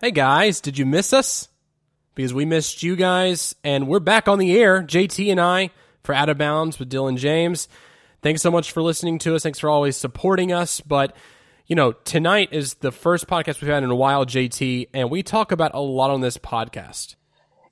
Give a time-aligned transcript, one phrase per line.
[0.00, 1.48] Hey guys, did you miss us?
[2.14, 5.70] Because we missed you guys, and we're back on the air, JT and I,
[6.04, 7.66] for Out of Bounds with Dylan James.
[8.22, 9.42] Thanks so much for listening to us.
[9.42, 10.80] Thanks for always supporting us.
[10.80, 11.16] But,
[11.66, 15.24] you know, tonight is the first podcast we've had in a while, JT, and we
[15.24, 17.16] talk about a lot on this podcast.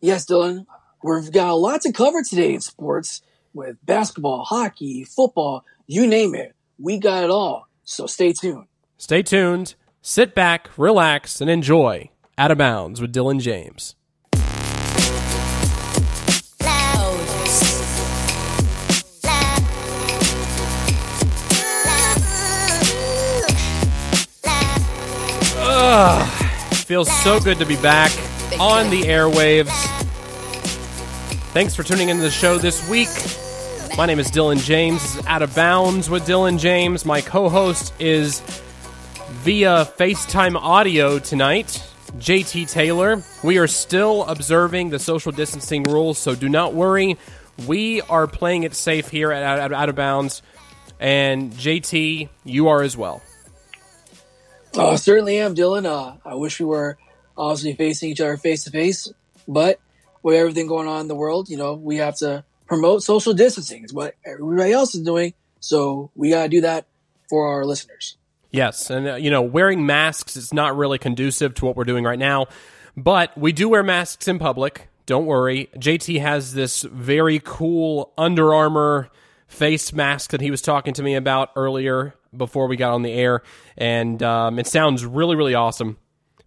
[0.01, 0.67] Yes, Dylan.
[1.05, 3.23] We've got lots lot to cover today in sports
[3.55, 6.57] with basketball, hockey, football, you name it.
[6.77, 7.69] We got it all.
[7.85, 8.67] So stay tuned.
[8.99, 13.95] Stay tuned, sit back, relax, and enjoy Out of Bounds with Dylan James.
[25.59, 26.29] Ugh,
[26.75, 28.13] feels so good to be back
[28.61, 29.71] on the airwaves.
[31.55, 33.09] Thanks for tuning into the show this week.
[33.97, 35.01] My name is Dylan James.
[35.01, 37.07] This is Out of Bounds with Dylan James.
[37.07, 38.41] My co host is
[39.43, 41.83] via FaceTime audio tonight,
[42.19, 43.23] JT Taylor.
[43.43, 47.19] We are still observing the social distancing rules, so do not worry.
[47.67, 50.43] We are playing it safe here at Out, Out of Bounds.
[50.99, 53.23] And JT, you are as well.
[54.75, 55.87] Uh, certainly am, Dylan.
[55.87, 56.99] Uh, I wish we were
[57.37, 59.11] obviously facing each other face to face,
[59.47, 59.79] but
[60.23, 63.85] with everything going on in the world, you know, we have to promote social distancing.
[63.85, 66.87] It's what everybody else is doing, so we got to do that
[67.29, 68.17] for our listeners.
[68.51, 72.05] Yes, and uh, you know, wearing masks is not really conducive to what we're doing
[72.05, 72.47] right now,
[72.97, 74.89] but we do wear masks in public.
[75.05, 75.69] Don't worry.
[75.77, 79.11] JT has this very cool Under Armour
[79.47, 83.13] face mask that he was talking to me about earlier before we got on the
[83.13, 83.43] air,
[83.77, 85.97] and um, it sounds really, really awesome.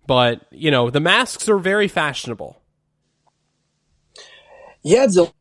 [0.07, 2.59] But you know, the masks are very fashionable.
[4.83, 5.31] Yeah, Dylan.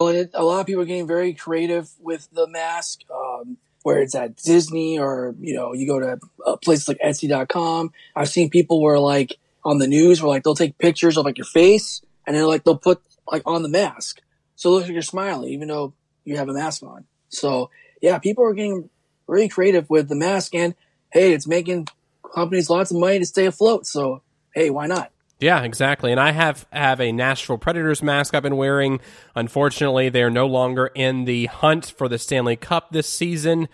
[0.00, 3.00] A lot of people are getting very creative with the mask.
[3.12, 3.56] Um,
[3.88, 7.90] where it's at Disney or, you know, you go to uh, places like Etsy.com.
[8.14, 11.38] I've seen people where like on the news where like they'll take pictures of like
[11.38, 13.00] your face and then like they'll put
[13.32, 14.20] like on the mask.
[14.56, 15.94] So it looks like you're smiling even though
[16.26, 17.06] you have a mask on.
[17.30, 17.70] So
[18.02, 18.90] yeah, people are getting
[19.26, 20.74] really creative with the mask and
[21.10, 21.88] hey, it's making
[22.34, 23.86] companies lots of money to stay afloat.
[23.86, 24.20] So
[24.54, 25.12] hey, why not?
[25.40, 26.10] Yeah, exactly.
[26.10, 29.00] And I have have a Nashville Predators mask I've been wearing.
[29.36, 33.68] Unfortunately, they're no longer in the hunt for the Stanley Cup this season.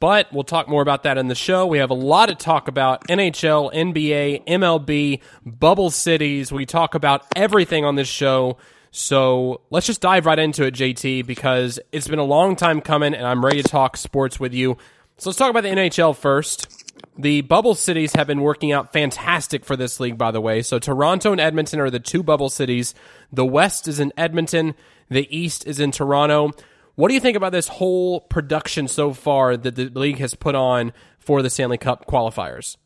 [0.00, 1.66] But we'll talk more about that in the show.
[1.66, 6.50] We have a lot to talk about NHL, NBA, MLB, bubble cities.
[6.50, 8.56] We talk about everything on this show.
[8.90, 13.14] So let's just dive right into it, JT, because it's been a long time coming
[13.14, 14.78] and I'm ready to talk sports with you.
[15.18, 16.79] So let's talk about the NHL first.
[17.18, 20.62] The bubble cities have been working out fantastic for this league, by the way.
[20.62, 22.94] So Toronto and Edmonton are the two bubble cities.
[23.32, 24.74] The West is in Edmonton.
[25.08, 26.52] The East is in Toronto.
[26.94, 30.54] What do you think about this whole production so far that the league has put
[30.54, 32.76] on for the Stanley Cup qualifiers?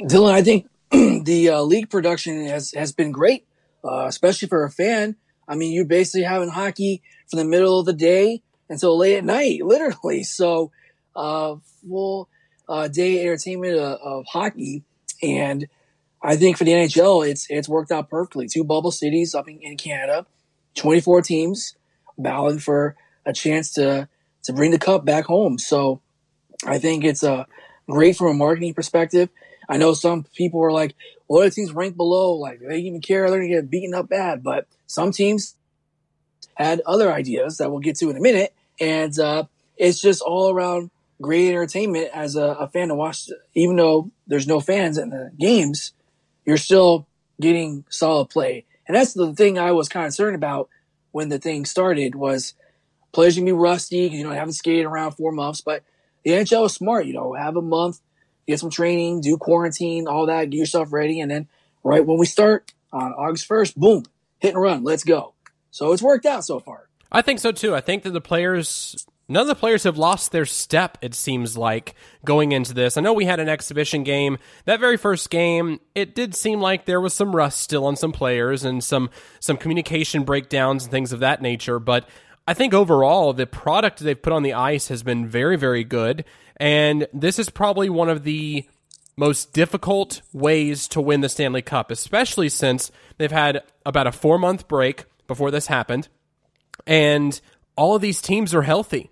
[0.00, 3.46] Dylan, I think the uh, league production has, has been great,
[3.84, 5.16] uh, especially for a fan.
[5.46, 9.24] I mean, you're basically having hockey from the middle of the day until late at
[9.24, 10.22] night, literally.
[10.22, 10.72] So,
[11.14, 11.56] uh,
[11.86, 12.28] full
[12.68, 14.82] uh, day entertainment of, of, hockey.
[15.22, 15.66] And
[16.22, 18.48] I think for the NHL, it's it's worked out perfectly.
[18.48, 20.26] Two bubble cities up in, in Canada,
[20.76, 21.76] 24 teams
[22.16, 24.08] battling for a chance to
[24.44, 25.58] to bring the cup back home.
[25.58, 26.00] So
[26.66, 27.44] I think it's uh,
[27.88, 29.28] great from a marketing perspective.
[29.68, 30.94] I know some people are like,
[31.26, 34.42] well, other teams ranked below, like they even care, they're gonna get beaten up bad.
[34.42, 35.56] But some teams
[36.54, 38.54] had other ideas that we'll get to in a minute.
[38.80, 39.44] And uh,
[39.76, 40.90] it's just all around
[41.24, 43.30] great entertainment as a, a, fan to watch.
[43.54, 45.92] Even though there's no fans in the games,
[46.44, 47.06] you're still
[47.40, 48.66] getting solid play.
[48.86, 50.68] And that's the thing I was kind of concerned about
[51.12, 52.54] when the thing started was
[53.12, 55.62] players gonna be rusty because you know they haven't skated around four months.
[55.62, 55.82] But
[56.24, 58.00] the NHL is smart, you know, have a month,
[58.46, 61.48] get some training, do quarantine, all that, get yourself ready, and then
[61.82, 64.04] right when we start on August first, boom,
[64.38, 65.32] hit and run, let's go.
[65.70, 66.88] So it's worked out so far.
[67.10, 67.74] I think so too.
[67.74, 71.56] I think that the players None of the players have lost their step, it seems
[71.56, 71.94] like,
[72.26, 72.96] going into this.
[72.96, 74.36] I know we had an exhibition game.
[74.66, 78.12] That very first game, it did seem like there was some rust still on some
[78.12, 79.08] players and some,
[79.40, 81.78] some communication breakdowns and things of that nature.
[81.78, 82.06] But
[82.46, 86.26] I think overall, the product they've put on the ice has been very, very good.
[86.58, 88.68] And this is probably one of the
[89.16, 94.38] most difficult ways to win the Stanley Cup, especially since they've had about a four
[94.38, 96.08] month break before this happened.
[96.86, 97.40] And
[97.76, 99.10] all of these teams are healthy.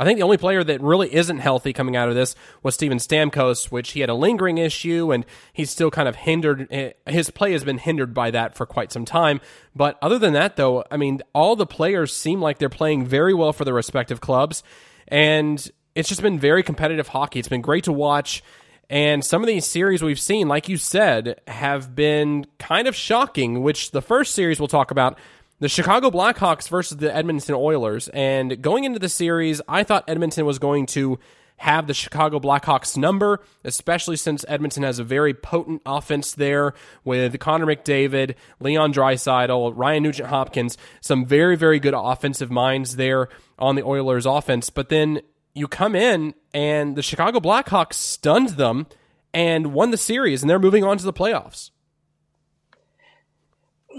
[0.00, 2.96] I think the only player that really isn't healthy coming out of this was Steven
[2.96, 6.66] Stamkos, which he had a lingering issue and he's still kind of hindered.
[6.70, 9.42] Eh, his play has been hindered by that for quite some time.
[9.76, 13.34] But other than that, though, I mean, all the players seem like they're playing very
[13.34, 14.62] well for their respective clubs.
[15.06, 17.38] And it's just been very competitive hockey.
[17.38, 18.42] It's been great to watch.
[18.88, 23.62] And some of these series we've seen, like you said, have been kind of shocking,
[23.62, 25.18] which the first series we'll talk about
[25.60, 28.08] the Chicago Blackhawks versus the Edmonton Oilers.
[28.08, 31.18] And going into the series, I thought Edmonton was going to
[31.58, 36.72] have the Chicago Blackhawks number, especially since Edmonton has a very potent offense there
[37.04, 43.28] with Connor McDavid, Leon Draisaitl, Ryan Nugent Hopkins, some very, very good offensive minds there
[43.58, 44.70] on the Oilers offense.
[44.70, 45.20] But then
[45.54, 48.86] you come in and the Chicago Blackhawks stunned them
[49.34, 51.70] and won the series, and they're moving on to the playoffs.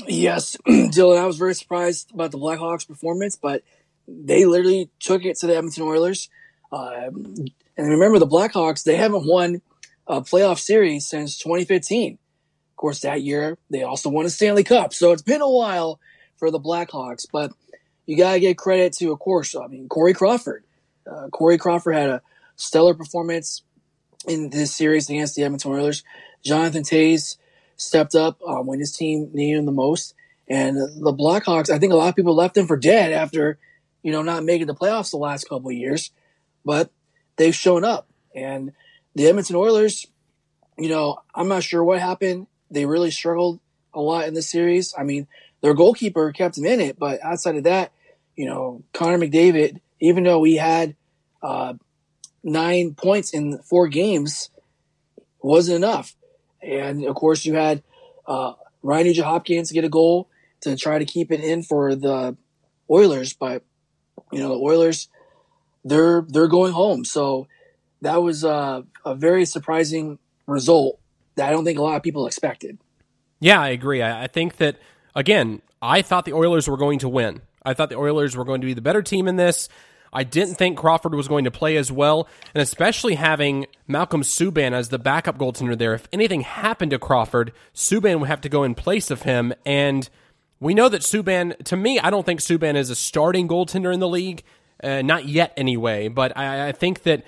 [0.08, 3.64] Yes, Dylan, I was very surprised about the Blackhawks' performance, but
[4.08, 6.30] they literally took it to the Edmonton Oilers.
[6.72, 9.62] Uh, and remember, the Blackhawks, they haven't won
[10.08, 12.14] a playoff series since 2015.
[12.14, 14.94] Of course, that year, they also won a Stanley Cup.
[14.94, 16.00] So it's been a while
[16.38, 17.52] for the Blackhawks, but
[18.06, 20.64] you got to give credit to, of course, I mean, Corey Crawford.
[21.10, 22.22] Uh, Corey Crawford had a
[22.56, 23.64] stellar performance
[24.28, 26.04] in this series against the Edmonton Oilers.
[26.44, 27.38] Jonathan Toews
[27.82, 30.14] stepped up um, when his team needed him the most.
[30.48, 33.58] And the Blackhawks, I think a lot of people left them for dead after,
[34.04, 36.12] you know, not making the playoffs the last couple of years,
[36.66, 36.92] but
[37.38, 38.08] they've shown up.
[38.36, 38.74] And
[39.16, 40.06] the Edmonton Oilers,
[40.78, 42.48] you know, I'm not sure what happened.
[42.70, 43.60] They really struggled
[43.94, 44.94] a lot in this series.
[44.98, 45.28] I mean,
[45.62, 47.92] their goalkeeper kept them in it, but outside of that,
[48.36, 50.96] you know, Connor McDavid, even though he had
[51.44, 51.74] uh,
[52.44, 54.50] nine points in four games,
[55.42, 56.16] wasn't enough.
[56.62, 57.84] And of course, you had
[58.28, 58.54] uh,
[58.84, 60.30] Ryan Nugent Hopkins get a goal
[60.62, 62.38] to try to keep it in for the
[62.90, 63.64] Oilers, but
[64.32, 65.10] you know the Oilers,
[65.84, 67.06] they're they're going home.
[67.06, 67.48] So
[68.02, 71.00] that was a, a very surprising result
[71.36, 72.78] that I don't think a lot of people expected.
[73.40, 74.02] Yeah, I agree.
[74.02, 74.78] I, I think that
[75.16, 77.42] again, I thought the Oilers were going to win.
[77.64, 79.70] I thought the Oilers were going to be the better team in this.
[80.14, 84.74] I didn't think Crawford was going to play as well, and especially having Malcolm Subban
[84.74, 85.94] as the backup goaltender there.
[85.94, 90.10] If anything happened to Crawford, Subban would have to go in place of him, and
[90.60, 91.58] we know that Subban.
[91.66, 94.44] To me, I don't think Subban is a starting goaltender in the league,
[94.84, 96.10] uh, not yet anyway.
[96.10, 97.24] But I, I think that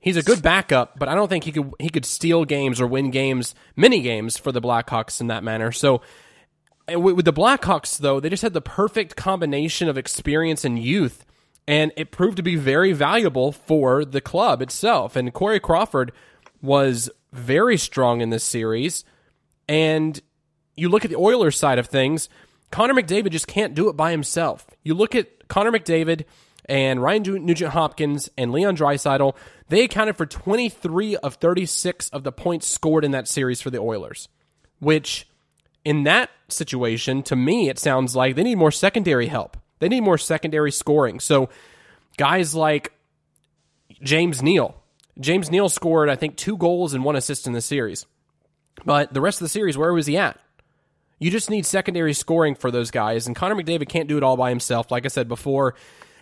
[0.00, 2.86] he's a good backup, but I don't think he could he could steal games or
[2.86, 5.72] win games, many games for the Blackhawks in that manner.
[5.72, 6.02] So
[6.88, 11.24] with the Blackhawks, though, they just had the perfect combination of experience and youth
[11.68, 15.16] and it proved to be very valuable for the club itself.
[15.16, 16.12] And Corey Crawford
[16.62, 19.04] was very strong in this series.
[19.68, 20.18] And
[20.76, 22.30] you look at the Oilers side of things,
[22.70, 24.66] Connor McDavid just can't do it by himself.
[24.82, 26.24] You look at Connor McDavid
[26.64, 29.36] and Ryan Nugent Hopkins and Leon Draisaitl,
[29.68, 33.78] they accounted for 23 of 36 of the points scored in that series for the
[33.78, 34.30] Oilers,
[34.78, 35.28] which
[35.84, 39.58] in that situation, to me, it sounds like they need more secondary help.
[39.78, 41.20] They need more secondary scoring.
[41.20, 41.48] So
[42.16, 42.92] guys like
[44.02, 44.74] James Neal.
[45.20, 48.06] James Neal scored, I think, two goals and one assist in the series.
[48.84, 50.38] But the rest of the series, where was he at?
[51.18, 54.36] You just need secondary scoring for those guys, and Connor McDavid can't do it all
[54.36, 54.92] by himself.
[54.92, 55.74] Like I said before,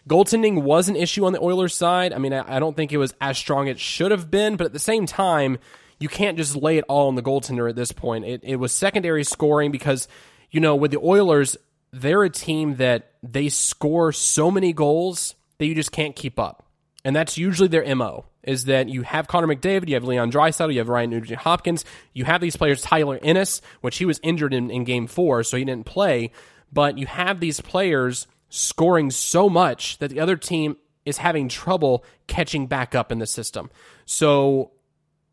[0.08, 2.14] goaltending was an issue on the Oilers side.
[2.14, 4.64] I mean, I don't think it was as strong as it should have been, but
[4.64, 5.58] at the same time,
[5.98, 8.24] you can't just lay it all on the goaltender at this point.
[8.24, 10.08] It, it was secondary scoring because,
[10.50, 11.58] you know, with the Oilers,
[12.00, 16.66] they're a team that they score so many goals that you just can't keep up.
[17.04, 20.72] And that's usually their MO is that you have Connor McDavid, you have Leon Draisaitl,
[20.72, 24.54] you have Ryan Nugent Hopkins, you have these players, Tyler Ennis, which he was injured
[24.54, 26.30] in, in game four, so he didn't play.
[26.72, 32.04] But you have these players scoring so much that the other team is having trouble
[32.26, 33.70] catching back up in the system.
[34.04, 34.72] So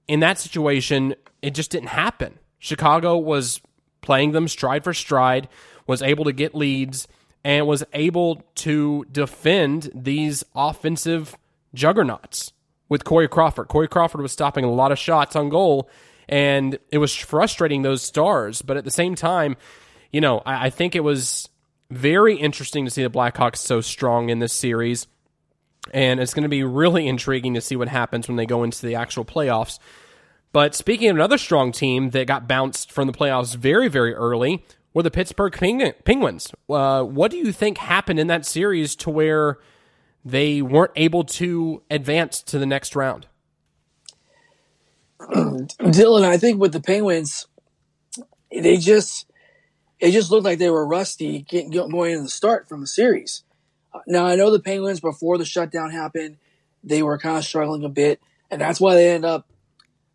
[0.08, 2.40] in that situation, it just didn't happen.
[2.60, 3.62] Chicago was
[4.02, 5.48] playing them stride for stride
[5.88, 7.08] was able to get leads
[7.44, 11.36] and was able to defend these offensive
[11.74, 12.54] juggernauts
[12.90, 13.68] with Corey Crawford.
[13.68, 15.90] Corey Crawford was stopping a lot of shots on goal,
[16.30, 18.62] and it was frustrating those stars.
[18.62, 19.58] But at the same time,
[20.12, 21.50] you know, I, I think it was
[21.90, 25.08] very interesting to see the Blackhawks so strong in this series.
[25.92, 28.86] And it's going to be really intriguing to see what happens when they go into
[28.86, 29.80] the actual playoffs.
[30.54, 34.64] But speaking of another strong team that got bounced from the playoffs very, very early
[34.94, 36.52] were the Pittsburgh Penguins.
[36.70, 39.58] Uh, what do you think happened in that series to where
[40.24, 43.28] they weren't able to advance to the next round?
[45.22, 47.48] Dylan, I think with the Penguins,
[48.52, 49.26] they just
[50.00, 53.44] it just looked like they were rusty getting going in the start from the series.
[54.06, 56.38] Now I know the Penguins before the shutdown happened,
[56.84, 58.20] they were kind of struggling a bit,
[58.52, 59.48] and that's why they ended up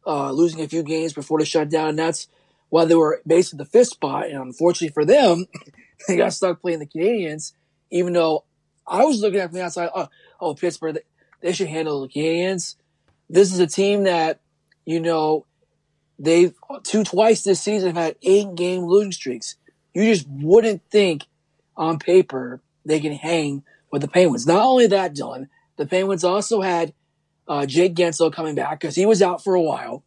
[0.07, 1.91] uh, losing a few games before the shutdown.
[1.91, 2.29] And that's
[2.71, 4.27] while they were based basically the fifth spot.
[4.27, 5.47] And unfortunately for them,
[6.09, 7.53] they got stuck playing the Canadiens,
[7.91, 8.45] even though
[8.87, 10.09] I was looking at from the outside, oh,
[10.41, 10.99] oh Pittsburgh,
[11.41, 12.77] they should handle the Canadiens.
[13.29, 14.41] This is a team that,
[14.85, 15.47] you know,
[16.19, 19.57] they've two twice this season have had eight game losing streaks.
[19.95, 21.25] You just wouldn't think
[21.77, 24.47] on paper they can hang with the Penguins.
[24.47, 26.93] Not only that, Dylan, the Penguins also had
[27.47, 30.03] uh, Jake Guentzel coming back because he was out for a while.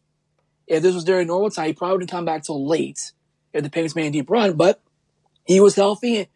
[0.72, 3.12] If this was during normal time, he probably wouldn't come back till late
[3.52, 4.80] if the Penguins made a deep run, but
[5.44, 6.28] he was healthy.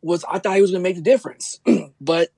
[0.00, 1.60] Was I thought he was going to make the difference,
[2.00, 2.30] but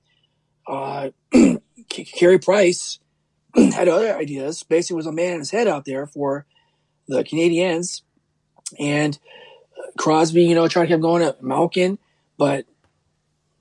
[0.67, 1.11] uh,
[1.89, 2.99] Carey Price
[3.55, 4.63] had other ideas.
[4.63, 6.45] Basically, was a man in his head out there for
[7.07, 8.01] the Canadiens
[8.77, 9.17] and
[9.97, 11.97] Crosby, you know, tried to keep going at Malkin,
[12.37, 12.65] but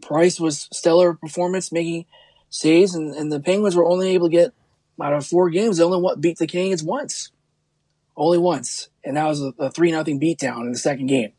[0.03, 2.07] Price was stellar performance, making
[2.51, 4.53] saves, and, and the Penguins were only able to get
[5.01, 5.77] out of four games.
[5.77, 7.31] They only beat the Canadiens once,
[8.17, 11.33] only once, and that was a three nothing beatdown in the second game.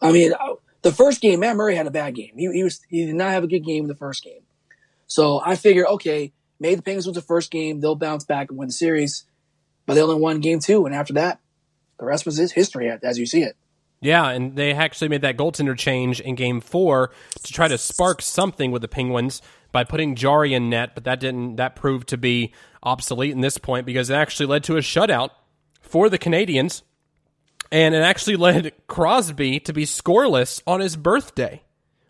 [0.00, 2.32] I mean, uh, the first game, Matt Murray had a bad game.
[2.36, 4.42] He, he was he did not have a good game in the first game.
[5.06, 8.58] So I figured, okay, maybe the Penguins win the first game, they'll bounce back and
[8.58, 9.24] win the series,
[9.86, 11.40] but they only won game two, and after that,
[11.98, 13.56] the rest was history as you see it.
[14.00, 17.12] Yeah, and they actually made that goaltender change in game four
[17.44, 19.40] to try to spark something with the Penguins
[19.72, 22.52] by putting Jarry in net, but that didn't that proved to be
[22.82, 25.30] obsolete in this point because it actually led to a shutout
[25.86, 26.82] for the Canadiens,
[27.72, 31.62] And it actually led Crosby to be scoreless on his birthday,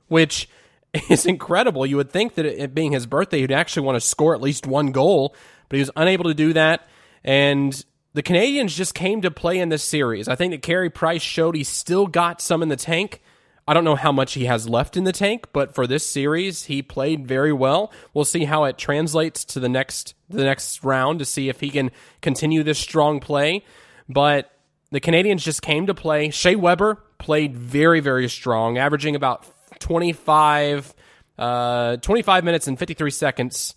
[0.08, 0.48] which
[1.10, 1.86] is incredible.
[1.86, 4.66] You would think that it being his birthday, he'd actually want to score at least
[4.66, 5.34] one goal,
[5.68, 6.88] but he was unable to do that.
[7.24, 10.28] And the Canadiens just came to play in this series.
[10.28, 13.22] I think that Carey Price showed he still got some in the tank.
[13.68, 16.64] I don't know how much he has left in the tank, but for this series,
[16.64, 17.92] he played very well.
[18.14, 21.70] We'll see how it translates to the next the next round to see if he
[21.70, 21.90] can
[22.22, 23.64] continue this strong play.
[24.08, 24.52] But
[24.92, 26.30] the Canadiens just came to play.
[26.30, 29.46] Shea Weber played very very strong, averaging about
[29.80, 30.94] 25
[31.38, 33.74] uh, 25 minutes and 53 seconds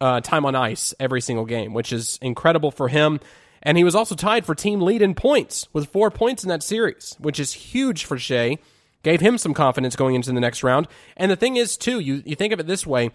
[0.00, 3.18] uh, time on ice every single game, which is incredible for him.
[3.62, 6.62] And he was also tied for team lead in points with four points in that
[6.62, 8.58] series, which is huge for Shea.
[9.02, 10.86] Gave him some confidence going into the next round.
[11.16, 13.10] And the thing is, too, you, you think of it this way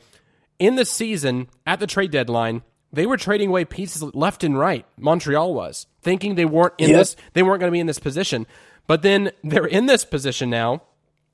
[0.59, 4.85] in the season, at the trade deadline, they were trading away pieces left and right.
[4.97, 8.47] Montreal was thinking they weren't in this, they weren't going to be in this position.
[8.87, 10.83] But then they're in this position now.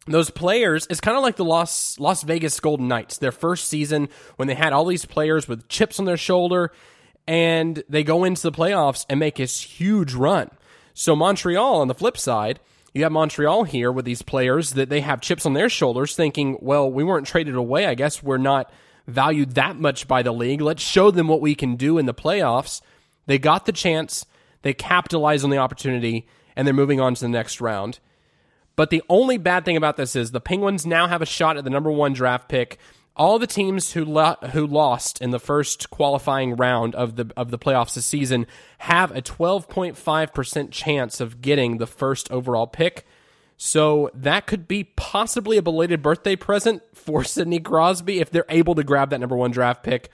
[0.06, 4.10] Those players, it's kind of like the Las, Las Vegas Golden Knights, their first season
[4.36, 6.72] when they had all these players with chips on their shoulder
[7.26, 10.50] and they go into the playoffs and make this huge run.
[10.94, 12.60] So Montreal on the flip side,
[12.94, 16.58] you have Montreal here with these players that they have chips on their shoulders thinking,
[16.62, 17.88] well, we weren't traded away.
[17.88, 18.72] I guess we're not
[19.08, 20.62] valued that much by the league.
[20.62, 22.82] Let's show them what we can do in the playoffs.
[23.26, 24.26] They got the chance,
[24.62, 28.00] they capitalized on the opportunity, and they're moving on to the next round.
[28.76, 31.64] But the only bad thing about this is the Penguins now have a shot at
[31.64, 32.80] the number one draft pick
[33.16, 37.52] all the teams who lo- who lost in the first qualifying round of the of
[37.52, 38.48] the playoffs this season
[38.80, 43.06] have a 12.5% chance of getting the first overall pick.
[43.56, 48.76] So that could be possibly a belated birthday present for Sidney Crosby if they're able
[48.76, 50.10] to grab that number 1 draft pick.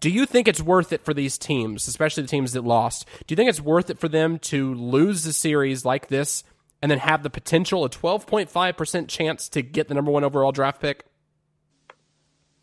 [0.00, 3.06] Do you think it's worth it for these teams, especially the teams that lost?
[3.26, 6.42] Do you think it's worth it for them to lose the series like this
[6.80, 10.80] and then have the potential a 12.5% chance to get the number 1 overall draft
[10.80, 11.04] pick?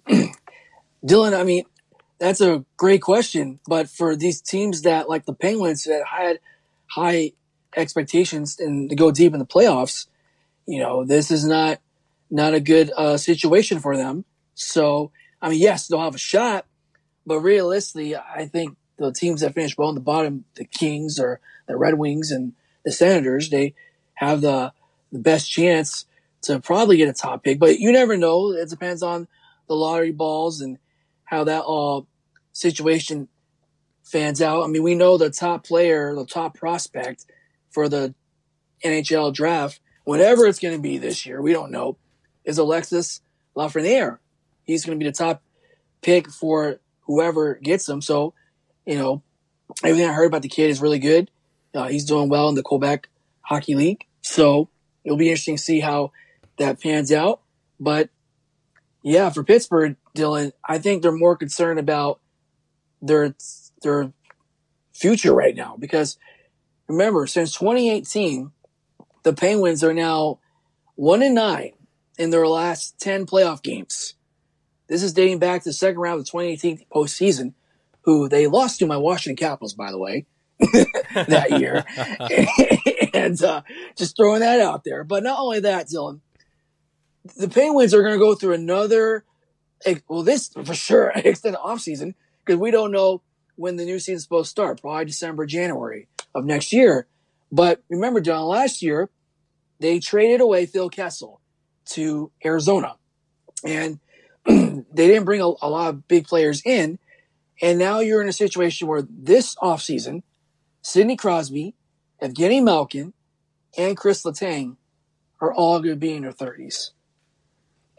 [1.06, 1.64] Dylan, I mean,
[2.20, 3.60] that's a great question.
[3.68, 6.40] But for these teams that, like the Penguins, that had
[6.88, 7.34] high
[7.76, 10.08] expectations and to go deep in the playoffs,
[10.66, 11.80] you know, this is not
[12.30, 14.26] not a good uh, situation for them.
[14.54, 15.12] So,
[15.42, 16.66] I mean, yes, they'll have a shot,
[17.26, 21.40] but realistically, I think the teams that finish well on the bottom, the Kings or
[21.68, 23.76] the Red Wings and the Senators, they
[24.16, 24.74] have the
[25.12, 26.06] the best chance
[26.42, 27.60] to probably get a top pick.
[27.60, 28.52] But you never know.
[28.52, 29.28] It depends on
[29.67, 30.77] the lottery balls and
[31.25, 32.07] how that all
[32.53, 33.27] situation
[34.03, 34.63] fans out.
[34.63, 37.25] I mean, we know the top player, the top prospect
[37.69, 38.15] for the
[38.83, 41.97] NHL draft, whatever it's going to be this year, we don't know,
[42.45, 43.21] is Alexis
[43.55, 44.19] Lafreniere.
[44.63, 45.43] He's going to be the top
[46.01, 48.01] pick for whoever gets him.
[48.01, 48.33] So,
[48.86, 49.24] you know,
[49.83, 51.29] everything I heard about the kid is really good.
[51.74, 53.09] Uh, he's doing well in the Quebec
[53.41, 54.05] Hockey League.
[54.21, 54.69] So
[55.03, 56.12] it'll be interesting to see how
[56.57, 57.41] that pans out.
[57.79, 58.09] But
[59.08, 62.20] yeah, for Pittsburgh, Dylan, I think they're more concerned about
[63.02, 63.34] their
[63.82, 64.12] their
[64.92, 66.18] future right now because
[66.90, 68.52] remember, since 2018,
[69.24, 70.40] the Penguins are now
[70.96, 71.72] one and nine
[72.18, 74.16] in their last 10 playoff games.
[74.90, 77.54] This is dating back to the second round of the 2018 postseason,
[78.02, 80.26] who they lost to my Washington Capitals, by the way,
[81.14, 81.86] that year.
[83.14, 83.62] and uh,
[83.96, 85.06] just throwing that out there.
[85.06, 86.20] But not only that, Dylan,
[87.36, 89.24] the Penguins are going to go through another,
[90.07, 92.13] well, this for sure, extended offseason
[92.46, 93.22] because we don't know
[93.55, 97.07] when the new season's supposed to start, probably December, January of next year.
[97.51, 99.10] But remember, John, last year
[99.79, 101.41] they traded away Phil Kessel
[101.88, 102.96] to Arizona,
[103.63, 104.00] and
[104.46, 107.00] they didn't bring a, a, lot of big players in.
[107.62, 110.22] And now you're in a situation where this offseason,
[110.81, 111.74] Sidney Crosby,
[112.22, 113.13] Evgeny Malkin,
[113.77, 114.77] and Chris Letang
[115.41, 116.91] are all going to be in their 30s.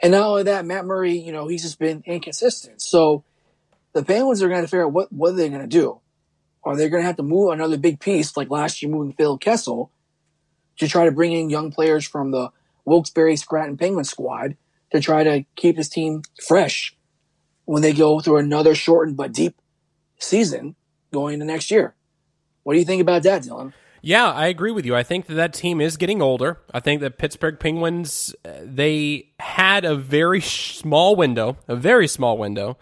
[0.02, 2.80] And not only that, Matt Murray, you know, he's just been inconsistent.
[2.80, 3.24] So
[3.92, 6.00] the Penguins are going to figure out what, what are they going to do.
[6.64, 9.38] Are they going to have to move another big piece like last year moving Phil
[9.38, 9.90] Kessel
[10.78, 12.50] to try to bring in young players from the
[12.84, 14.56] Wilkes-Barre Scranton Penguin squad
[14.92, 16.96] to try to keep his team fresh
[17.64, 19.56] when they go through another shortened but deep
[20.18, 20.76] season
[21.12, 21.94] going into next year.
[22.62, 23.72] What do you think about that, Dylan?
[24.00, 24.94] Yeah, I agree with you.
[24.94, 26.60] I think that that team is getting older.
[26.72, 32.38] I think that Pittsburgh Penguins uh, they had a very small window, a very small
[32.38, 32.78] window,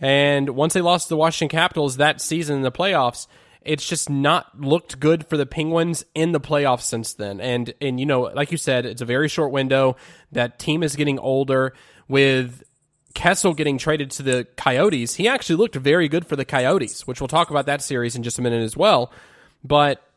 [0.00, 3.26] and once they lost to the Washington Capitals that season in the playoffs,
[3.62, 7.40] it's just not looked good for the Penguins in the playoffs since then.
[7.40, 9.96] And and you know, like you said, it's a very short window.
[10.32, 11.74] That team is getting older
[12.08, 12.62] with
[13.14, 15.14] Kessel getting traded to the Coyotes.
[15.16, 18.22] He actually looked very good for the Coyotes, which we'll talk about that series in
[18.22, 19.12] just a minute as well.
[19.64, 20.07] But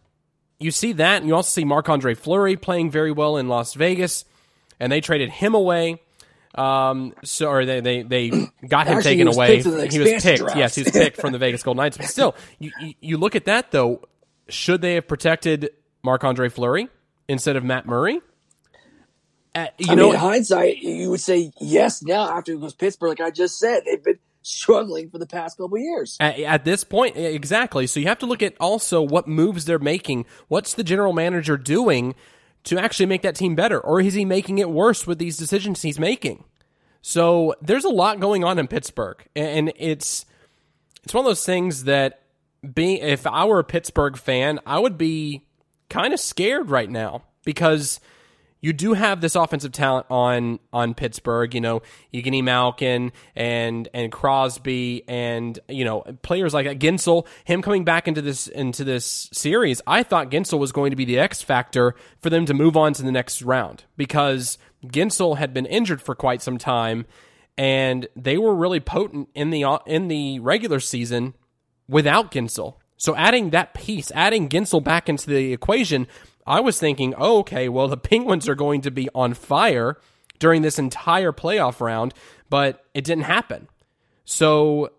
[0.62, 3.74] you see that, and you also see Marc Andre Fleury playing very well in Las
[3.74, 4.26] Vegas,
[4.80, 6.02] and they traded him away.
[6.54, 8.30] Um, so or they they, they
[8.68, 9.62] got him Actually, taken he away.
[9.62, 10.42] he was picked.
[10.42, 10.58] Draft.
[10.58, 11.98] Yes, he was picked from the Vegas Golden Knights.
[11.98, 14.08] But still, you, you, look at that though.
[14.50, 15.70] Should they have protected
[16.04, 16.90] Marc Andre Fleury
[17.28, 18.20] instead of Matt Murray?
[19.56, 23.20] Uh, you I know, mean, hindsight, you would say yes now after it was Pittsburgh.
[23.20, 26.18] Like I just said, they've been struggling for the past couple years.
[26.20, 27.88] At, at, this point, exactly.
[27.88, 30.26] So you have to look at also what moves they're making.
[30.48, 32.16] What's the general manager doing
[32.66, 33.80] to actually make that team better?
[33.80, 36.44] Or is he making it worse with these decisions he's making?
[37.02, 39.18] So there's a lot going on in Pittsburgh.
[39.36, 40.26] And it's
[41.04, 42.22] it's one of those things that
[42.74, 45.48] being if I were a Pittsburgh fan, I would be
[45.90, 48.00] kind of scared right now because–
[48.62, 51.54] you do have this offensive talent on on Pittsburgh.
[51.54, 51.82] You know,
[52.14, 57.26] Evgeny Malkin and and Crosby and you know players like Guentzel.
[57.44, 61.06] Him coming back into this into this series, I thought Guentzel was going to be
[61.06, 65.54] the X factor for them to move on to the next round because Guentzel had
[65.54, 67.08] been injured for quite some time,
[67.58, 71.34] and they were really potent in the in the regular season
[71.88, 72.76] without Guentzel.
[72.98, 76.06] So adding that piece, adding Guentzel back into the equation
[76.46, 79.98] I was thinking, oh, okay, well, the Penguins are going to be on fire
[80.40, 82.14] during this entire playoff round,
[82.50, 83.68] but it didn't happen.
[84.26, 84.92] So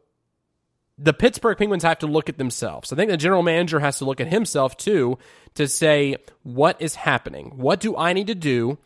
[0.99, 2.93] the Pittsburgh Penguins have to look at themselves.
[2.93, 5.19] I think the general manager has to look at himself too
[5.55, 7.53] to say, what is happening?
[7.57, 8.79] What do I need to do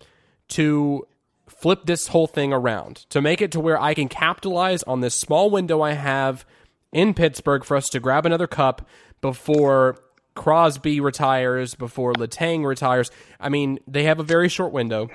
[0.48, 1.06] to
[1.48, 5.14] flip this whole thing around, to make it to where I can capitalize on this
[5.14, 6.44] small window I have
[6.92, 8.86] in Pittsburgh for us to grab another cup
[9.20, 9.96] before
[10.36, 13.10] Crosby retires, before Letang retires.
[13.40, 15.08] I mean, they have a very short window,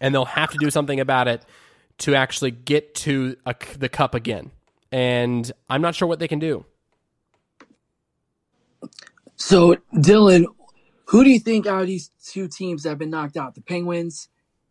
[0.00, 1.44] and they'll have to do something about it
[1.98, 4.52] to actually get to a, the cup again.
[4.92, 6.64] And I'm not sure what they can do.
[9.36, 10.44] So, Dylan,
[11.06, 13.62] who do you think out of these two teams that have been knocked out, the
[13.62, 14.28] Penguins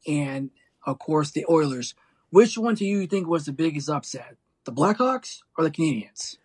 [0.07, 0.51] and,
[0.85, 1.95] of course, the Oilers,
[2.29, 6.37] which one do you think was the biggest upset, the Blackhawks or the Canadiens?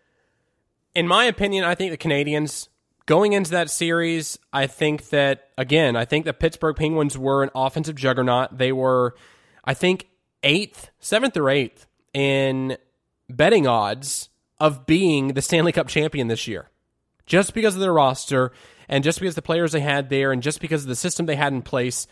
[0.95, 2.69] In my opinion, I think the Canadiens
[3.05, 7.51] Going into that series, I think that, again, I think the Pittsburgh Penguins were an
[7.53, 8.57] offensive juggernaut.
[8.57, 9.15] They were,
[9.63, 10.07] I think,
[10.41, 12.77] eighth, seventh or eighth in
[13.29, 16.69] betting odds of being the Stanley Cup champion this year.
[17.25, 18.51] Just because of their roster
[18.87, 21.35] and just because the players they had there and just because of the system they
[21.35, 22.07] had in place,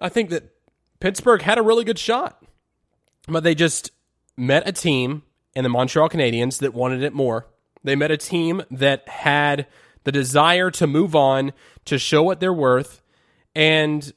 [0.00, 0.52] I think that
[1.00, 2.42] Pittsburgh had a really good shot.
[3.28, 3.90] But they just
[4.36, 5.22] met a team
[5.54, 7.46] in the Montreal Canadiens that wanted it more.
[7.82, 9.66] They met a team that had
[10.04, 11.52] the desire to move on,
[11.86, 13.02] to show what they're worth.
[13.54, 14.12] And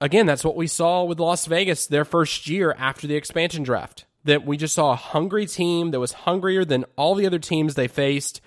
[0.00, 4.04] again, that's what we saw with Las Vegas their first year after the expansion draft.
[4.24, 7.74] That we just saw a hungry team that was hungrier than all the other teams
[7.74, 8.42] they faced,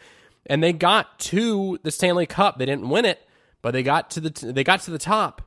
[0.45, 2.59] and they got to the Stanley Cup.
[2.59, 3.27] They didn't win it,
[3.63, 5.41] but they got to the they got to the top,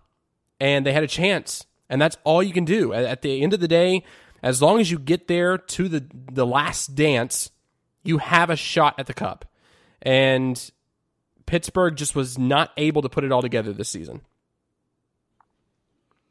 [0.59, 1.65] and they had a chance.
[1.89, 2.93] And that's all you can do.
[2.93, 4.03] At the end of the day,
[4.43, 7.53] as long as you get there to the the last dance,
[8.03, 9.45] you have a shot at the cup.
[10.03, 10.71] And
[11.47, 14.21] Pittsburgh just was not able to put it all together this season.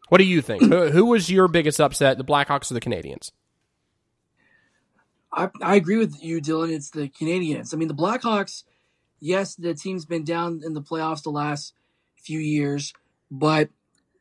[0.09, 0.61] What do you think?
[0.61, 3.31] who, who, was your biggest upset, the Blackhawks or the Canadiens?
[5.33, 6.71] I, I agree with you, Dylan.
[6.71, 7.73] It's the Canadiens.
[7.73, 8.63] I mean, the Blackhawks,
[9.19, 11.73] yes, the team's been down in the playoffs the last
[12.17, 12.93] few years,
[13.31, 13.69] but,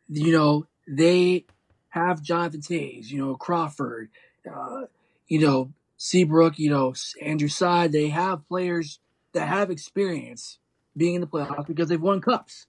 [0.09, 1.44] you know, they
[1.90, 4.11] have Jonathan Toews, you know, Crawford,
[4.50, 4.83] uh,
[5.28, 7.92] you know, Seabrook, you know, Andrew Side.
[7.92, 8.98] They have players
[9.33, 10.59] that have experience
[10.96, 12.66] being in the playoffs because they've won cups.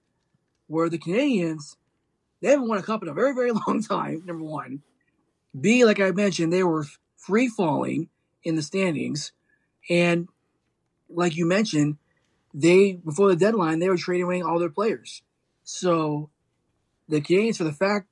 [0.67, 1.75] Where the Canadiens,
[2.41, 4.81] they haven't won a cup in a very, very long time, number one.
[5.59, 6.85] B, like I mentioned, they were
[7.17, 8.09] free falling
[8.43, 9.31] in the standings.
[9.89, 10.27] And
[11.09, 11.97] like you mentioned,
[12.53, 15.21] they before the deadline they were trading away all their players.
[15.63, 16.29] So
[17.07, 18.07] the Canadiens, for the fact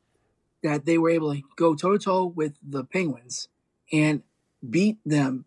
[0.64, 3.48] that they were able to go toe to toe with the Penguins
[3.92, 4.24] and
[4.68, 5.46] beat them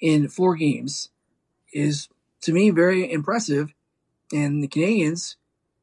[0.00, 1.10] in four games,
[1.72, 2.08] is
[2.42, 3.72] to me very impressive.
[4.32, 5.36] And the Canadiens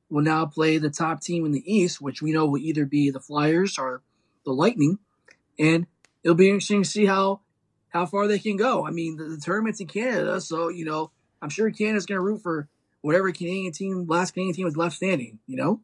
[0.09, 3.09] will now play the top team in the East, which we know will either be
[3.09, 4.01] the Flyers or
[4.45, 4.99] the Lightning.
[5.57, 5.87] And
[6.23, 7.41] it'll be interesting to see how
[7.89, 8.85] how far they can go.
[8.85, 11.11] I mean, the, the tournament's in Canada, so you know,
[11.41, 12.67] I'm sure Canada's going to root for
[13.01, 15.39] whatever Canadian team, last Canadian team was left standing.
[15.47, 15.81] You know.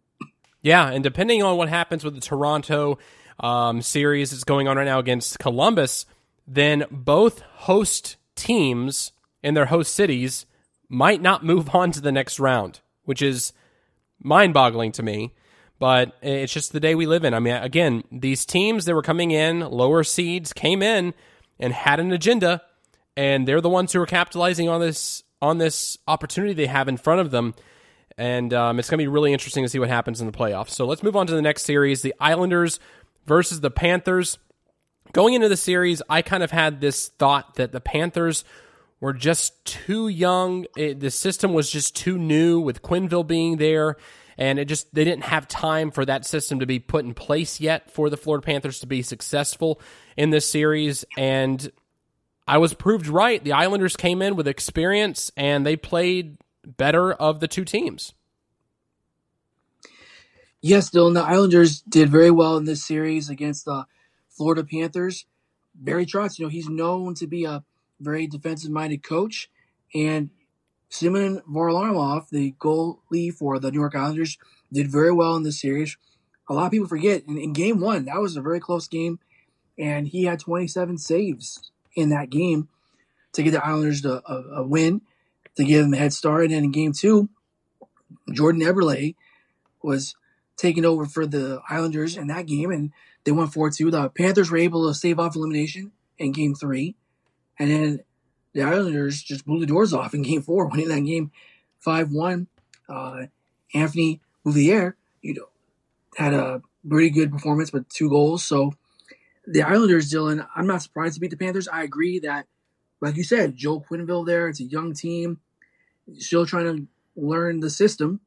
[0.61, 2.97] Yeah, and depending on what happens with the Toronto
[3.39, 6.05] um, series that's going on right now against Columbus,
[6.45, 10.45] then both host teams in their host cities
[10.89, 13.53] might not move on to the next round, which is
[14.21, 15.33] mind boggling to me.
[15.77, 17.33] But it's just the day we live in.
[17.33, 21.13] I mean, again, these teams that were coming in, lower seeds, came in
[21.57, 22.61] and had an agenda,
[23.15, 26.97] and they're the ones who are capitalizing on this on this opportunity they have in
[26.97, 27.55] front of them.
[28.17, 30.71] And um, it's going to be really interesting to see what happens in the playoffs.
[30.71, 32.81] So let's move on to the next series: the Islanders
[33.25, 34.37] versus the Panthers.
[35.13, 38.43] Going into the series, I kind of had this thought that the Panthers
[38.99, 40.65] were just too young.
[40.75, 43.97] It, the system was just too new with Quenneville being there.
[44.37, 47.59] And it just, they didn't have time for that system to be put in place
[47.59, 49.81] yet for the Florida Panthers to be successful
[50.15, 51.03] in this series.
[51.17, 51.69] And
[52.47, 53.43] I was proved right.
[53.43, 58.13] The Islanders came in with experience and they played better of the two teams.
[60.61, 63.85] Yes, Dylan, the Islanders did very well in this series against the
[64.29, 65.25] Florida Panthers.
[65.75, 67.63] Barry Trotz, you know, he's known to be a
[67.99, 69.49] very defensive minded coach.
[69.93, 70.29] And
[70.89, 74.37] Simon Varlamov, the goalie for the New York Islanders,
[74.71, 75.97] did very well in this series.
[76.49, 79.19] A lot of people forget in, in game one, that was a very close game,
[79.77, 82.69] and he had 27 saves in that game
[83.33, 85.01] to get the Islanders a, a win,
[85.55, 86.45] to give them a head start.
[86.45, 87.29] And then in game two,
[88.33, 89.15] Jordan Eberle
[89.83, 90.15] was
[90.57, 92.91] taking over for the Islanders in that game, and
[93.23, 93.91] they won 4 2.
[93.91, 96.95] The Panthers were able to save off elimination in game three.
[97.59, 97.99] And then
[98.53, 101.31] the Islanders just blew the doors off in game four, winning that game
[101.79, 102.47] 5 1.
[102.87, 103.25] Uh,
[103.73, 105.49] Anthony Beauvillier, you know,
[106.15, 108.43] had a pretty good performance with two goals.
[108.43, 108.73] So
[109.45, 111.67] the Islanders, Dylan, I'm not surprised to beat the Panthers.
[111.67, 112.47] I agree that,
[113.01, 115.39] like you said, Joe Quenneville there, it's a young team,
[116.17, 118.21] still trying to learn the system.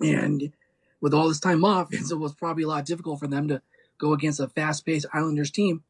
[0.00, 0.52] And
[1.00, 3.62] with all this time off, it was probably a lot difficult for them to
[3.98, 5.82] go against a fast paced Islanders team.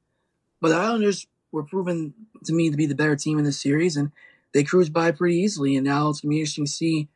[0.60, 3.96] But the Islanders were proven to me to be the better team in this series,
[3.96, 4.12] and
[4.52, 5.76] they cruised by pretty easily.
[5.76, 7.08] And now it's gonna be interesting to see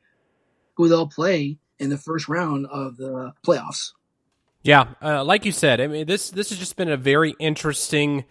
[0.74, 3.92] who they'll play in the first round of the playoffs.
[4.62, 8.24] Yeah, uh, like you said, I mean this this has just been a very interesting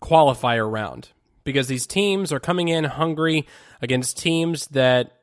[0.00, 1.10] qualifier round
[1.44, 3.46] because these teams are coming in hungry
[3.82, 5.20] against teams that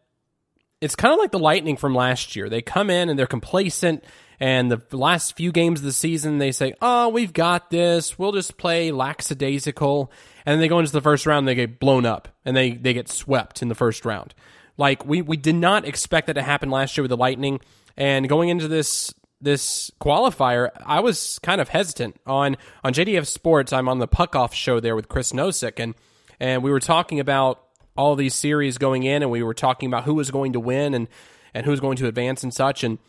[0.81, 2.49] it's kind of like the Lightning from last year.
[2.49, 4.03] They come in and they're complacent
[4.39, 8.19] and the last few games of the season, they say, "Oh, we've got this.
[8.19, 10.11] We'll just play lackadaisical."
[10.45, 12.93] And then they go into the first round, they get blown up, and they they
[12.93, 14.33] get swept in the first round.
[14.77, 17.59] Like we we did not expect that to happen last year with the Lightning.
[17.97, 23.73] And going into this this qualifier, I was kind of hesitant on on JDF Sports.
[23.73, 25.95] I'm on the Puck Off show there with Chris Nosick, and
[26.39, 27.63] and we were talking about
[27.95, 30.93] all these series going in, and we were talking about who was going to win
[30.93, 31.07] and
[31.53, 32.83] and who was going to advance and such.
[32.83, 32.99] And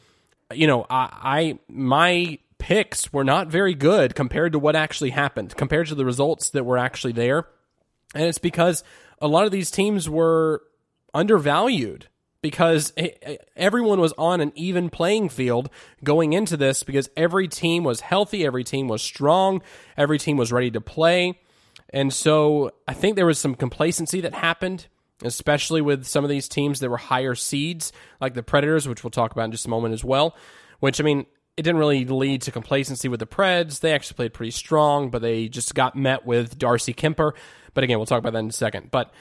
[0.52, 5.56] you know, I, I my picks were not very good compared to what actually happened,
[5.56, 7.46] compared to the results that were actually there.
[8.14, 8.82] And it's because
[9.20, 10.62] a lot of these teams were
[11.14, 12.08] undervalued
[12.40, 12.92] because
[13.56, 15.68] everyone was on an even playing field
[16.04, 19.60] going into this because every team was healthy, every team was strong,
[19.96, 21.38] every team was ready to play.
[21.90, 24.86] And so I think there was some complacency that happened
[25.22, 29.10] especially with some of these teams that were higher seeds, like the Predators, which we'll
[29.10, 30.36] talk about in just a moment as well.
[30.80, 31.26] Which, I mean,
[31.56, 33.80] it didn't really lead to complacency with the Preds.
[33.80, 37.32] They actually played pretty strong, but they just got met with Darcy Kuemper.
[37.74, 38.90] But again, we'll talk about that in a second.
[38.90, 39.12] But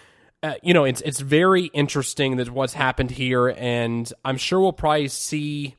[0.43, 4.71] uh, you know, it's it's very interesting that what's happened here, and I'm sure we'll
[4.71, 5.75] probably see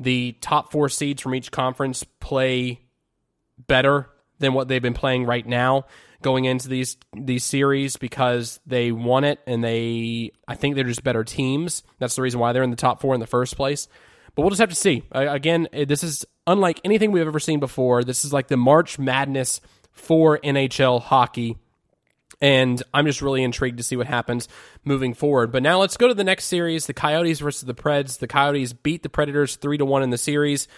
[0.00, 2.80] the top four seeds from each conference play
[3.66, 5.84] better than what they've been playing right now
[6.22, 11.04] going into these these series because they won it and they I think they're just
[11.04, 11.82] better teams.
[11.98, 13.88] That's the reason why they're in the top four in the first place.
[14.34, 15.02] But we'll just have to see.
[15.12, 18.04] Again, eh, this is unlike anything we've ever seen before.
[18.04, 21.56] This is like the March Madness for NHL hockey.
[22.40, 24.48] And I'm just really intrigued to see what happens
[24.84, 25.50] moving forward.
[25.50, 28.20] But now let's go to the next series the Coyotes versus the Preds.
[28.20, 30.68] The Coyotes beat the Predators 3 to 1 in the series.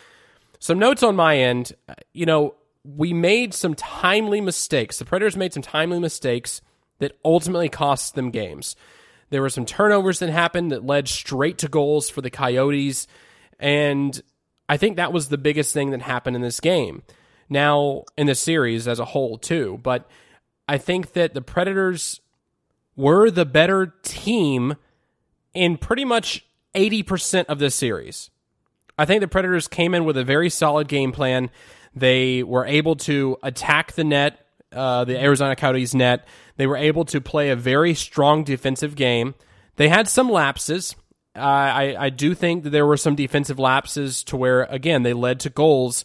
[0.58, 1.72] Some notes on my end.
[2.14, 4.98] You know, we made some timely mistakes.
[4.98, 6.62] The Predators made some timely mistakes
[6.98, 8.76] that ultimately cost them games.
[9.30, 13.06] There were some turnovers that happened that led straight to goals for the Coyotes.
[13.58, 14.20] And
[14.68, 17.02] I think that was the biggest thing that happened in this game.
[17.48, 19.78] Now, in the series as a whole, too.
[19.82, 20.08] But
[20.68, 22.20] I think that the Predators
[22.96, 24.76] were the better team
[25.54, 28.30] in pretty much 80% of this series.
[28.98, 31.50] I think the Predators came in with a very solid game plan.
[31.94, 36.26] They were able to attack the net, uh, the Arizona Coyotes net.
[36.56, 39.34] They were able to play a very strong defensive game.
[39.76, 40.94] They had some lapses.
[41.34, 45.12] Uh, I, I do think that there were some defensive lapses to where, again, they
[45.12, 46.04] led to goals,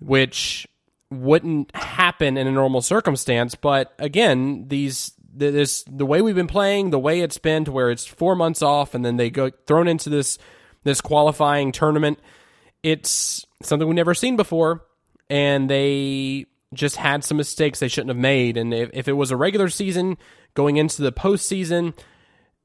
[0.00, 0.66] which
[1.10, 3.54] wouldn't happen in a normal circumstance.
[3.54, 7.90] But again, these this the way we've been playing, the way it's been to where
[7.90, 10.38] it's four months off, and then they go thrown into this
[10.84, 12.18] this qualifying tournament.
[12.82, 14.84] It's something we've never seen before,
[15.32, 18.58] and they just had some mistakes they shouldn't have made.
[18.58, 20.18] And if, if it was a regular season
[20.52, 21.98] going into the postseason,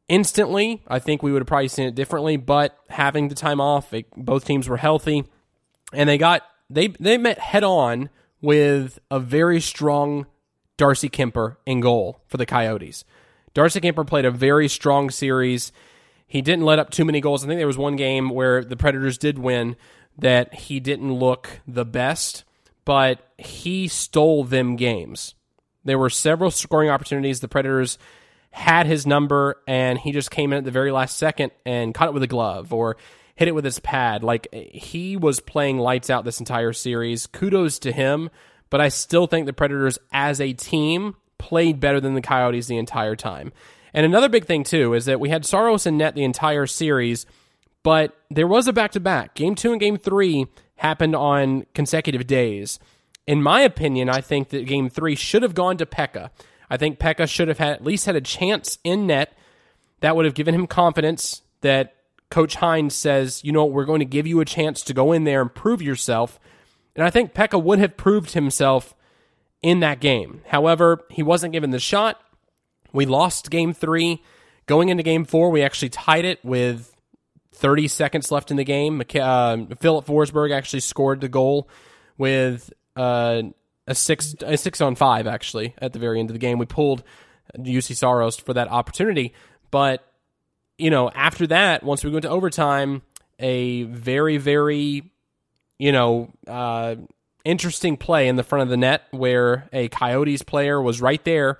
[0.10, 2.36] instantly, I think we would have probably seen it differently.
[2.36, 5.24] But having the time off, it, both teams were healthy,
[5.94, 8.10] and they got they they met head on
[8.42, 10.26] with a very strong
[10.76, 13.06] Darcy Kuemper in goal for the Coyotes.
[13.54, 15.72] Darcy Kuemper played a very strong series.
[16.28, 17.46] He didn't let up too many goals.
[17.46, 19.78] I think there was one game where the Predators did win
[20.18, 22.44] that he didn't look the best,
[22.88, 25.36] but he stole them games.
[25.84, 27.42] There were several scoring opportunities.
[27.42, 27.98] The Predators
[28.50, 32.08] had his number, and he just came in at the very last second and caught
[32.08, 32.96] it with a glove or
[33.36, 34.24] hit it with his pad.
[34.24, 37.28] Like he was playing lights out this entire series.
[37.28, 38.30] Kudos to him,
[38.70, 42.78] but I still think the Predators as a team played better than the Coyotes the
[42.78, 43.52] entire time.
[43.94, 47.26] And another big thing too is that we had Saros and net the entire series,
[47.84, 49.36] but there was a back to back.
[49.36, 50.48] Game two and game three
[50.78, 52.80] happened on consecutive days.
[53.28, 56.30] In my opinion, I think that game three should have gone to Pekka.
[56.70, 59.38] I think Pekka should have had at least had a chance in net.
[60.00, 61.96] That would have given him confidence that
[62.30, 65.12] Coach Hynes says, you know, what, we're going to give you a chance to go
[65.12, 66.40] in there and prove yourself.
[66.96, 68.94] And I think Pekka would have proved himself
[69.62, 70.42] in that game.
[70.48, 72.22] However, he wasn't given the shot.
[72.92, 74.24] We lost game three.
[74.66, 76.97] Going into game four, we actually tied it with
[77.58, 79.02] 30 seconds left in the game.
[79.02, 81.70] Uh, Filip Forsberg actually scored the goal
[82.18, 83.42] with uh,
[83.88, 86.58] a six a six on five actually at the very end of the game.
[86.58, 87.04] We pulled
[87.58, 89.34] Juuse Saros for that opportunity,
[89.72, 90.04] but
[90.78, 93.02] you know, after that, once we go into overtime,
[93.40, 95.12] a very, very,
[95.80, 96.96] you know, uh,
[97.44, 101.58] interesting play in the front of the net where a Coyotes player was right there,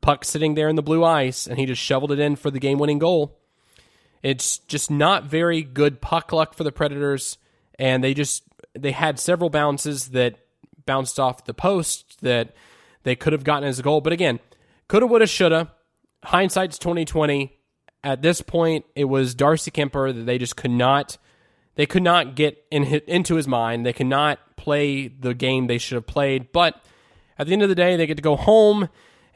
[0.00, 2.58] puck sitting there in the blue ice, and he just shoveled it in for the
[2.58, 3.37] game winning goal.
[4.22, 7.38] It's just not very good puck luck for the Predators,
[7.78, 10.40] and they just they had several bounces that
[10.86, 12.54] bounced off the post that
[13.02, 14.00] they could have gotten as a goal.
[14.00, 14.40] But again,
[14.88, 15.72] coulda, woulda, shoulda.
[16.24, 17.58] Hindsight's twenty twenty
[18.04, 21.18] at this point, it was Darcy Kuemper that they just could not
[21.74, 23.86] they could not get in, into his mind.
[23.86, 26.50] They could not play the game they should have played.
[26.50, 26.82] But
[27.38, 28.88] at the end of the day, they get to go home.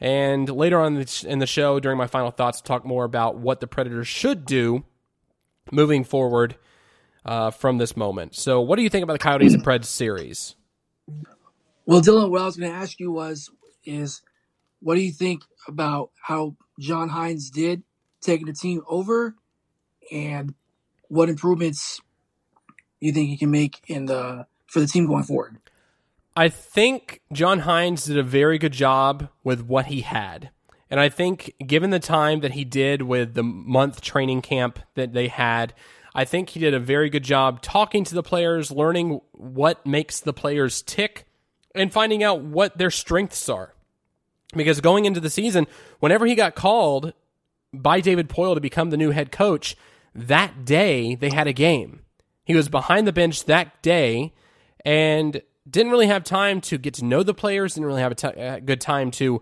[0.03, 3.67] And later on in the show, during my final thoughts, talk more about what the
[3.67, 4.83] Predators should do
[5.71, 6.57] moving forward
[7.23, 8.35] uh, from this moment.
[8.35, 10.55] So, what do you think about the Coyotes and Preds series?
[11.85, 13.49] Well, Dylan, what I was going to ask you was,
[13.85, 14.21] is
[14.81, 17.83] what do you think about how John Hynes did
[18.19, 19.35] taking the team over,
[20.11, 20.53] and
[21.07, 22.01] what improvements
[22.99, 25.59] you think you can make in the for the team going forward?
[26.35, 30.49] I think John Hynes did a very good job with what he had.
[30.89, 35.13] And I think, given the time that he did with the month training camp that
[35.13, 35.73] they had,
[36.15, 40.19] I think he did a very good job talking to the players, learning what makes
[40.19, 41.25] the players tick,
[41.73, 43.73] and finding out what their strengths are.
[44.55, 45.65] Because going into the season,
[45.99, 47.13] whenever he got called
[47.73, 49.75] by David Poile to become the new head coach,
[50.13, 52.01] that day they had a game.
[52.43, 54.33] He was behind the bench that day
[54.85, 58.27] and didn't really have time to get to know the players, didn't really have a,
[58.27, 59.41] a uh, good time to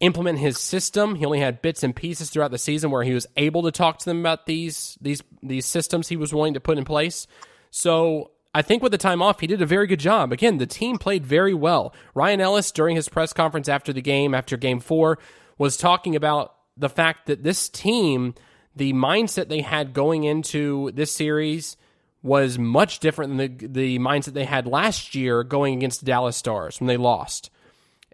[0.00, 1.16] implement his system.
[1.16, 3.98] He only had bits and pieces throughout the season where he was able to talk
[3.98, 7.26] to them about these these these systems he was willing to put in place.
[7.70, 10.32] So I think with the time off, he did a very good job.
[10.32, 11.94] Again, the team played very well.
[12.14, 15.18] Ryan Ellis, during his press conference after the game, after game four,
[15.58, 18.34] was talking about the fact that this team,
[18.74, 21.76] the mindset they had going into this series
[22.22, 26.36] was much different than the the mindset they had last year going against the Dallas
[26.36, 27.50] Stars when they lost.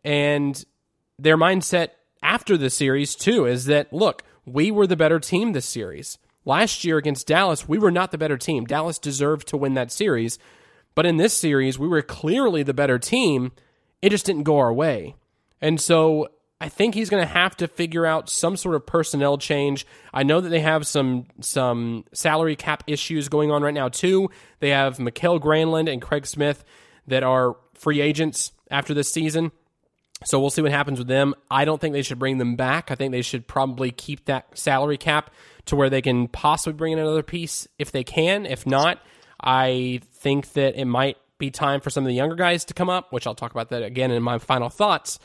[0.04, 0.62] And
[1.18, 1.90] their mindset
[2.22, 6.18] after the series too is that look, we were the better team this series.
[6.44, 8.66] Last year against Dallas, we were not the better team.
[8.66, 10.38] Dallas deserved to win that series.
[10.94, 13.52] But in this series, we were clearly the better team.
[14.02, 15.14] It just didn't go our way.
[15.60, 16.28] And so
[16.64, 19.86] I think he's going to have to figure out some sort of personnel change.
[20.14, 24.30] I know that they have some some salary cap issues going on right now too.
[24.60, 26.64] They have Mikael Granlund and Craig Smith
[27.06, 29.52] that are free agents after this season.
[30.24, 31.34] So we'll see what happens with them.
[31.50, 32.90] I don't think they should bring them back.
[32.90, 35.34] I think they should probably keep that salary cap
[35.66, 38.46] to where they can possibly bring in another piece if they can.
[38.46, 39.02] If not,
[39.38, 42.88] I think that it might be time for some of the younger guys to come
[42.88, 45.18] up, which I'll talk about that again in my final thoughts.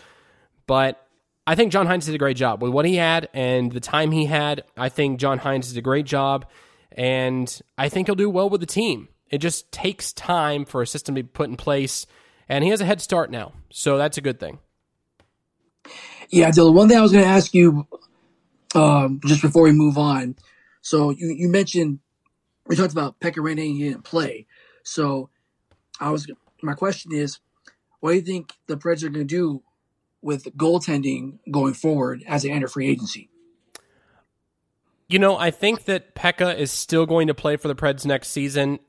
[0.67, 1.01] But
[1.49, 4.11] I think John Hynes did a great job with what he had and the time
[4.11, 4.65] he had.
[4.77, 6.45] I think John Hynes did a great job,
[6.91, 9.07] and I think he'll do well with the team.
[9.31, 12.05] It just takes time for a system to be put in place,
[12.47, 14.59] and he has a head start now, so that's a good thing.
[16.29, 16.75] Yeah, Dylan.
[16.75, 17.87] One thing I was going to ask you
[18.75, 20.35] um, just before we move on.
[20.83, 21.97] So you, you mentioned
[22.67, 24.45] we talked about Pekka Rinne he didn't play.
[24.83, 25.31] So
[25.99, 26.29] I was
[26.61, 27.39] my question is,
[28.01, 29.63] what do you think the Preds are going to do
[30.21, 33.29] with goaltending going forward as they enter free agency?
[35.07, 38.29] You know, I think that Pekka is still going to play for the Preds next
[38.29, 38.79] season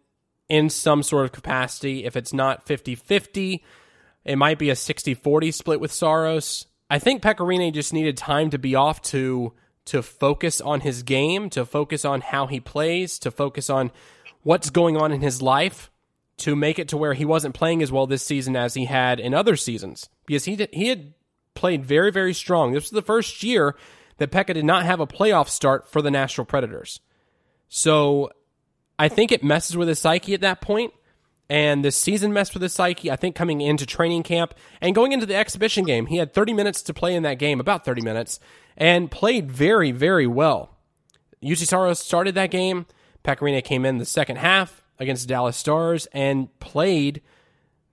[0.48, 2.04] in some sort of capacity.
[2.04, 3.64] If it's not 50 50,
[4.24, 6.66] it might be a 60 40 split with Saros.
[6.90, 9.54] I think Pekka Rinne just needed time to be off to
[9.86, 13.90] to focus on his game, to focus on how he plays, to focus on
[14.42, 15.90] what's going on in his life,
[16.36, 19.18] to make it to where he wasn't playing as well this season as he had
[19.18, 20.08] in other seasons.
[20.26, 21.14] Because he did, he had
[21.54, 22.72] played very very strong.
[22.72, 23.76] This was the first year
[24.18, 27.00] that Pekka did not have a playoff start for the Nashville Predators.
[27.68, 28.30] So
[28.98, 30.92] I think it messes with his psyche at that point
[31.50, 33.10] and this season messed with his psyche.
[33.10, 36.52] I think coming into training camp and going into the exhibition game, he had 30
[36.52, 38.38] minutes to play in that game, about 30 minutes,
[38.76, 40.76] and played very, very well.
[41.42, 42.86] Juuse Saros started that game.
[43.24, 47.20] Pekka Rinne came in the second half against Dallas Stars and played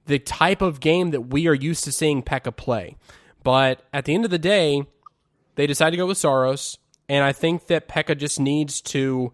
[0.05, 2.95] the type of game that we are used to seeing Pekka play.
[3.47, 4.83] But at the end of the day,
[5.55, 6.79] they decide to go with Saros.
[7.07, 9.31] and I think that Pekka just needs to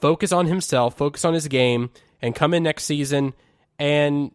[0.00, 1.90] focus on himself, focus on his game,
[2.22, 3.34] and come in next season
[3.78, 4.30] and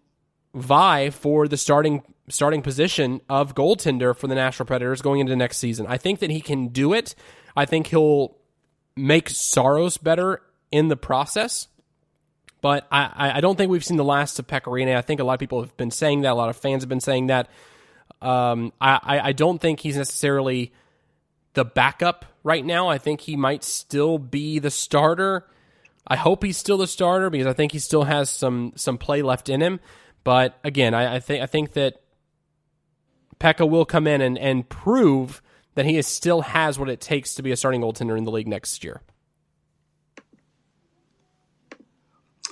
[0.54, 5.58] vie for the starting starting position of goaltender for the Nashville Predators going into next
[5.58, 5.88] season.
[5.90, 7.16] I think that he can do it.
[7.56, 8.38] I think he'll
[8.96, 11.70] make Saros better in the process.
[12.62, 14.96] But I, I don't think we've seen the last of Pekka Rinne.
[14.96, 16.34] I think a lot of people have been saying that.
[16.34, 17.50] A lot of fans have been saying that.
[18.22, 20.74] Um, I, I don't think he's necessarily
[21.54, 22.88] the backup right now.
[22.88, 25.46] I think he might still be the starter.
[26.08, 29.22] I hope he's still the starter because I think he still has some some play
[29.22, 29.80] left in him.
[30.24, 32.02] But again, I, I think I think that
[33.40, 35.42] Pekka will come in and, and prove
[35.76, 38.32] that he is, still has what it takes to be a starting goaltender in the
[38.32, 39.02] league next year.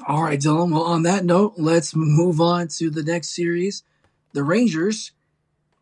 [0.08, 0.72] All right, Dylan.
[0.72, 3.84] Well, on that note, let's move on to the next series.
[4.34, 5.12] The Rangers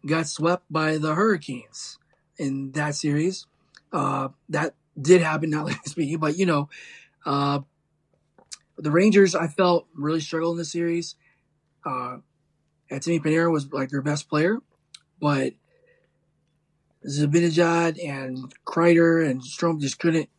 [0.05, 1.97] got swept by the Hurricanes
[2.37, 3.47] in that series.
[3.91, 6.69] Uh, that did happen, not like speaking, but you know,
[7.25, 7.59] uh,
[8.77, 11.15] the Rangers, I felt really struggled in the series.
[11.85, 12.17] Uh,
[12.89, 14.57] Anthony Panarin was like their best player,
[15.19, 15.53] but
[17.07, 20.29] Zibanejad and Kreider and Strome just couldn't,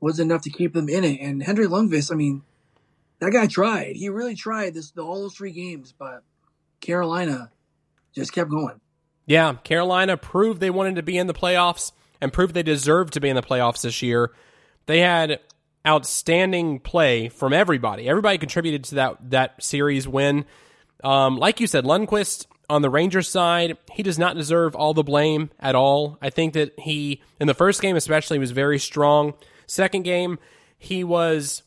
[0.00, 1.20] wasn't enough to keep them in it.
[1.20, 2.42] And Henry Lundqvist, I mean,
[3.20, 3.96] that guy tried.
[3.96, 6.22] He really tried this all those three games, but
[6.80, 7.50] Carolina
[8.14, 8.80] just kept going.
[9.28, 13.20] Yeah, Carolina proved they wanted to be in the playoffs and proved they deserved to
[13.20, 14.32] be in the playoffs this year.
[14.86, 15.40] They had
[15.86, 18.08] outstanding play from everybody.
[18.08, 20.46] Everybody contributed to that that series win.
[21.04, 25.04] Um, like you said, Lundqvist on the Rangers side, he does not deserve all the
[25.04, 26.16] blame at all.
[26.22, 29.34] I think that he, in the first game especially, was very strong.
[29.66, 30.38] Second game,
[30.78, 31.62] he was.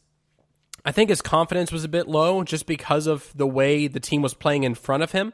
[0.84, 4.24] I think his confidence was a bit low just because of the way the team
[4.24, 5.32] was playing in front of him.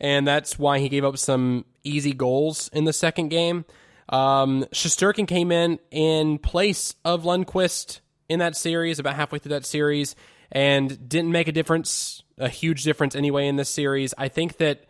[0.00, 3.64] And that's why he gave up some easy goals in the second game.
[4.08, 9.64] Um, Shesterkin came in in place of Lundqvist in that series, about halfway through that
[9.64, 10.14] series,
[10.52, 14.14] and didn't make a difference, a huge difference anyway in this series.
[14.18, 14.84] I think that,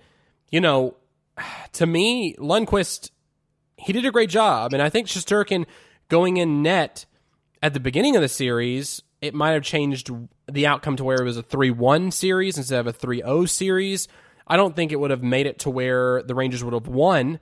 [0.51, 0.97] you know,
[1.73, 3.11] to me, Lundqvist,
[3.77, 4.73] he did a great job.
[4.73, 5.67] And I think Shesterkin
[6.09, 7.07] going in net
[7.63, 10.11] at the beginning of the series, it might have changed
[10.51, 13.45] the outcome to where it was a 3 1 series instead of a 3 0
[13.47, 14.09] series.
[14.47, 17.41] I don't think it would have made it to where the Rangers would have won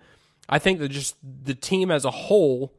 [0.49, 2.73] I think that just the team as a whole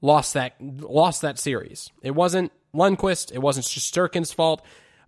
[0.00, 1.90] lost that lost that series.
[2.02, 3.32] It wasn't Lundqvist.
[3.32, 4.64] It wasn't Shesterkin's fault.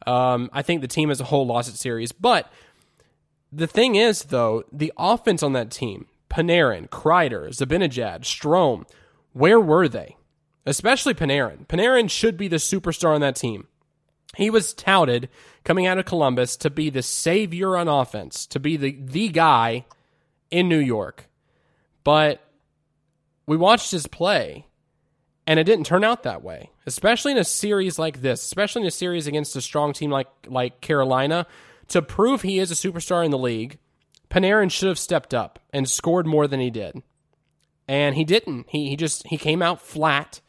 [0.06, 2.12] Um, I think the team as a whole lost its series.
[2.12, 2.52] But
[3.52, 8.84] the thing is, though, the offense on that team, Panarin, Kreider, Zibanejad, Strome,
[9.32, 10.16] where were they?
[10.66, 11.66] Especially Panarin.
[11.66, 13.68] Panarin should be the superstar on that team.
[14.36, 15.28] He was touted
[15.64, 19.84] coming out of Columbus to be the savior on offense, to be the, the guy
[20.50, 21.28] in New York.
[22.04, 22.42] But
[23.46, 24.66] we watched his play,
[25.46, 26.70] and it didn't turn out that way.
[26.86, 30.28] Especially in a series like this, especially in a series against a strong team like
[30.46, 31.46] like Carolina,
[31.88, 33.78] to prove he is a superstar in the league,
[34.30, 37.02] Panarin should have stepped up and scored more than he did.
[37.86, 38.66] And he didn't.
[38.70, 40.40] He he just he came out flat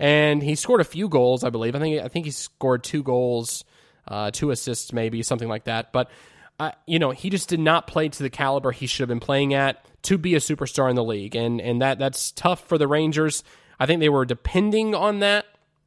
[0.00, 1.76] and he scored a few goals, I believe.
[1.76, 3.64] I think I think he scored two goals,
[4.08, 5.92] uh, two assists, maybe something like that.
[5.92, 6.10] But
[6.58, 9.20] uh, you know, he just did not play to the caliber he should have been
[9.20, 12.78] playing at to be a superstar in the league, and and that that's tough for
[12.78, 13.44] the Rangers.
[13.78, 15.44] I think they were depending on that,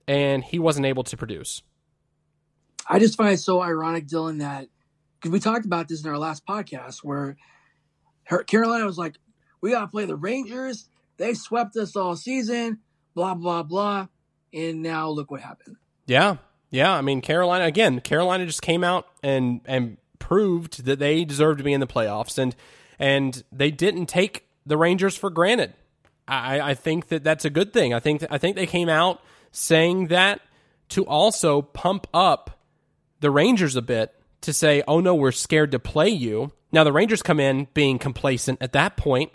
[0.07, 1.64] and he wasn't able to produce.
[2.88, 4.68] I just find it so ironic, Dylan, that
[5.20, 7.36] because we talked about this in our last podcast, where
[8.26, 9.16] her, Carolina was like,
[9.59, 10.88] "We got to play the Rangers.
[11.18, 12.80] They swept us all season
[13.14, 14.07] blah blah blah,
[14.53, 15.78] and now look what happened.
[16.05, 16.38] Yeah,
[16.70, 16.93] yeah.
[16.93, 18.01] I mean, Carolina again.
[18.01, 22.38] Carolina just came out and and proved that they deserve to be in the playoffs,
[22.38, 22.55] and
[22.99, 25.74] and they didn't take the Rangers for granted.
[26.28, 27.93] I, I think that that's a good thing.
[27.93, 30.41] I think I think they came out saying that
[30.89, 32.61] to also pump up
[33.20, 36.93] the Rangers a bit to say, "Oh no, we're scared to play you." Now the
[36.93, 39.32] Rangers come in being complacent at that point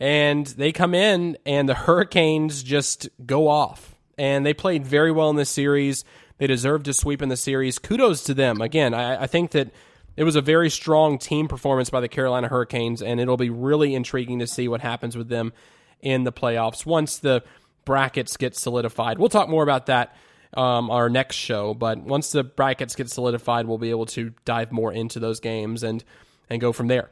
[0.00, 3.94] and they come in and the Hurricanes just go off.
[4.16, 6.04] And they played very well in this series.
[6.38, 7.78] They deserve to sweep in the series.
[7.78, 8.60] Kudos to them.
[8.62, 9.70] Again, I, I think that
[10.16, 13.94] it was a very strong team performance by the Carolina Hurricanes, and it'll be really
[13.94, 15.52] intriguing to see what happens with them
[16.00, 17.42] in the playoffs once the
[17.84, 19.18] brackets get solidified.
[19.18, 20.16] We'll talk more about that
[20.54, 24.72] um, our next show, but once the brackets get solidified, we'll be able to dive
[24.72, 26.02] more into those games and
[26.48, 27.10] and go from there.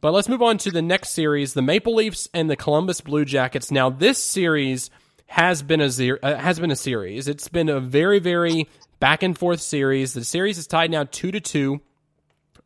[0.00, 3.24] But let's move on to the next series, the Maple Leafs and the Columbus Blue
[3.24, 3.70] Jackets.
[3.70, 4.90] Now, this series
[5.26, 7.28] has been a zero, uh, has been a series.
[7.28, 8.68] It's been a very very
[9.00, 10.12] back and forth series.
[10.12, 11.80] The series is tied now 2 to 2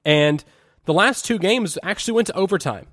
[0.04, 0.44] and
[0.84, 2.86] the last two games actually went to overtime.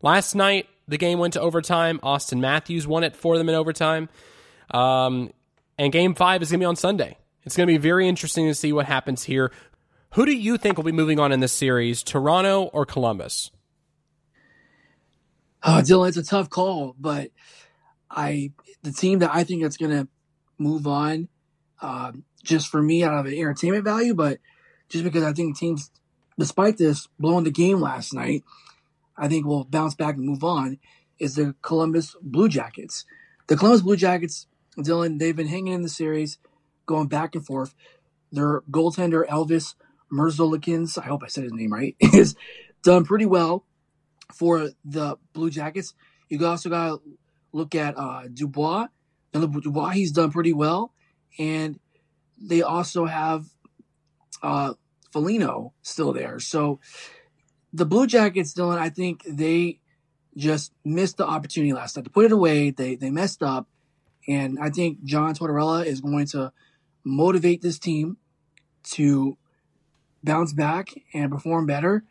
[0.00, 1.98] Last night the game went to overtime.
[2.02, 4.08] Auston Matthews won it for them in overtime.
[4.72, 5.32] Um,
[5.78, 7.18] and game 5 is going to be on Sunday.
[7.44, 9.50] It's going to be very interesting to see what happens here.
[10.12, 13.50] Who do you think will be moving on in this series, Toronto or Columbus?
[15.64, 17.30] Oh, Dylan, it's a tough call, but
[18.10, 18.52] I
[18.82, 20.08] the team that I think that's going to
[20.58, 21.28] move on,
[21.80, 24.38] uh, just for me out of an entertainment value, but
[24.88, 25.90] just because I think teams,
[26.36, 28.42] despite this blowing the game last night,
[29.16, 30.78] I think will bounce back and move on.
[31.20, 33.04] Is the Columbus Blue Jackets?
[33.46, 36.38] The Columbus Blue Jackets, Dylan, they've been hanging in the series,
[36.86, 37.74] going back and forth.
[38.32, 39.74] Their goaltender Elvis
[40.12, 42.34] Merzlikins, I hope I said his name right, is
[42.82, 43.64] done pretty well
[44.34, 45.94] for the Blue Jackets.
[46.28, 47.00] You also got to
[47.52, 48.88] look at uh, Dubois.
[49.34, 50.92] And Dubois, he's done pretty well.
[51.38, 51.78] And
[52.40, 53.46] they also have
[54.42, 54.74] uh,
[55.12, 56.38] Foligno still there.
[56.38, 56.80] So
[57.72, 59.80] the Blue Jackets, Dylan, I think they
[60.36, 62.70] just missed the opportunity last night to put it away.
[62.70, 63.68] They they messed up,
[64.26, 66.52] and I think John Tortorella is going to
[67.04, 68.16] motivate this team
[68.92, 69.36] to
[70.22, 72.04] bounce back and perform better.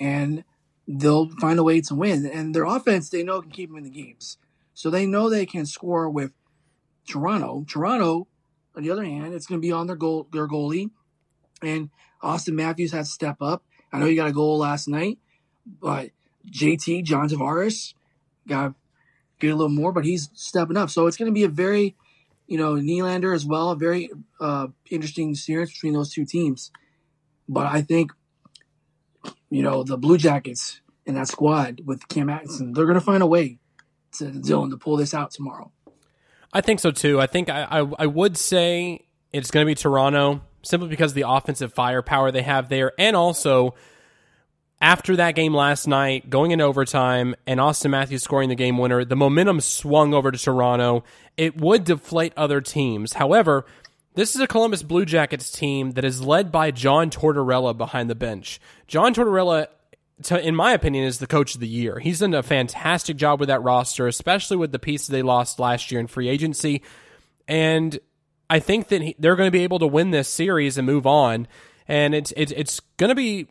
[0.00, 0.44] And
[0.86, 2.26] they'll find a way to win.
[2.26, 4.38] And their offense, they know can keep them in the games.
[4.74, 6.32] So they know they can score with
[7.08, 7.64] Toronto.
[7.68, 8.26] Toronto,
[8.76, 10.90] on the other hand, it's going to be on their goal, their goalie,
[11.62, 11.90] and
[12.22, 13.62] Auston Matthews has to step up.
[13.92, 15.18] I know he got a goal last night,
[15.80, 16.10] but
[16.50, 17.94] JT John Tavares
[18.48, 18.74] got to
[19.38, 20.90] get a little more, but he's stepping up.
[20.90, 21.94] So it's going to be a very,
[22.46, 24.10] you know, Nylander as well, a very
[24.40, 26.70] uh, interesting series between those two teams.
[27.48, 28.12] But I think
[29.54, 33.22] you know, the Blue Jackets in that squad with Cam Atkinson, they're going to find
[33.22, 33.58] a way
[34.18, 35.70] to Dylan to pull this out tomorrow.
[36.52, 37.20] I think so too.
[37.20, 41.24] I think I, I, I would say it's going to be Toronto simply because the
[41.28, 43.74] offensive firepower they have there, and also
[44.80, 49.04] after that game last night, going in overtime, and Auston Matthews scoring the game winner,
[49.04, 51.04] the momentum swung over to Toronto.
[51.36, 53.14] It would deflate other teams.
[53.14, 53.66] However,
[54.14, 58.14] this is a Columbus Blue Jackets team that is led by John Tortorella behind the
[58.14, 58.60] bench.
[58.86, 59.66] John Tortorella,
[60.40, 61.98] in my opinion, is the coach of the year.
[61.98, 65.90] He's done a fantastic job with that roster, especially with the pieces they lost last
[65.90, 66.82] year in free agency.
[67.48, 67.98] And
[68.48, 71.06] I think that he, they're going to be able to win this series and move
[71.06, 71.48] on.
[71.88, 73.48] And it's it's it's going to be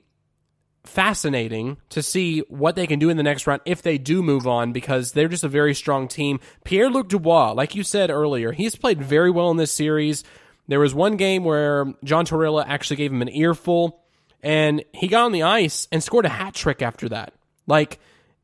[0.85, 4.47] fascinating to see what they can do in the next round if they do move
[4.47, 6.39] on because they're just a very strong team.
[6.63, 10.23] Pierre Luc Dubois, like you said earlier, he's played very well in this series.
[10.67, 14.01] There was one game where John Tortorella actually gave him an earful,
[14.41, 17.33] and he got on the ice and scored a hat trick after that.
[17.67, 17.99] Like,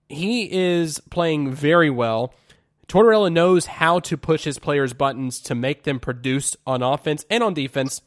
[0.07, 2.33] he is playing very well.
[2.87, 7.43] Tortorella knows how to push his players' buttons to make them produce on offense and
[7.43, 8.01] on defense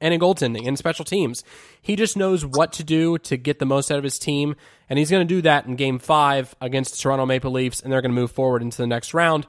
[0.00, 1.42] and in goaltending and special teams.
[1.80, 4.56] He just knows what to do to get the most out of his team,
[4.90, 7.92] and he's going to do that in game five against the Toronto Maple Leafs, and
[7.92, 9.46] they're going to move forward into the next round.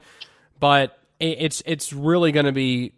[0.58, 2.92] But it's it's really going to be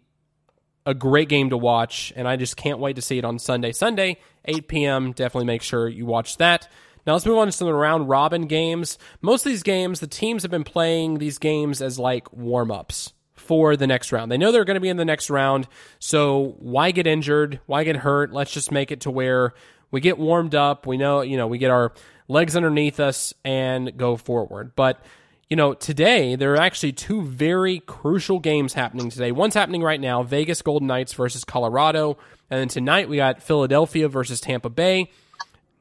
[0.87, 3.73] a great game to watch, and I just can't wait to see it on Sunday.
[3.73, 5.11] Sunday, 8 p.m.
[5.11, 6.69] Definitely make sure you watch that.
[7.05, 8.97] Now let's move on to some round robin games.
[9.21, 13.11] Most of these games, the teams have been playing these games as like warm ups
[13.35, 14.31] for the next round.
[14.31, 15.67] They know they're going to be in the next round,
[15.99, 17.59] so why get injured?
[17.65, 18.31] Why get hurt?
[18.31, 19.53] Let's just make it to where
[19.91, 20.87] we get warmed up.
[20.87, 21.91] We know, you know, we get our
[22.29, 24.71] legs underneath us and go forward.
[24.77, 25.03] But
[25.49, 29.31] you know, today there are actually two very crucial games happening today.
[29.31, 32.17] One's happening right now, Vegas Golden Knights versus Colorado,
[32.49, 35.09] and then tonight we got Philadelphia versus Tampa Bay.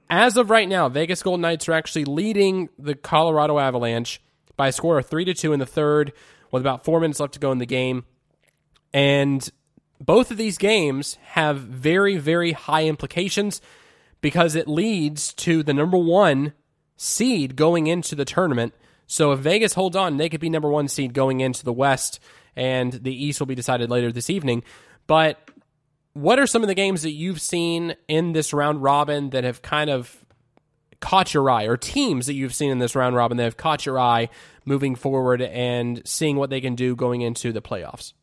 [0.08, 4.20] As of right now, Vegas Golden Knights are actually leading the Colorado Avalanche
[4.56, 6.12] by a score of 3 to 2 in the third
[6.52, 8.04] with about 4 minutes left to go in the game.
[8.94, 9.48] And
[10.00, 13.60] both of these games have very very high implications
[14.20, 16.52] because it leads to the number 1
[16.96, 18.72] seed going into the tournament.
[19.06, 22.20] So if Vegas holds on, they could be number 1 seed going into the West
[22.56, 24.64] and the East will be decided later this evening.
[25.06, 25.50] But
[26.14, 29.62] what are some of the games that you've seen in this round robin that have
[29.62, 30.24] kind of
[31.00, 33.84] caught your eye, or teams that you've seen in this round robin that have caught
[33.84, 34.30] your eye
[34.64, 38.14] moving forward and seeing what they can do going into the playoffs?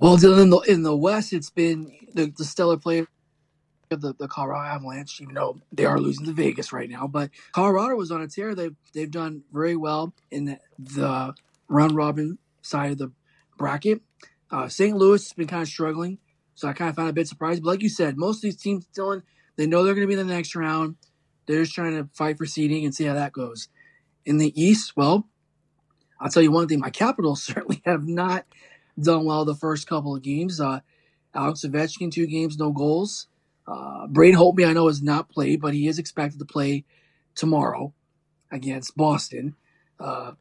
[0.00, 3.06] Well, in the in the West, it's been the, the stellar play
[3.92, 7.06] of the, the Colorado Avalanche, even though they are losing to Vegas right now.
[7.06, 8.54] But Colorado was on a tear.
[8.54, 11.34] They've they've done very well in the,
[11.68, 13.12] round robin side of the
[13.58, 14.00] bracket.
[14.50, 14.96] Uh, St.
[14.96, 16.18] Louis has been kind of struggling,
[16.54, 17.62] so I kind of found a bit surprised.
[17.62, 19.22] But like you said, most of these teams, Dylan,
[19.56, 20.96] they know they're going to be in the next round.
[21.46, 23.68] They're just trying to fight for seeding and see how that goes.
[24.24, 25.28] In the East, well,
[26.20, 28.46] I'll tell you one thing: my Capitals certainly have not
[29.00, 30.60] done well the first couple of games.
[30.60, 30.80] Uh,
[31.34, 33.27] Alex Ovechkin, two games, no goals.
[33.68, 36.84] Uh, Braden Holtby, I know, has not played, but he is expected to play
[37.34, 37.92] tomorrow
[38.50, 39.56] against Boston.
[40.00, 40.32] Uh,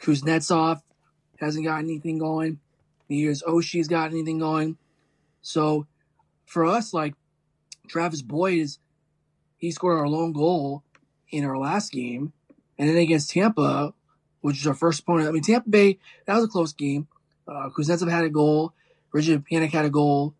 [0.00, 0.82] Kuznetsov
[1.40, 2.60] hasn't got anything going
[3.08, 4.76] years Oshie's got anything going.
[5.42, 5.86] So
[6.44, 7.14] for us, like
[7.88, 8.78] Travis Boyd is
[9.58, 10.82] he scored our lone goal
[11.30, 12.32] in our last game.
[12.78, 13.94] And then against Tampa,
[14.40, 15.28] which is our first opponent.
[15.28, 17.08] I mean, Tampa Bay, that was a close game.
[17.48, 18.74] Uh, Kuznetsov had a goal.
[19.12, 20.34] Richard Panik had a goal.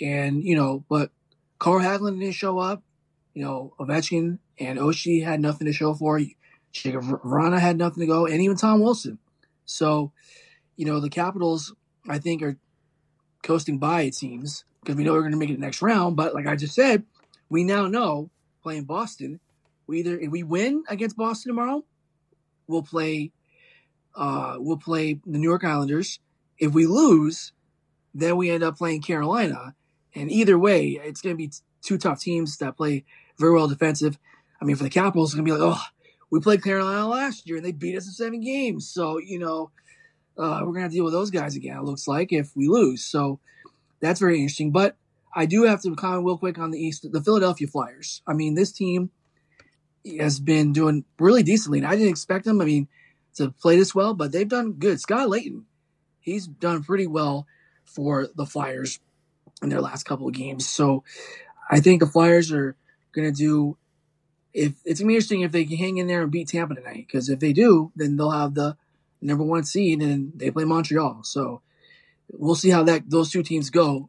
[0.00, 1.10] And, you know, but
[1.58, 2.82] Carl Hagelin didn't show up.
[3.34, 6.20] You know, Ovechkin and Oshie had nothing to show for.
[6.72, 8.26] Jakub Vrana had nothing to go.
[8.26, 9.18] And even Tom Wilson.
[9.64, 10.12] So,
[10.76, 11.74] you know, the Capitals
[12.08, 12.56] I think, are
[13.42, 16.16] coasting by, it seems, because we know we're going to make it the next round.
[16.16, 17.04] But like I just said,
[17.48, 18.30] we now know
[18.62, 19.40] playing Boston,
[19.86, 21.84] we either if we win against Boston tomorrow,
[22.66, 23.32] we'll play
[24.14, 26.18] uh, we'll play the New York Islanders.
[26.58, 27.52] If we lose,
[28.14, 29.74] then we end up playing Carolina.
[30.14, 31.52] And either way, it's going to be
[31.82, 33.04] two tough teams that play
[33.38, 34.18] very well defensive.
[34.60, 35.82] I mean, for the Capitals, it's going to be like, oh,
[36.30, 38.88] we played Carolina last year and they beat us in seven games.
[38.88, 39.70] So, you know,
[40.38, 41.76] uh, we're gonna have to deal with those guys again.
[41.76, 43.40] It looks like if we lose, so
[44.00, 44.70] that's very interesting.
[44.70, 44.96] But
[45.34, 48.22] I do have to comment real quick on the East, the Philadelphia Flyers.
[48.26, 49.10] I mean, this team
[50.18, 52.60] has been doing really decently, and I didn't expect them.
[52.60, 52.88] I mean,
[53.34, 55.00] to play this well, but they've done good.
[55.00, 55.64] Scott Laughton,
[56.20, 57.46] he's done pretty well
[57.84, 59.00] for the Flyers
[59.62, 60.68] in their last couple of games.
[60.68, 61.04] So
[61.70, 62.76] I think the Flyers are
[63.12, 63.76] gonna do.
[64.54, 67.06] If it's gonna be interesting if they can hang in there and beat Tampa tonight,
[67.06, 68.76] because if they do, then they'll have the
[69.20, 71.20] number one seed, and they play Montreal.
[71.24, 71.62] So
[72.32, 74.08] we'll see how that those two teams go,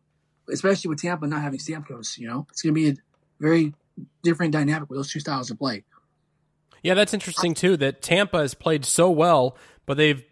[0.52, 2.18] especially with Tampa not having Stamkos.
[2.18, 2.96] You know, it's going to be a
[3.40, 3.74] very
[4.24, 5.84] different dynamic with those two styles of play.
[6.84, 7.76] Yeah, that's interesting too.
[7.78, 10.24] That Tampa has played so well, but they've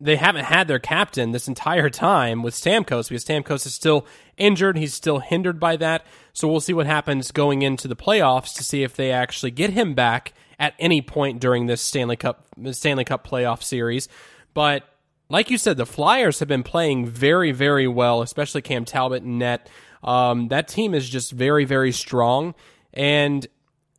[0.00, 4.78] they haven't had their captain this entire time with Stamkos because Stamkos is still injured.
[4.78, 6.06] He's still hindered by that.
[6.32, 9.70] So we'll see what happens going into the playoffs to see if they actually get
[9.70, 14.08] him back at any point during this Stanley Cup Stanley Cup playoff series.
[14.54, 14.84] But
[15.28, 19.38] like you said, the Flyers have been playing very, very well, especially Cam Talbot and
[19.38, 19.68] net.
[20.02, 22.54] Um, that team is just very, very strong,
[22.94, 23.46] and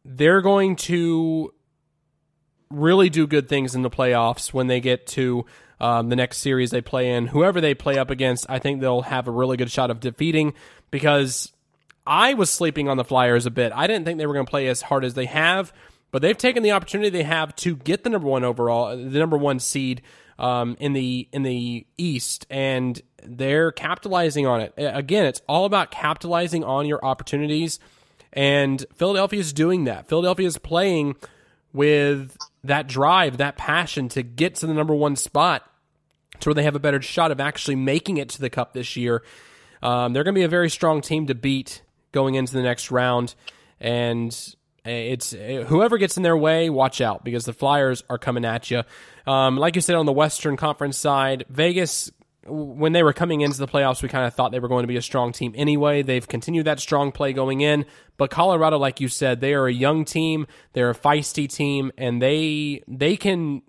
[0.05, 1.53] they're going to
[2.71, 5.45] really do good things in the playoffs when they get to
[5.79, 7.27] um, the next series they play in.
[7.27, 10.53] Whoever they play up against, I think they'll have a really good shot of defeating
[10.91, 11.51] because
[12.05, 13.71] I was sleeping on the Flyers a bit.
[13.73, 15.71] I didn't think they were going to play as hard as they have.
[16.11, 19.37] But they've taken the opportunity they have to get the number one overall, the number
[19.37, 20.01] one seed
[20.39, 24.73] um, in the in the East, and they're capitalizing on it.
[24.77, 27.79] Again, it's all about capitalizing on your opportunities,
[28.33, 30.07] and Philadelphia is doing that.
[30.07, 31.15] Philadelphia is playing
[31.73, 35.68] with that drive, that passion to get to the number one spot
[36.39, 38.95] to where they have a better shot of actually making it to the cup this
[38.95, 39.23] year.
[39.81, 42.91] Um, they're going to be a very strong team to beat going into the next
[42.91, 43.35] round.
[43.79, 44.35] And
[44.85, 48.83] it's whoever gets in their way, watch out because the Flyers are coming at you.
[49.25, 52.11] Um, like you said on the Western Conference side, Vegas
[52.49, 54.87] when they were coming into the playoffs, we kind of thought they were going to
[54.87, 56.01] be a strong team anyway.
[56.01, 57.85] They've continued that strong play going in,
[58.17, 62.21] but Colorado, like you said, they are a young team, they're a feisty team, and
[62.21, 63.61] they they can,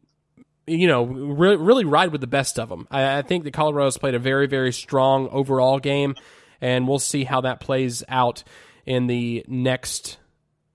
[0.67, 2.87] you know, re- really ride with the best of them.
[2.91, 6.15] I, I think that Colorado's played a very very strong overall game,
[6.61, 8.45] and we'll see how that plays out
[8.87, 10.19] in the next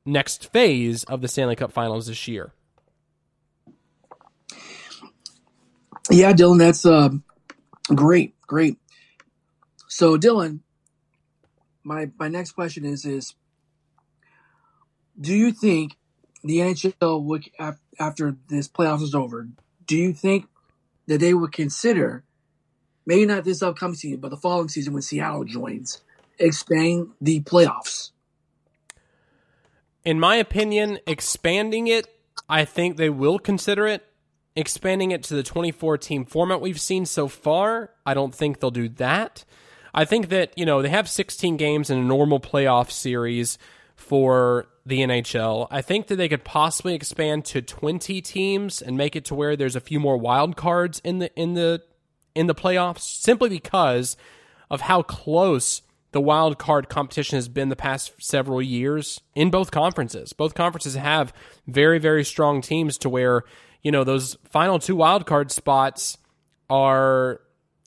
[0.05, 2.53] next phase of the Stanley Cup Finals this year.
[6.11, 7.09] Yeah, Dylan, that's uh,
[7.93, 8.77] Great, great.
[9.87, 10.61] So, Dylan,
[11.83, 13.35] my my next question is is
[15.19, 15.95] do you think
[16.43, 17.45] the NHL would
[17.99, 19.47] after this playoffs is over,
[19.85, 20.47] do you think
[21.07, 22.23] that they would consider
[23.05, 26.01] maybe not this upcoming season, but the following season when Seattle joins,
[26.39, 28.11] expanding the playoffs?
[30.03, 32.07] In my opinion, expanding it,
[32.47, 34.05] I think they will consider it
[34.55, 38.71] expanding it to the 24 team format we've seen so far, I don't think they'll
[38.71, 39.43] do that.
[39.93, 43.57] I think that, you know, they have 16 games in a normal playoff series
[43.95, 45.67] for the NHL.
[45.71, 49.55] I think that they could possibly expand to 20 teams and make it to where
[49.55, 51.81] there's a few more wild cards in the in the
[52.35, 54.15] in the playoffs simply because
[54.69, 55.81] of how close
[56.11, 60.33] the wild card competition has been the past several years in both conferences.
[60.33, 61.33] Both conferences have
[61.67, 63.43] very very strong teams to where
[63.85, 66.17] you know, those final two wild card spots
[66.71, 67.39] are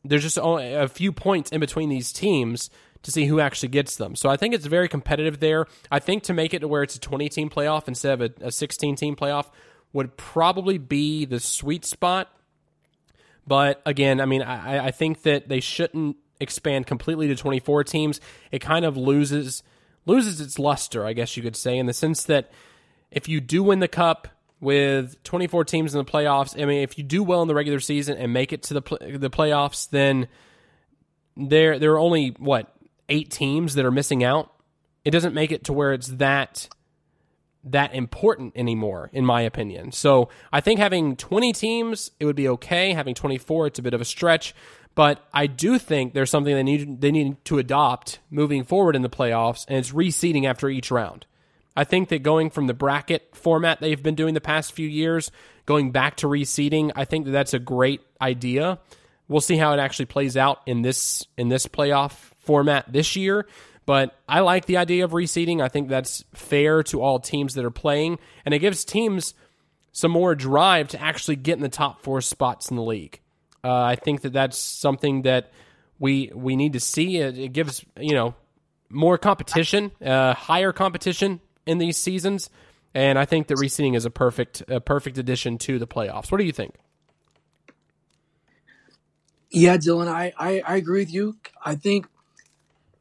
[0.04, 2.70] there's just only a few points in between these teams
[3.02, 4.16] to see who actually gets them.
[4.16, 5.66] So I think it's very competitive there.
[5.90, 8.52] I think to make it to where it's a 20 team playoff instead of a,
[8.52, 9.46] 16 team playoff
[9.92, 12.28] would probably be the sweet spot.
[13.46, 18.20] But again, I mean, I, I think that they shouldn't expand completely to 24 teams.
[18.52, 19.62] It kind of loses
[20.06, 22.50] loses its luster, I guess you could say, in the sense that
[23.10, 24.28] if you do win the cup,
[24.60, 26.60] with 24 teams in the playoffs.
[26.60, 28.80] I mean, if you do well in the regular season and make it to the
[29.18, 30.28] the playoffs, then
[31.36, 32.74] there there are only what
[33.08, 34.52] eight teams that are missing out.
[35.04, 36.68] It doesn't make it to where it's that
[37.64, 39.92] that important anymore, in my opinion.
[39.92, 42.92] So I think having 20 teams, it would be okay.
[42.92, 44.54] Having 24, it's a bit of a stretch.
[44.94, 49.02] But I do think there's something they need they need to adopt moving forward in
[49.02, 51.24] the playoffs, and it's reseeding after each round.
[51.76, 55.30] I think that going from the bracket format they've been doing the past few years,
[55.66, 58.80] going back to reseeding, I think that that's a great idea.
[59.28, 63.46] We'll see how it actually plays out in this in this playoff format this year.
[63.84, 65.62] But I like the idea of reseeding.
[65.62, 69.34] I think that's fair to all teams that are playing, and it gives teams
[69.92, 73.20] some more drive to actually get in the top four spots in the league.
[73.62, 75.52] Uh, I think that that's something that
[75.98, 77.18] we we need to see.
[77.18, 78.34] It, it gives you know
[78.88, 82.48] more competition, uh, higher competition in these seasons,
[82.94, 86.32] and I think that reseeding is a perfect a perfect addition to the playoffs.
[86.32, 86.74] What do you think?
[89.50, 91.38] Yeah, Dylan, I, I, I agree with you.
[91.64, 92.06] I think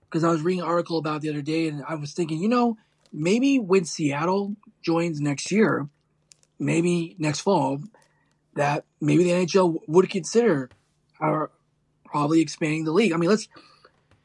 [0.09, 2.49] because I was reading an article about the other day, and I was thinking, you
[2.49, 2.77] know,
[3.11, 5.89] maybe when Seattle joins next year,
[6.59, 7.81] maybe next fall,
[8.55, 10.69] that maybe the NHL would consider
[11.19, 11.51] our
[12.05, 13.13] probably expanding the league.
[13.13, 13.47] I mean, let's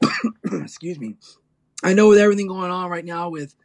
[0.51, 1.15] excuse me.
[1.83, 3.55] I know with everything going on right now with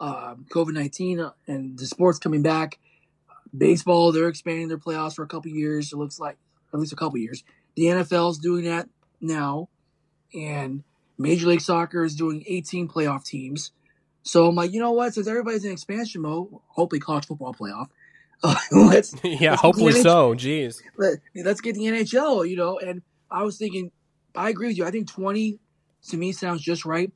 [0.00, 2.78] uh, COVID 19 uh, and the sports coming back.
[3.56, 5.92] Baseball, they're expanding their playoffs for a couple years.
[5.92, 6.36] It looks like
[6.72, 7.42] at least a couple years.
[7.76, 8.88] The NFL is doing that
[9.20, 9.68] now,
[10.34, 10.84] and
[11.18, 13.72] Major League Soccer is doing 18 playoff teams.
[14.22, 15.14] So I'm like, you know what?
[15.14, 17.88] Since everybody's in expansion mode, hopefully college football playoff.
[18.42, 20.34] Uh, let's yeah, let's hopefully so.
[20.34, 22.48] Jeez, let, let's get the NHL.
[22.48, 23.90] You know, and I was thinking,
[24.34, 24.84] I agree with you.
[24.84, 25.58] I think 20
[26.08, 27.12] to me sounds just right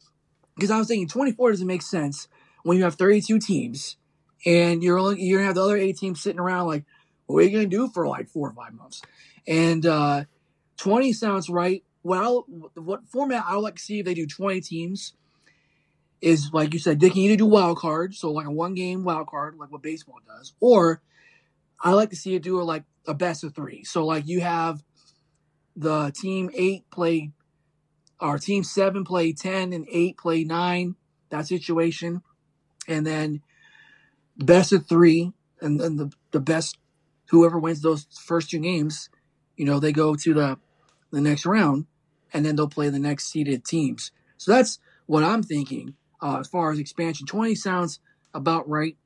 [0.56, 2.28] because I was thinking 24 doesn't make sense
[2.64, 3.96] when you have 32 teams
[4.44, 6.84] and you're only you're gonna have the other eight teams sitting around like,
[7.26, 9.02] what are you gonna do for like four or five months?
[9.46, 10.24] And uh,
[10.78, 11.84] 20 sounds right.
[12.02, 12.28] What I
[12.80, 15.14] what format I would like to see if they do 20 teams
[16.20, 19.04] is like you said, they can either do wild card, so like a one game
[19.04, 21.02] wild card, like what baseball does, or
[21.80, 23.84] I like to see it do a, like a best of three.
[23.84, 24.82] So like you have
[25.74, 27.30] the team eight play,
[28.20, 30.96] or team seven play ten, and eight play nine.
[31.30, 32.22] That situation
[32.88, 33.42] and then
[34.36, 36.78] best of three, and then the, the best
[37.30, 39.08] whoever wins those first two games,
[39.56, 40.58] you know, they go to the
[41.10, 41.86] the next round,
[42.32, 44.12] and then they'll play the next seeded teams.
[44.36, 47.26] So that's what I'm thinking uh, as far as expansion.
[47.26, 48.00] Twenty sounds
[48.34, 48.96] about right.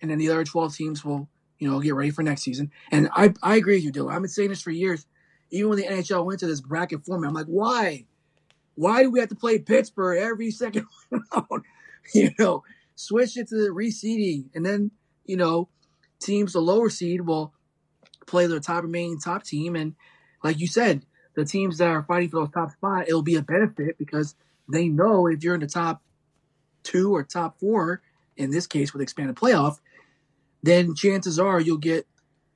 [0.00, 2.70] and then the other 12 teams will, you know, get ready for next season.
[2.90, 4.12] And I, I agree with you, Dylan.
[4.12, 5.06] I've been saying this for years.
[5.50, 8.06] Even when the NHL went to this bracket format, I'm like, why?
[8.74, 11.64] Why do we have to play Pittsburgh every second round?
[12.14, 12.62] you know,
[12.94, 14.90] switch it to the reseeding, and then
[15.24, 15.68] you know,
[16.20, 17.52] teams the lower seed will
[18.26, 19.94] play their top remaining top team, and
[20.44, 21.04] like you said,
[21.38, 24.34] the teams that are fighting for those top spot, it'll be a benefit because
[24.68, 26.02] they know if you're in the top
[26.82, 28.02] two or top four,
[28.36, 29.78] in this case with expanded playoff,
[30.64, 32.08] then chances are you'll get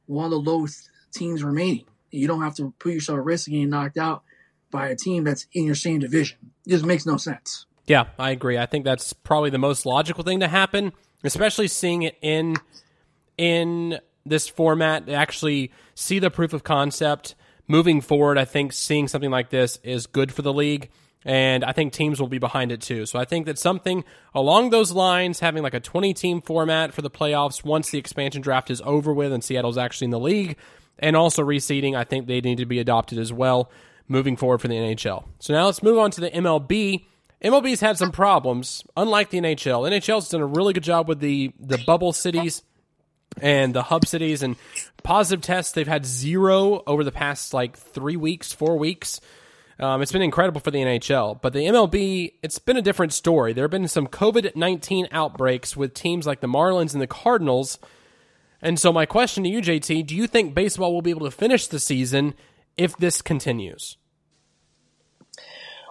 [0.07, 1.85] one of the lowest teams remaining.
[2.11, 4.25] You don't have to put yourself at risk of getting knocked out
[4.73, 6.39] by a team that's in your same division.
[6.67, 7.67] It just makes no sense.
[7.87, 8.59] Yeah, I agree.
[8.59, 12.57] I think that's probably the most logical thing to happen, especially seeing it in
[13.39, 15.09] in this format.
[15.09, 17.37] Actually, see the proof of concept
[17.69, 18.39] moving forward.
[18.39, 20.91] I think seeing something like this is good for the league
[21.25, 23.07] and I think teams will be behind it too.
[23.07, 24.05] So I think that something
[24.35, 28.43] along those lines, having like a 20 team format for the playoffs once the expansion
[28.43, 30.57] draft is over with and Seattle's actually in the league,
[30.99, 33.71] and also reseeding, I think they need to be adopted as well
[34.09, 35.25] moving forward for the NHL.
[35.39, 37.07] So now let's move on to the MLB.
[37.43, 39.89] MLB's had some problems, unlike the NHL.
[39.91, 42.63] NHL's done a really good job with the the bubble cities
[43.41, 44.57] and the hub cities and
[45.03, 45.73] positive tests.
[45.73, 49.21] They've had zero over the past like three weeks, four weeks.
[49.79, 53.53] Um, it's been incredible for the NHL, but the MLB, it's been a different story.
[53.53, 57.79] There have been some COVID 19 outbreaks with teams like the Marlins and the Cardinals.
[58.61, 61.33] And so, my question to you, JT, do you think baseball will be able to
[61.33, 62.35] finish the season
[62.77, 63.97] if this continues?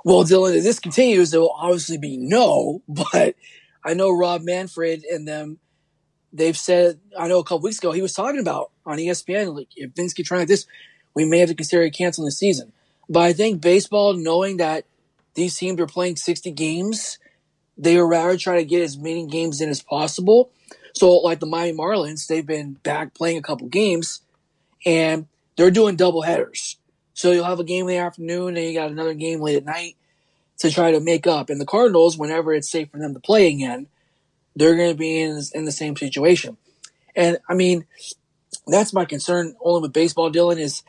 [0.05, 3.35] Well, Dylan, if this continues, there will obviously be no, but
[3.83, 5.59] I know Rob Manfred and them,
[6.33, 9.69] they've said, I know a couple weeks ago, he was talking about on ESPN, like,
[9.75, 10.65] if things keep trying like this,
[11.13, 12.71] we may have to consider canceling the season.
[13.09, 14.85] But I think baseball, knowing that
[15.33, 17.19] these teams are playing 60 games,
[17.77, 20.51] they would rather try to get as many games in as possible.
[20.93, 24.21] So, like the Miami Marlins, they've been back playing a couple games
[24.85, 26.77] and they're doing double headers.
[27.13, 29.65] So you'll have a game in the afternoon and you got another game late at
[29.65, 29.95] night
[30.59, 31.49] to try to make up.
[31.49, 33.87] And the Cardinals, whenever it's safe for them to play again,
[34.55, 36.57] they're going to be in, in the same situation.
[37.15, 37.85] And I mean,
[38.67, 40.83] that's my concern only with baseball, Dylan, is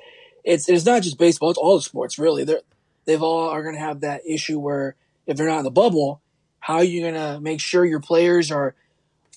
[0.44, 2.44] it's it's not just baseball; it's all the sports really.
[2.44, 2.60] They're
[3.04, 4.96] they've all are going to have that issue where
[5.26, 6.20] if they're not in the bubble,
[6.60, 8.74] how are you going to make sure your players are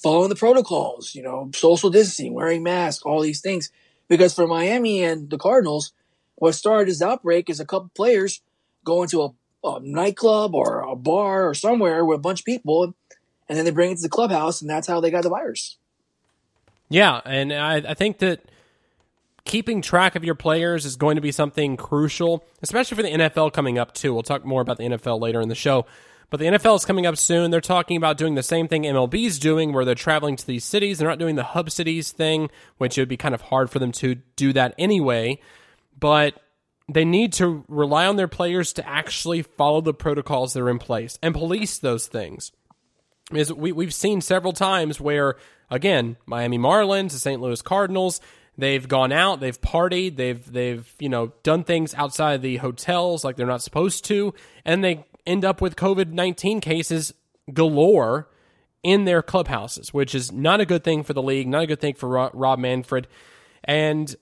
[0.02, 1.16] following the protocols?
[1.16, 3.72] You know, social distancing, wearing masks, all these things.
[4.08, 5.92] Because for Miami and the Cardinals,
[6.36, 8.42] what started this outbreak is a couple players
[8.84, 9.30] going to a,
[9.68, 12.94] a nightclub or a bar or somewhere with a bunch of people,
[13.48, 15.78] and then they bring it to the clubhouse, and that's how they got the virus.
[16.90, 18.42] Yeah, and I, I think that
[19.44, 23.54] keeping track of your players is going to be something crucial, especially for the NFL
[23.54, 24.14] coming up too.
[24.14, 25.86] We'll talk more about the NFL later in the show.
[26.32, 27.52] But the NFL is coming up soon.
[27.52, 30.64] They're talking about doing the same thing MLB is doing, where they're traveling to these
[30.64, 30.98] cities.
[30.98, 33.78] They're not doing the hub cities thing, which it would be kind of hard for
[33.78, 35.40] them to do that anyway.
[36.00, 36.42] But
[36.90, 40.80] they need to rely on their players to actually follow the protocols that are in
[40.80, 42.52] place and police those things.
[43.32, 45.36] Is we, we've seen several times where,
[45.70, 47.42] again, Miami Marlins, the St.
[47.42, 48.22] Louis Cardinals,
[48.58, 53.36] They've gone out, they've partied, they've they've you know done things outside the hotels like
[53.36, 57.14] they're not supposed to, and they end up with COVID nineteen cases
[57.54, 58.30] galore
[58.82, 61.82] in their clubhouses, which is not a good thing for the league, not a good
[61.82, 63.08] thing for Rob Manfred,
[63.66, 64.16] and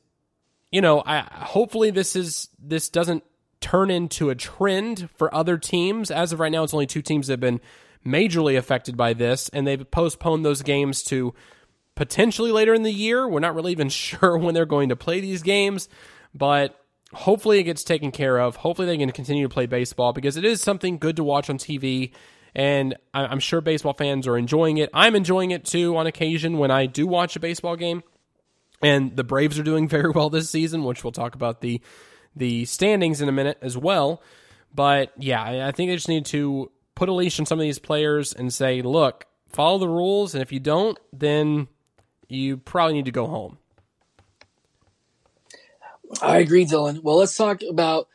[0.72, 3.24] you know, I hopefully this is this doesn't
[3.62, 6.10] turn into a trend for other teams.
[6.10, 7.62] As of right now, it's only two teams that have been
[8.06, 11.34] majorly affected by this, and they've postponed those games to
[11.95, 13.28] potentially later in the year.
[13.28, 15.89] We're not really even sure when they're going to play these games,
[16.34, 16.80] but
[17.14, 18.58] hopefully it gets taken care of.
[18.58, 21.58] Hopefully they can continue to play baseball because it is something good to watch on
[21.58, 22.12] TV.
[22.56, 24.89] And I'm sure baseball fans are enjoying it.
[24.93, 28.04] I'm enjoying it too on occasion when I do watch a baseball game.
[28.82, 31.82] And the Braves are doing very well this season, which we'll talk about the
[32.36, 34.22] the standings in a minute as well.
[34.74, 37.80] But yeah, I think they just need to put a leash on some of these
[37.80, 41.68] players and say, look, follow the rules, and if you don't, then
[42.30, 43.58] you probably need to go home.
[46.22, 47.02] I agree, Dylan.
[47.02, 48.08] Well, let's talk about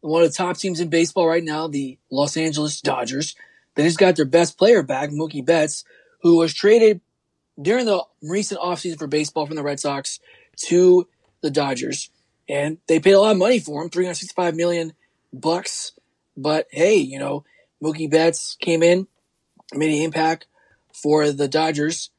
[0.00, 3.34] one of the top teams in baseball right now, the Los Angeles Dodgers.
[3.74, 5.84] They just got their best player back, Mookie Betts,
[6.22, 7.00] who was traded
[7.60, 10.20] during the recent offseason for baseball from the Red Sox
[10.66, 11.08] to
[11.40, 12.10] the Dodgers.
[12.48, 14.92] And they paid a lot of money for him, 365 million
[15.32, 15.92] bucks.
[16.36, 17.44] But hey, you know,
[17.84, 19.06] Mookie Betts came in,
[19.74, 20.46] made an impact
[20.94, 22.10] for the Dodgers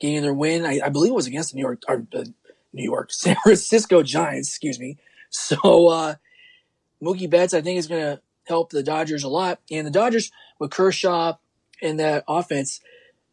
[0.00, 0.66] getting their win.
[0.66, 2.24] I, I, believe it was against the New York, or, uh,
[2.72, 4.48] New York, San Francisco Giants.
[4.48, 4.98] Excuse me.
[5.30, 6.14] So uh,
[7.02, 9.60] Mookie Betts, I think, is going to help the Dodgers a lot.
[9.70, 11.34] And the Dodgers with Kershaw
[11.80, 12.80] and that offense,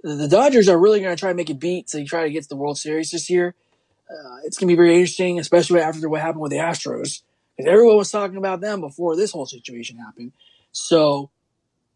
[0.03, 2.43] the Dodgers are really going to try to make it beat to try to get
[2.43, 3.55] to the World Series this year.
[4.09, 7.21] Uh, it's going to be very interesting, especially after what happened with the Astros,
[7.55, 10.33] because everyone was talking about them before this whole situation happened.
[10.73, 11.29] So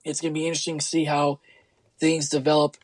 [0.06, 1.40] it's going to be interesting to see how
[2.00, 2.78] things develop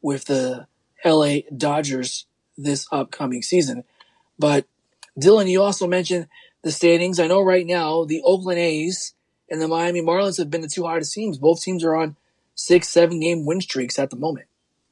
[0.00, 0.66] with the
[1.04, 3.84] LA Dodgers this upcoming season.
[4.38, 4.66] But
[5.18, 6.28] Dylan, you also mentioned
[6.62, 7.20] the standings.
[7.20, 9.14] I know right now the Oakland A's
[9.50, 11.38] and the Miami Marlins have been the two hottest teams.
[11.38, 12.16] Both teams are on
[12.54, 14.46] six, seven game win streaks at the moment.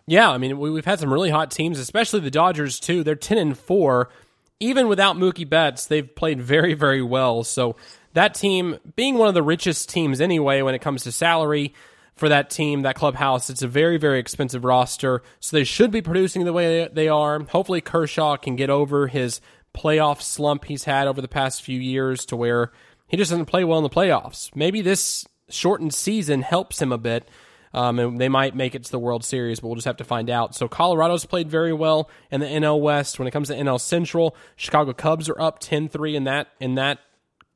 [0.06, 3.02] Yeah, I mean we, have had some really hot teams, especially the Dodgers too.
[3.02, 4.10] They're ten and four,
[4.58, 5.86] even without Mookie Betts.
[5.86, 7.44] They've played very, very well.
[7.44, 7.76] So
[8.14, 11.74] that team, being one of the richest teams anyway, when it comes to salary
[12.14, 15.22] for that team, that clubhouse, it's a very, very expensive roster.
[15.40, 17.40] So they should be producing the way they are.
[17.44, 19.40] Hopefully, Kershaw can get over his
[19.74, 22.72] playoff slump he's had over the past few years, to where
[23.06, 24.54] he just doesn't play well in the playoffs.
[24.54, 27.28] Maybe this shortened season helps him a bit
[27.72, 30.04] um, and they might make it to the World Series, but we'll just have to
[30.04, 30.54] find out.
[30.54, 33.18] So Colorado's played very well in the NL West.
[33.18, 36.98] When it comes to NL Central, Chicago Cubs are up 10-3 in that in that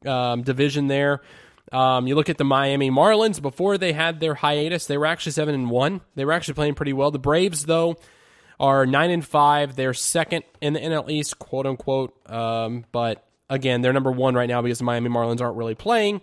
[0.06, 1.20] um, division there.
[1.72, 5.32] Um, you look at the Miami Marlins before they had their hiatus, they were actually
[5.32, 6.02] seven and one.
[6.14, 7.10] They were actually playing pretty well.
[7.10, 7.96] The Braves, though,
[8.60, 9.74] are nine and five.
[9.74, 12.14] They're second in the NL East, quote unquote.
[12.30, 16.20] Um, but again, they're number one right now because the Miami Marlins aren't really playing.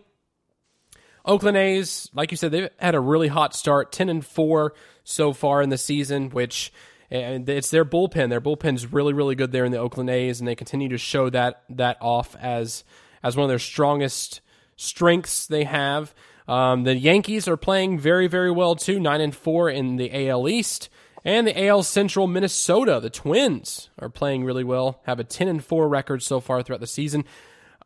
[1.26, 4.74] Oakland A's, like you said, they've had a really hot start, ten and four
[5.04, 6.72] so far in the season, which
[7.12, 8.30] and it's their bullpen.
[8.30, 11.30] Their bullpen's really, really good there in the Oakland A's, and they continue to show
[11.30, 12.84] that that off as
[13.24, 14.42] as one of their strongest
[14.76, 16.14] strengths they have.
[16.48, 20.50] Um, the Yankees are playing very, very well too, nine and four in the AL
[20.50, 20.90] East.
[21.24, 25.02] And the AL Central Minnesota, the Twins, are playing really well.
[25.06, 27.26] Have a ten and four record so far throughout the season.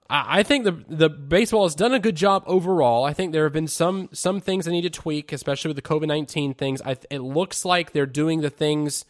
[0.09, 3.03] I think the the baseball has done a good job overall.
[3.03, 5.81] I think there have been some some things I need to tweak, especially with the
[5.81, 6.81] COVID nineteen things.
[6.83, 9.03] I, it looks like they're doing the things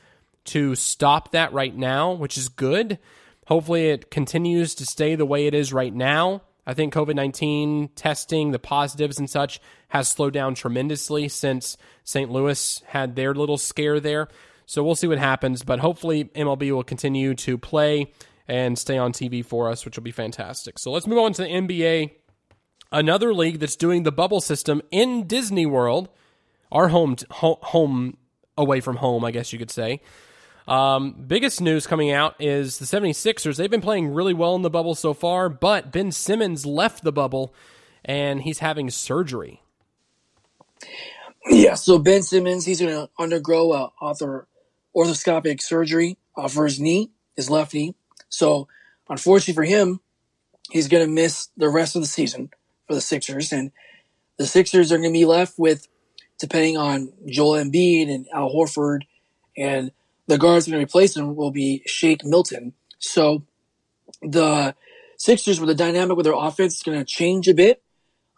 [0.46, 2.98] to stop that right now, which is good.
[3.46, 6.42] Hopefully, it continues to stay the way it is right now.
[6.68, 12.32] I think COVID nineteen testing, the positives and such, has slowed down tremendously since St.
[12.32, 14.28] Louis had their little scare there.
[14.66, 18.12] So we'll see what happens, but hopefully MLB will continue to play
[18.48, 20.80] and stay on TV for us, which will be fantastic.
[20.80, 22.12] So let's move on to the NBA,
[22.92, 26.10] another league that's doing the bubble system in Disney World,
[26.72, 28.18] our home home
[28.58, 30.02] away from home, I guess you could say.
[30.68, 33.58] Um, biggest news coming out is the 76ers.
[33.58, 37.12] They've been playing really well in the bubble so far, but Ben Simmons left the
[37.12, 37.54] bubble
[38.04, 39.62] and he's having surgery.
[41.48, 44.48] Yeah, so Ben Simmons, he's going to undergo a author
[44.96, 47.94] arthroscopic surgery uh, for his knee, his left knee.
[48.30, 48.68] So
[49.10, 50.00] unfortunately for him,
[50.72, 52.50] he's going to miss the rest of the season
[52.88, 53.52] for the Sixers.
[53.52, 53.72] And
[54.38, 55.88] the Sixers are going to be left with,
[56.40, 59.02] depending on Joel Embiid and Al Horford,
[59.56, 59.92] and
[60.28, 62.74] the guards going to replace him will be Shake Milton.
[63.00, 63.44] So
[64.22, 64.76] the
[65.18, 67.82] Sixers with the dynamic with their offense is going to change a bit.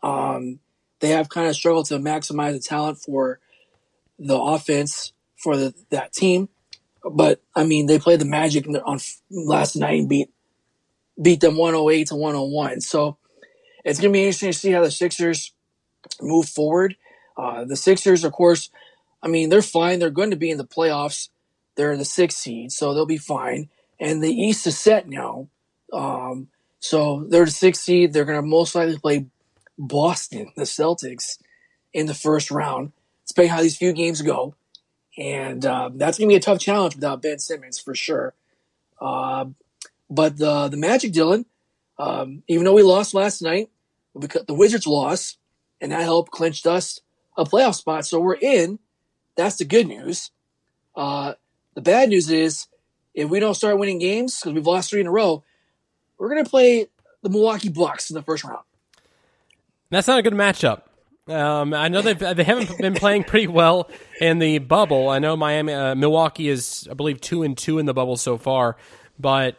[0.03, 0.59] Um,
[0.99, 3.39] they have kind of struggled to maximize the talent for
[4.19, 6.49] the offense for the, that team.
[7.03, 10.29] But I mean, they played the Magic on last night and beat
[11.19, 12.81] beat them 108 to 101.
[12.81, 13.17] So
[13.83, 15.53] it's going to be interesting to see how the Sixers
[16.21, 16.95] move forward.
[17.35, 18.69] Uh, the Sixers, of course,
[19.23, 19.99] I mean, they're fine.
[19.99, 21.29] They're going to be in the playoffs.
[21.77, 23.69] They're the sixth seed, so they'll be fine.
[23.99, 25.47] And the East is set now.
[25.93, 26.49] Um,
[26.79, 28.11] so they're the sixth seed.
[28.11, 29.25] They're going to most likely play
[29.77, 31.37] Boston, the Celtics,
[31.93, 32.91] in the first round.
[33.23, 34.55] It's depending how these few games go
[35.17, 38.33] and uh, that's gonna be a tough challenge without Ben Simmons for sure.
[39.01, 39.45] Uh,
[40.09, 41.45] but the the Magic, Dylan,
[41.97, 43.69] um, even though we lost last night,
[44.17, 45.37] because the Wizards lost,
[45.81, 47.01] and that helped clinch us
[47.35, 48.79] a playoff spot, so we're in.
[49.35, 50.31] That's the good news.
[50.95, 51.33] Uh,
[51.77, 52.65] the bad news is
[53.13, 55.43] if we don't start winning games because we've lost three in a row,
[56.17, 56.87] we're gonna play
[57.21, 58.63] the Milwaukee Bucks in the first round.
[59.91, 60.81] That's not a good matchup.
[61.27, 65.09] Um, I know they've they haven't been playing pretty well in the bubble.
[65.09, 68.39] I know Miami, uh, Milwaukee is I believe two and two in the bubble so
[68.39, 68.75] far,
[69.19, 69.55] but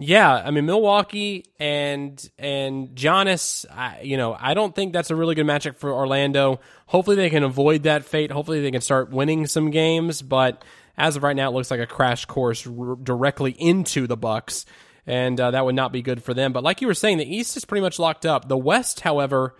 [0.00, 3.66] yeah, I mean Milwaukee and and Giannis.
[3.70, 6.60] I, you know, I don't think that's a really good matchup for Orlando.
[6.86, 8.30] Hopefully, they can avoid that fate.
[8.30, 10.22] Hopefully, they can start winning some games.
[10.22, 10.64] But
[10.96, 14.66] as of right now, it looks like a crash course r- directly into the Bucks,
[15.06, 16.52] and uh, that would not be good for them.
[16.52, 18.48] But like you were saying, the East is pretty much locked up.
[18.48, 19.56] The West, however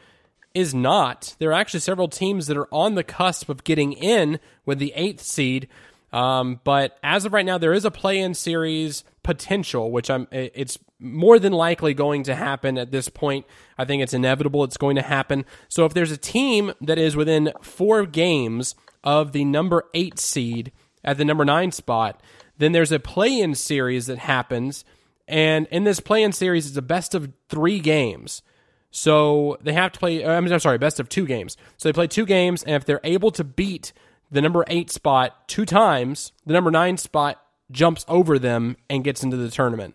[0.54, 1.34] is not.
[1.38, 4.92] There are actually several teams that are on the cusp of getting in with the
[4.94, 5.68] eighth seed.
[6.12, 10.28] Um, but as of right now, there is a play-in series potential, which I'm.
[10.30, 13.46] It's more than likely going to happen at this point.
[13.78, 14.62] I think it's inevitable.
[14.64, 15.44] It's going to happen.
[15.68, 20.70] So if there's a team that is within four games of the number eight seed
[21.04, 22.20] at the number nine spot.
[22.58, 24.84] Then there's a play in series that happens.
[25.26, 28.42] And in this play in series, it's a best of three games.
[28.90, 31.56] So they have to play, uh, I'm sorry, best of two games.
[31.78, 32.62] So they play two games.
[32.62, 33.92] And if they're able to beat
[34.30, 39.22] the number eight spot two times, the number nine spot jumps over them and gets
[39.22, 39.94] into the tournament.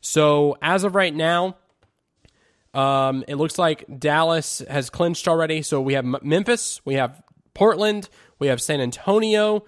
[0.00, 1.56] So as of right now,
[2.74, 5.62] um, it looks like Dallas has clinched already.
[5.62, 7.22] So we have Memphis, we have
[7.54, 9.64] Portland, we have San Antonio,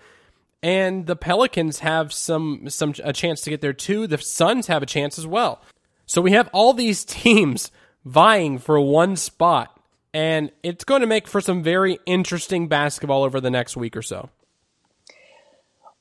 [0.62, 4.06] and the Pelicans have some some a chance to get there too.
[4.06, 5.62] The Suns have a chance as well.
[6.06, 7.70] So we have all these teams
[8.04, 9.78] vying for one spot,
[10.12, 14.02] and it's going to make for some very interesting basketball over the next week or
[14.02, 14.30] so.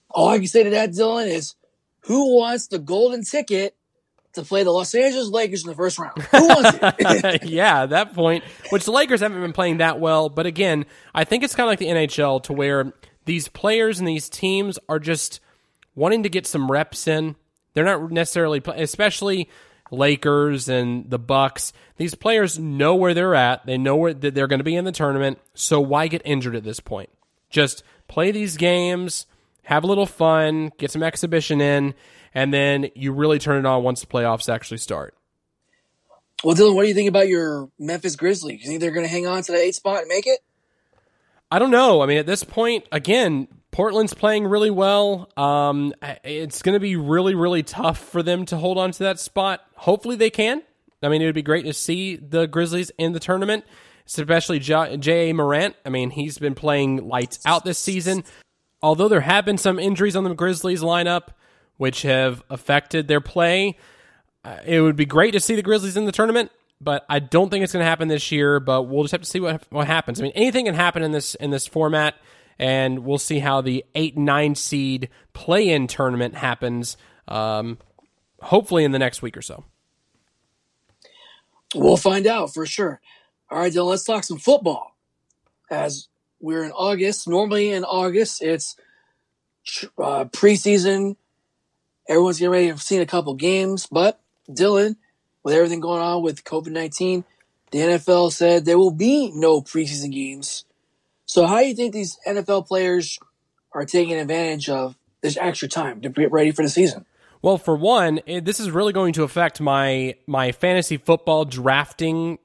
[0.09, 1.55] All I can say to that, Dylan, is
[2.01, 3.75] who wants the golden ticket
[4.33, 6.21] to play the Los Angeles Lakers in the first round.
[6.21, 7.43] Who wants it?
[7.49, 10.29] yeah, at that point, which the Lakers haven't been playing that well.
[10.29, 12.93] But again, I think it's kind of like the NHL to where
[13.28, 15.39] these players and these teams are just
[15.93, 17.36] wanting to get some reps in.
[17.73, 19.49] They're not necessarily, especially
[19.91, 21.73] Lakers and the Bucks.
[21.97, 23.65] These players know where they're at.
[23.65, 25.39] They know where that they're going to be in the tournament.
[25.53, 27.09] So why get injured at this point?
[27.49, 29.28] Just play these games,
[29.63, 31.93] have a little fun, get some exhibition in,
[32.34, 35.13] and then you really turn it on once the playoffs actually start.
[36.43, 38.61] Well, Dylan, what do you think about your Memphis Grizzlies?
[38.61, 40.39] You think they're going to hang on to the eight spot and make it?
[41.49, 42.01] I don't know.
[42.01, 45.29] I mean, at this point, again, Portland's playing really well.
[45.37, 45.93] Um,
[46.23, 49.61] it's going to be really, really tough for them to hold on to that spot.
[49.75, 50.61] Hopefully, they can.
[51.01, 53.65] I mean, it would be great to see the Grizzlies in the tournament,
[54.07, 54.87] especially Ja
[55.33, 55.75] Morant.
[55.85, 58.23] I mean, he's been playing lights out this season.
[58.81, 61.29] Although there have been some injuries on the Grizzlies lineup,
[61.77, 63.77] which have affected their play.
[64.43, 67.49] Uh, it would be great to see the Grizzlies in the tournament, but I don't
[67.49, 68.59] think it's going to happen this year.
[68.59, 70.19] But we'll just have to see what what happens.
[70.19, 72.15] I mean, anything can happen in this in this format,
[72.59, 76.97] and we'll see how the eight nine seed play in tournament happens.
[77.28, 77.78] Um,
[78.41, 79.65] hopefully, in the next week or so.
[81.75, 83.01] We'll find out for sure.
[83.49, 84.95] All right, Dylan, let's talk some football.
[85.69, 86.07] As
[86.39, 88.78] we're in August, normally in August it's
[89.97, 91.17] uh, preseason
[92.07, 92.69] Everyone's getting ready.
[92.69, 94.95] I've seen a couple games, but Dylan,
[95.47, 97.23] with everything going on with COVID 19,
[97.71, 100.65] the NFL said there will be no preseason games.
[101.25, 103.17] So, how do you think these NFL players
[103.71, 107.05] are taking advantage of this extra time to get ready for the season?
[107.41, 112.39] Well, for one, eh, this is really going to affect my my fantasy football drafting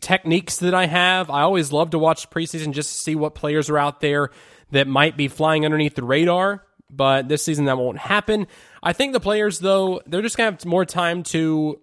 [0.00, 1.28] techniques that I have.
[1.28, 4.30] I always love to watch preseason just to see what players are out there
[4.70, 8.46] that might be flying underneath the radar but this season that won't happen.
[8.82, 11.80] I think the players, though, they're just gonna have more time to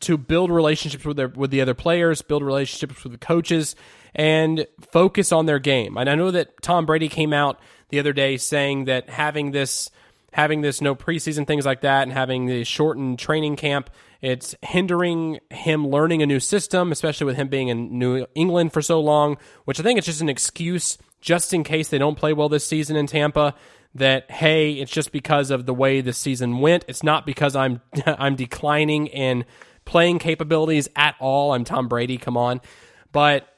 [0.00, 3.76] to build relationships with their with the other players, build relationships with the coaches,
[4.14, 5.96] and focus on their game.
[5.96, 9.90] And I know that Tom Brady came out the other day saying that having this
[10.32, 13.88] having this no preseason things like that and having the shortened training camp
[14.20, 18.82] it's hindering him learning a new system especially with him being in new england for
[18.82, 22.34] so long which i think it's just an excuse just in case they don't play
[22.34, 23.54] well this season in tampa
[23.98, 26.84] that hey, it's just because of the way the season went.
[26.88, 29.44] It's not because I'm I'm declining in
[29.86, 31.54] playing capabilities at all.
[31.54, 32.60] I'm Tom Brady, come on.
[33.12, 33.48] But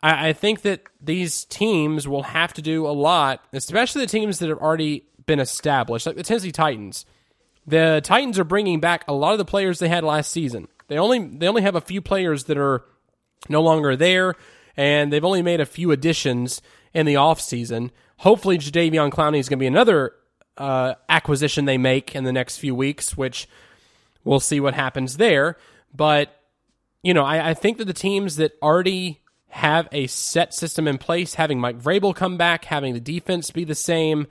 [0.00, 4.38] I, I think that these teams will have to do a lot, especially the teams
[4.38, 7.04] that have already been established, like the Tennessee Titans.
[7.66, 10.68] The Titans are bringing back a lot of the players they had last season.
[10.86, 12.84] They only they only have a few players that are
[13.48, 14.36] no longer there,
[14.76, 16.62] and they've only made a few additions
[16.94, 17.90] in the offseason.
[18.18, 20.12] Hopefully, Jadeveon Clowney is going to be another
[20.56, 23.48] uh, acquisition they make in the next few weeks, which
[24.24, 25.56] we'll see what happens there.
[25.94, 26.34] But,
[27.02, 30.98] you know, I, I think that the teams that already have a set system in
[30.98, 34.26] place, having Mike Vrabel come back, having the defense be the same,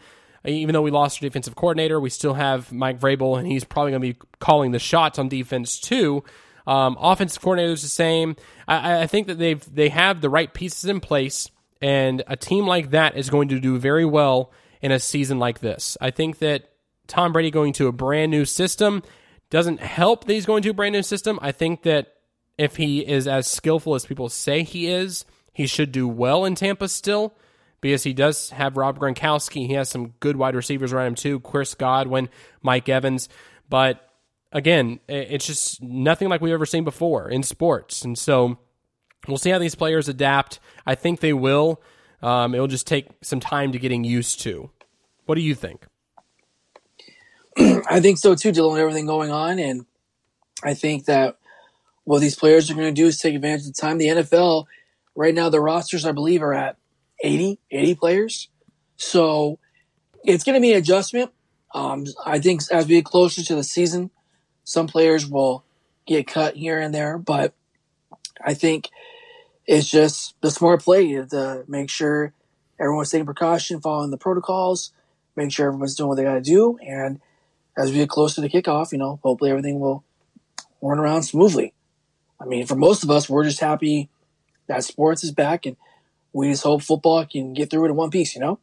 [0.46, 3.92] even though we lost our defensive coordinator, we still have Mike Vrabel, and he's probably
[3.92, 6.24] going to be calling the shots on defense too.
[6.68, 8.36] Um, offensive coordinator is the same.
[8.68, 11.50] I, I, think that they've they have the right pieces in place.
[11.82, 14.52] And a team like that is going to do very well
[14.82, 15.96] in a season like this.
[16.02, 16.70] I think that
[17.08, 19.04] Tom Brady going to a brand new system
[19.50, 21.40] doesn't help that he's going to a brand new system.
[21.42, 22.14] I think that
[22.58, 26.56] if he is as skillful as people say he is, he should do well in
[26.56, 27.34] Tampa still
[27.82, 29.68] because he does have Rob Gronkowski.
[29.68, 32.30] He has some good wide receivers around him too, Chris Godwin,
[32.62, 33.30] Mike Evans.
[33.70, 34.02] But
[34.52, 38.04] again, it's just nothing like we've ever seen before in sports.
[38.04, 38.58] And so
[39.28, 40.60] We'll see how these players adapt.
[40.86, 41.82] I think they will.
[42.22, 44.72] Um, it'll just take some time to getting used to.
[45.26, 45.86] What do you think?
[47.90, 48.74] I think so too, Dylan.
[48.74, 49.86] With everything going on, and
[50.64, 51.38] I think that
[52.04, 53.98] what these players are going to do is take advantage of the time.
[53.98, 54.66] The NFL
[55.16, 56.78] right now, the rosters I believe are at
[57.22, 58.50] 80, 80 players.
[58.96, 59.60] So
[60.24, 61.32] it's going to be an adjustment.
[61.74, 64.12] Um, I think as we get closer to the season,
[64.64, 65.64] some players will
[66.06, 67.54] get cut here and there, but
[68.44, 68.90] I think
[69.66, 72.34] it's just the smart play to make sure
[72.80, 74.92] everyone's taking precaution, following the protocols,
[75.36, 76.78] make sure everyone's doing what they got to do.
[76.86, 77.20] And
[77.78, 80.04] as we get closer to kickoff, you know, hopefully everything will
[80.82, 81.74] run around smoothly.
[82.40, 84.10] I mean, for most of us, we're just happy
[84.68, 85.78] that sports is back and
[86.34, 88.60] we just hope football can get through it in one piece, you know?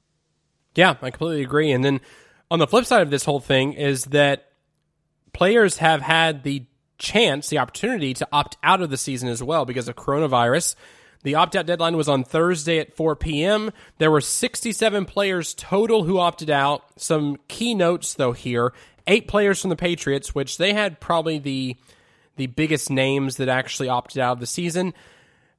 [0.75, 1.71] Yeah, I completely agree.
[1.71, 2.01] And then
[2.51, 4.51] on the flip side of this whole thing is that
[5.33, 6.67] players have had the
[6.99, 10.75] chance, the opportunity to opt out of the season as well because of coronavirus.
[11.23, 13.71] The opt out deadline was on Thursday at 4 p.m.
[13.99, 16.85] There were 67 players total who opted out.
[17.01, 18.75] Some key notes, though, here
[19.07, 21.77] eight players from the Patriots, which they had probably the
[22.37, 24.93] the biggest names that actually opted out of the season.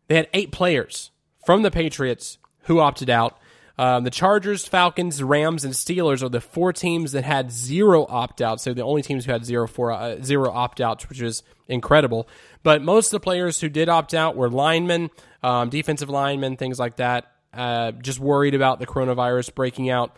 [0.08, 1.12] They had eight players
[1.46, 3.38] from the Patriots who opted out.
[3.78, 8.42] Um, the Chargers, Falcons, Rams, and Steelers are the four teams that had zero opt
[8.42, 8.64] outs.
[8.64, 12.28] So the only teams who had zero, uh, zero opt outs, which is incredible.
[12.64, 15.10] But most of the players who did opt out were linemen,
[15.44, 17.32] um, defensive linemen, things like that.
[17.54, 20.16] Uh, just worried about the coronavirus breaking out.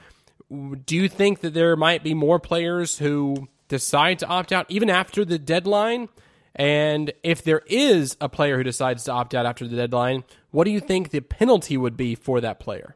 [0.49, 4.89] Do you think that there might be more players who decide to opt out even
[4.89, 6.09] after the deadline?
[6.55, 10.63] And if there is a player who decides to opt out after the deadline, what
[10.63, 12.95] do you think the penalty would be for that player?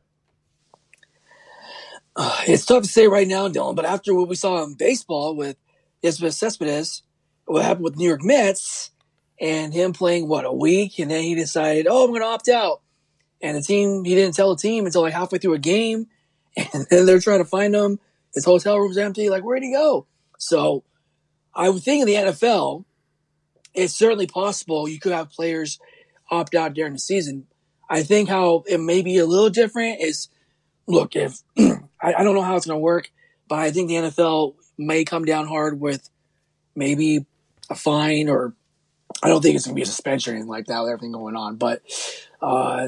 [2.16, 5.36] Uh, it's tough to say right now, Dylan, but after what we saw in baseball
[5.36, 5.58] with
[6.02, 7.04] Isabel Cespedes,
[7.46, 8.92] what happened with New York Mets,
[9.40, 12.50] and him playing, what, a week, and then he decided, oh, I'm going to opt
[12.50, 12.82] out.
[13.42, 16.08] And the team, he didn't tell the team until like halfway through a game,
[16.58, 18.00] and they're trying to find him.
[18.34, 19.30] His hotel room's empty.
[19.30, 20.06] Like, where'd he go?
[20.38, 20.84] So
[21.54, 22.86] I would think in the NFL,
[23.74, 25.80] it's certainly possible you could have players
[26.30, 27.48] opt out during the season.
[27.90, 30.30] I think how it may be a little different is
[30.88, 33.12] look, if I, I don't know how it's going to work,
[33.48, 36.10] but I think the NFL may come down hard with
[36.76, 37.26] maybe
[37.70, 38.54] a fine or
[39.22, 41.12] I don't think it's going to be a suspension or anything like that with everything
[41.12, 41.58] going on.
[41.58, 41.82] But
[42.42, 42.88] uh,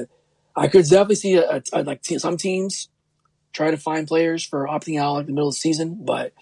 [0.56, 2.88] I could definitely see a, a, like t- some teams
[3.54, 5.98] try to find players for opting out like the middle of the season.
[6.04, 6.34] But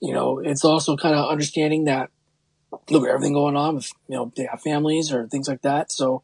[0.00, 2.10] you know, it's also kind of understanding that
[2.90, 5.92] look at everything going on with you know they have families or things like that,
[5.92, 6.22] so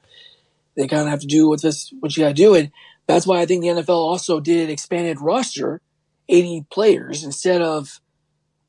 [0.77, 2.71] they kind of have to do what this what you got to do, and
[3.07, 5.81] that's why I think the NFL also did an expanded roster,
[6.29, 8.01] eighty players instead of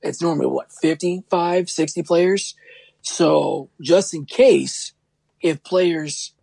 [0.04, 2.56] it's normally what 55, 60 players.
[3.01, 4.93] So just in case
[5.41, 6.34] if players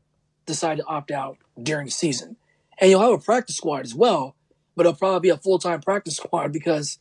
[0.47, 2.37] decide to opt out during season,
[2.79, 4.35] and you'll have a practice squad as well,
[4.81, 6.97] but it'll probably be a full time practice squad because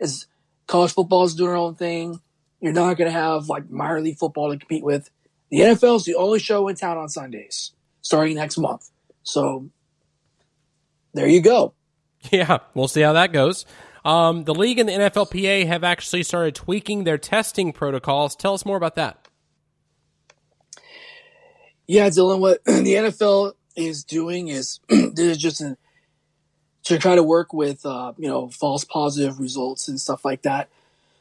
[0.00, 0.26] as
[0.66, 2.20] college football is doing their own thing,
[2.60, 5.08] you're not going to have like minor league football to compete with.
[5.52, 7.70] The NFL is the only show in town on Sundays
[8.02, 8.90] starting next month.
[9.22, 9.70] So
[11.14, 11.74] there you go.
[12.32, 13.66] Yeah, we'll see how that goes.
[14.04, 18.34] Um, the league and the NFLPA have actually started tweaking their testing protocols.
[18.34, 19.28] Tell us more about that.
[21.86, 25.76] Yeah, Dylan, what the NFL is doing is this is just an,
[26.86, 30.68] to try to work with uh, you know false positive results and stuff like that.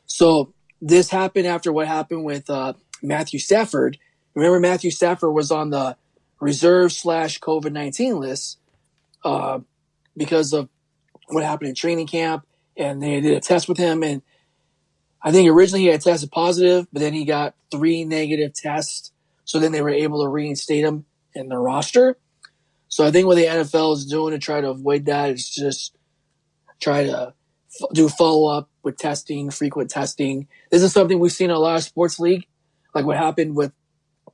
[0.06, 3.98] So this happened after what happened with uh, Matthew Stafford.
[4.36, 5.98] Remember, Matthew Stafford was on the
[6.40, 8.60] reserve slash COVID nineteen list
[9.24, 9.60] uh,
[10.16, 10.70] because of
[11.30, 12.46] what happened in training camp,
[12.78, 14.22] and they did a test with him, and
[15.24, 19.12] I think originally he had tested positive, but then he got three negative tests,
[19.46, 22.18] so then they were able to reinstate him in the roster.
[22.96, 25.98] So I think what the NFL is doing to try to avoid that is just
[26.80, 27.34] try to
[27.82, 30.48] f- do follow up with testing, frequent testing.
[30.72, 32.48] This is something we've seen in a lot of sports league,
[32.94, 33.74] like what happened with,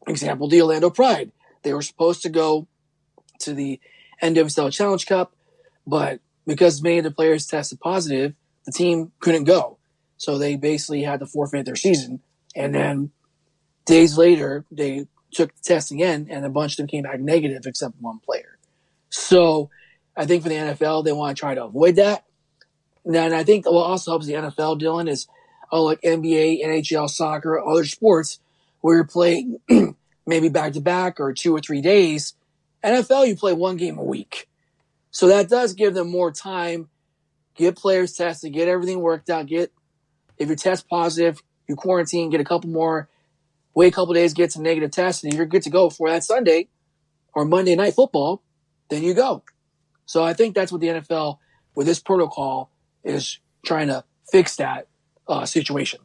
[0.07, 1.31] example, the Orlando Pride.
[1.63, 2.67] They were supposed to go
[3.39, 3.79] to the
[4.21, 5.35] NWSL Challenge Cup,
[5.87, 8.35] but because many of the players tested positive,
[8.67, 9.79] the team couldn't go.
[10.17, 12.21] So they basically had to forfeit their season.
[12.55, 13.09] And then
[13.87, 17.65] days later, they took the test again, and a bunch of them came back negative
[17.65, 18.57] except one player.
[19.09, 19.69] So
[20.15, 22.25] I think for the NFL, they want to try to avoid that.
[23.05, 25.27] And I think what also helps the NFL, Dylan, is
[25.71, 28.39] oh, like NBA, NHL, soccer, other sports
[28.81, 29.59] where you're playing
[30.27, 32.35] maybe back to back or two or three days.
[32.83, 34.47] NFL, you play one game a week.
[35.11, 36.89] So that does give them more time,
[37.55, 39.71] get players tested, get everything worked out, get,
[40.37, 43.09] if you test positive, you quarantine, get a couple more,
[43.73, 46.23] wait a couple days, get some negative tests, and you're good to go for that
[46.23, 46.69] Sunday
[47.33, 48.41] or Monday night football,
[48.89, 49.43] then you go.
[50.05, 51.37] So I think that's what the NFL
[51.75, 52.69] with this protocol
[53.03, 54.87] is trying to fix that
[55.27, 56.01] uh, situation.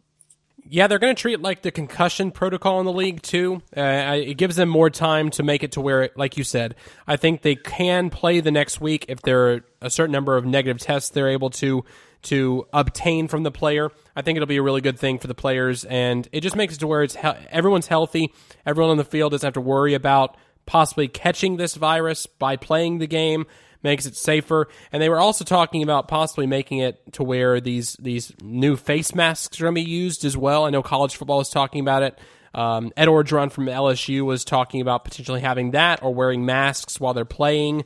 [0.68, 3.62] Yeah, they're going to treat like the concussion protocol in the league too.
[3.76, 6.74] Uh, it gives them more time to make it to where, like you said,
[7.06, 10.44] I think they can play the next week if there are a certain number of
[10.44, 11.84] negative tests they're able to
[12.26, 13.90] to obtain from the player.
[14.14, 16.74] I think it'll be a really good thing for the players, and it just makes
[16.74, 18.32] it to where it's he- everyone's healthy.
[18.64, 20.36] Everyone on the field doesn't have to worry about
[20.66, 23.46] possibly catching this virus by playing the game
[23.82, 24.68] makes it safer.
[24.92, 29.14] And they were also talking about possibly making it to where these these new face
[29.14, 30.64] masks are going to be used as well.
[30.64, 32.18] I know college football is talking about it.
[32.52, 37.14] Um, Ed Orgeron from LSU was talking about potentially having that or wearing masks while
[37.14, 37.84] they're playing.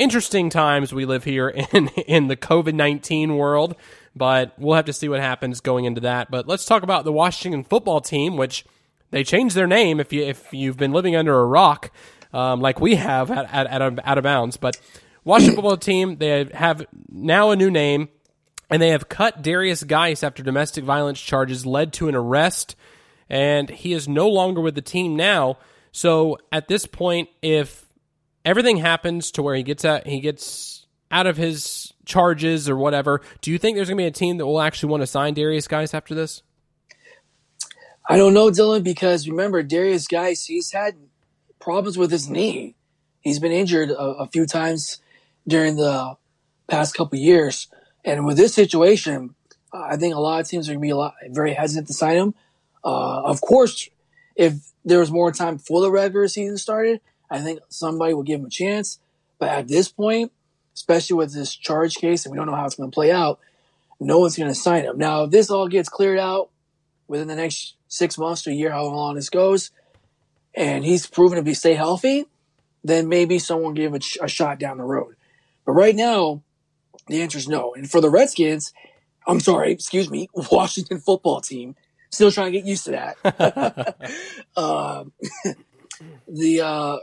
[0.00, 3.76] Interesting times we live here in in the COVID nineteen world,
[4.16, 6.30] but we'll have to see what happens going into that.
[6.30, 8.64] But let's talk about the Washington football team, which
[9.10, 10.00] they changed their name.
[10.00, 11.90] If you if you've been living under a rock,
[12.32, 14.80] um, like we have at, at, at out of bounds, but
[15.22, 18.08] Washington football team they have now a new name,
[18.70, 22.74] and they have cut Derrius Guice after domestic violence charges led to an arrest,
[23.28, 25.58] and he is no longer with the team now.
[25.92, 27.84] So at this point, if
[28.44, 33.20] everything happens to where he gets out, he gets out of his charges or whatever,
[33.40, 35.34] do you think there's going to be a team that will actually want to sign
[35.34, 36.42] Derrius Guice after this?
[38.08, 40.96] I don't know, Dylan, because remember Derrius Guice, he's had
[41.60, 42.74] problems with his knee.
[43.20, 45.00] He's been injured a, a few times
[45.46, 46.16] during the
[46.66, 47.68] past couple years,
[48.04, 49.34] and with this situation,
[49.72, 51.92] I think a lot of teams are going to be a lot very hesitant to
[51.92, 52.34] sign him.
[52.82, 53.88] Uh, of course,
[54.34, 54.54] if
[54.84, 57.00] there was more time before the regular season started,
[57.30, 58.98] I think somebody will give him a chance.
[59.38, 60.32] But at this point,
[60.74, 63.38] especially with this charge case, and we don't know how it's going to play out,
[64.00, 64.98] no one's going to sign him.
[64.98, 66.50] Now, if this all gets cleared out
[67.06, 69.70] within the next six months to a year, however long this goes,
[70.54, 72.26] and he's proven to be stay healthy,
[72.82, 75.16] then maybe someone give a, a shot down the road.
[75.66, 76.42] But right now,
[77.06, 77.74] the answer is no.
[77.74, 78.72] And for the Redskins,
[79.26, 81.76] I'm sorry, excuse me, Washington football team,
[82.10, 83.96] still trying to get used to that.
[84.56, 85.12] um,
[86.26, 86.96] the uh,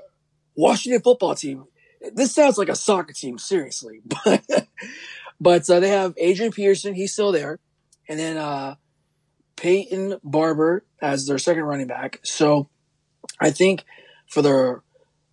[0.58, 1.66] Washington football team.
[2.14, 4.02] This sounds like a soccer team, seriously.
[5.40, 7.60] But but uh, they have Adrian Peterson, he's still there,
[8.10, 8.76] and then uh,
[9.56, 12.20] Peyton Barber as their second running back.
[12.24, 12.70] So
[13.40, 13.86] I think
[14.28, 14.82] for the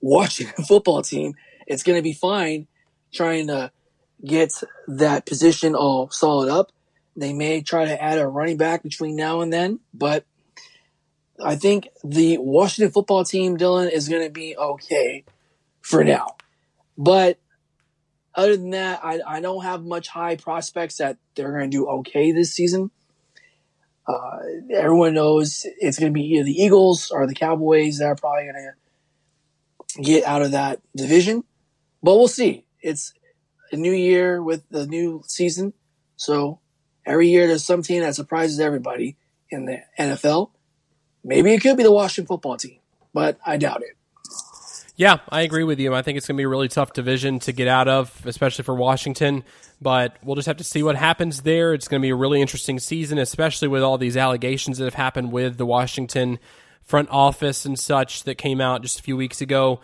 [0.02, 1.34] Washington football team,
[1.66, 2.66] it's going to be fine
[3.14, 3.70] trying to
[4.22, 4.52] get
[4.88, 6.70] that position all solid up.
[7.16, 10.26] They may try to add a running back between now and then, but
[11.44, 15.24] I think the Washington football team, Dylan, is going to be okay
[15.80, 16.36] for now.
[16.96, 17.38] But
[18.34, 21.86] other than that, I, I don't have much high prospects that they're going to do
[21.86, 22.90] okay this season.
[24.06, 24.38] Uh,
[24.74, 28.44] everyone knows it's going to be either the Eagles or the Cowboys that are probably
[28.44, 28.72] going
[29.96, 31.44] to get out of that division.
[32.02, 32.66] But we'll see.
[32.80, 33.14] It's
[33.72, 35.72] a new year with the new season.
[36.16, 36.60] So
[37.06, 39.16] every year there's some team that surprises everybody
[39.50, 40.50] in the NFL.
[41.24, 42.78] Maybe it could be the Washington football team,
[43.12, 43.96] but I doubt it.
[44.96, 45.92] Yeah, I agree with you.
[45.92, 48.62] I think it's going to be a really tough division to get out of, especially
[48.62, 49.42] for Washington.
[49.82, 51.74] But we'll just have to see what happens there.
[51.74, 54.94] It's going to be a really interesting season, especially with all these allegations that have
[54.94, 56.38] happened with the Washington
[56.82, 59.80] front office and such that came out just a few weeks ago.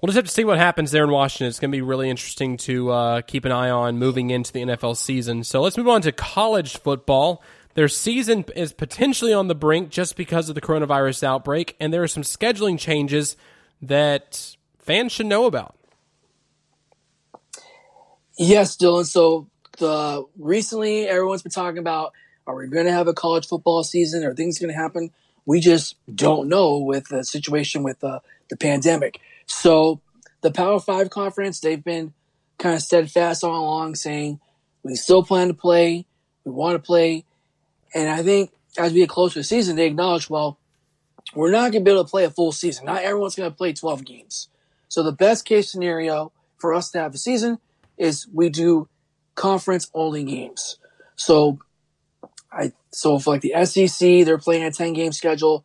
[0.00, 1.48] We'll just have to see what happens there in Washington.
[1.48, 4.60] It's going to be really interesting to uh, keep an eye on moving into the
[4.60, 5.44] NFL season.
[5.44, 7.42] So let's move on to college football.
[7.74, 12.02] Their season is potentially on the brink just because of the coronavirus outbreak, and there
[12.02, 13.36] are some scheduling changes
[13.80, 15.76] that fans should know about.
[18.36, 19.04] Yes, Dylan.
[19.04, 19.48] So
[19.78, 22.12] the recently everyone's been talking about
[22.46, 24.24] are we going to have a college football season?
[24.24, 25.10] Are things going to happen?
[25.46, 29.20] We just don't know with the situation with the, the pandemic.
[29.46, 30.00] So
[30.40, 32.12] the Power Five conference, they've been
[32.58, 34.40] kind of steadfast all along saying
[34.82, 36.06] we still plan to play,
[36.44, 37.24] we want to play.
[37.94, 40.58] And I think as we get closer to the season, they acknowledge, well,
[41.34, 42.86] we're not going to be able to play a full season.
[42.86, 44.48] Not everyone's going to play 12 games.
[44.88, 47.58] So the best case scenario for us to have a season
[47.98, 48.88] is we do
[49.34, 50.78] conference only games.
[51.16, 51.58] So
[52.52, 55.64] I, so for like the SEC, they're playing a 10 game schedule.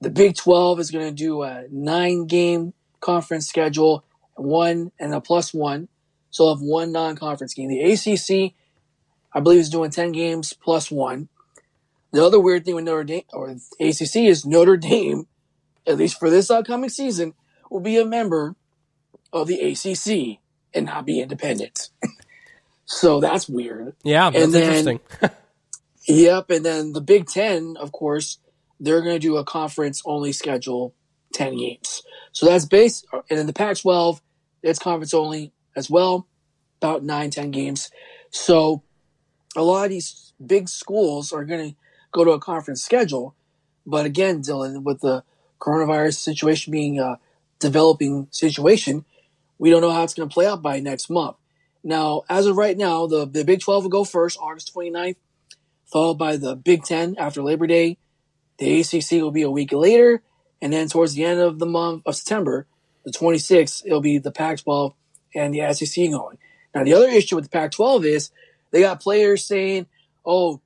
[0.00, 5.20] The Big 12 is going to do a nine game conference schedule, one and a
[5.20, 5.88] plus one.
[6.30, 7.68] So they'll have one non conference game.
[7.68, 8.54] The ACC,
[9.34, 11.28] I believe, is doing 10 games plus one.
[12.12, 15.26] The other weird thing with Notre Dame or ACC is Notre Dame,
[15.86, 17.34] at least for this upcoming season,
[17.70, 18.56] will be a member
[19.32, 20.40] of the ACC
[20.74, 21.90] and not be independent.
[22.84, 23.94] so that's weird.
[24.02, 25.00] Yeah, that's and then, interesting.
[26.08, 28.38] yep, and then the Big Ten, of course,
[28.80, 30.94] they're going to do a conference only schedule,
[31.32, 32.02] ten games.
[32.32, 34.20] So that's base, and then the Pac-12,
[34.62, 36.26] it's conference only as well,
[36.80, 37.90] about nine, ten games.
[38.30, 38.82] So
[39.56, 41.76] a lot of these big schools are going to
[42.12, 43.34] go to a conference schedule.
[43.86, 45.24] But again, Dylan, with the
[45.60, 47.18] coronavirus situation being a
[47.58, 49.04] developing situation,
[49.58, 51.36] we don't know how it's going to play out by next month.
[51.82, 55.16] Now, as of right now, the, the Big 12 will go first, August 29th,
[55.90, 57.98] followed by the Big 10 after Labor Day.
[58.58, 60.22] The ACC will be a week later.
[60.60, 62.66] And then towards the end of the month of September,
[63.04, 64.94] the 26th, it'll be the Pac 12
[65.34, 66.38] and the SEC going.
[66.74, 68.30] Now, the other issue with the Pac 12 is
[68.70, 69.86] they got players saying,
[70.24, 70.60] oh,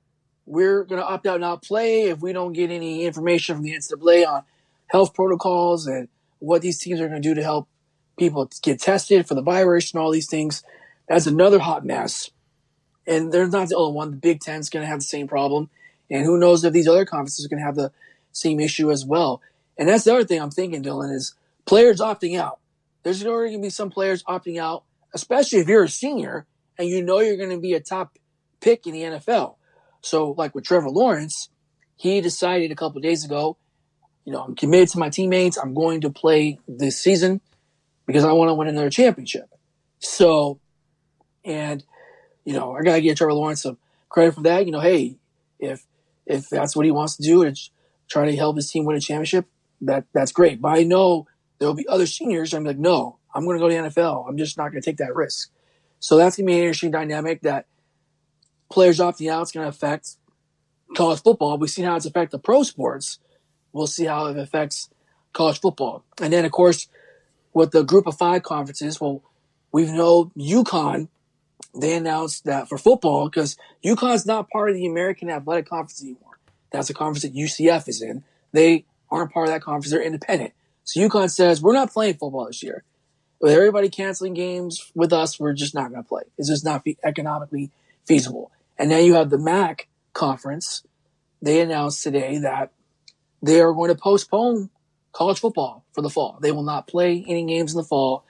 [0.45, 3.63] we're going to opt out and not play if we don't get any information from
[3.63, 4.43] the NCAA on
[4.87, 6.07] health protocols and
[6.39, 7.67] what these teams are going to do to help
[8.17, 10.63] people get tested for the virus and all these things.
[11.07, 12.29] That's another hot mess.
[13.07, 14.11] And they're not the only one.
[14.11, 15.69] The Big Ten's going to have the same problem.
[16.09, 17.91] And who knows if these other conferences are going to have the
[18.31, 19.41] same issue as well.
[19.77, 21.33] And that's the other thing I'm thinking, Dylan, is
[21.65, 22.59] players opting out.
[23.03, 26.45] There's already going to be some players opting out, especially if you're a senior
[26.77, 28.17] and you know you're going to be a top
[28.61, 29.55] pick in the NFL.
[30.05, 31.49] So, like with Trevor Lawrence,
[31.95, 33.57] he decided a couple days ago,
[34.23, 35.57] you know, I'm committed to my teammates.
[35.57, 37.41] I'm going to play this season
[38.05, 39.49] because I want to win another championship.
[39.97, 40.59] So,
[41.43, 41.83] and
[42.43, 44.67] you know, I gotta give Trevor Lawrence some credit for that.
[44.67, 45.17] You know, hey,
[45.59, 45.83] if
[46.27, 47.57] if that's what he wants to do and
[48.07, 49.47] try to help his team win a championship,
[49.81, 50.61] that that's great.
[50.61, 51.25] But I know
[51.57, 52.53] there will be other seniors.
[52.53, 54.29] I'm like, no, I'm going to go to the NFL.
[54.29, 55.49] I'm just not going to take that risk.
[55.99, 57.65] So that's going to be an interesting dynamic that
[58.71, 60.17] players opting out is going to affect
[60.95, 61.57] college football.
[61.57, 63.19] We've seen how it's affected pro sports.
[63.73, 64.89] We'll see how it affects
[65.33, 66.03] college football.
[66.21, 66.87] And then, of course,
[67.53, 69.21] with the group of five conferences, well,
[69.71, 71.09] we know UConn,
[71.77, 76.39] they announced that for football, because UConn's not part of the American Athletic Conference anymore.
[76.71, 78.23] That's a conference that UCF is in.
[78.51, 79.91] They aren't part of that conference.
[79.91, 80.53] They're independent.
[80.83, 82.83] So UConn says, we're not playing football this year.
[83.41, 86.23] With everybody canceling games with us, we're just not going to play.
[86.37, 87.71] It's just not economically
[88.05, 88.51] feasible.
[88.77, 90.83] And now you have the MAC conference.
[91.41, 92.71] They announced today that
[93.41, 94.69] they are going to postpone
[95.11, 96.39] college football for the fall.
[96.41, 98.25] They will not play any games in the fall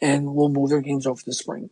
[0.00, 1.70] and will move their games over to the spring.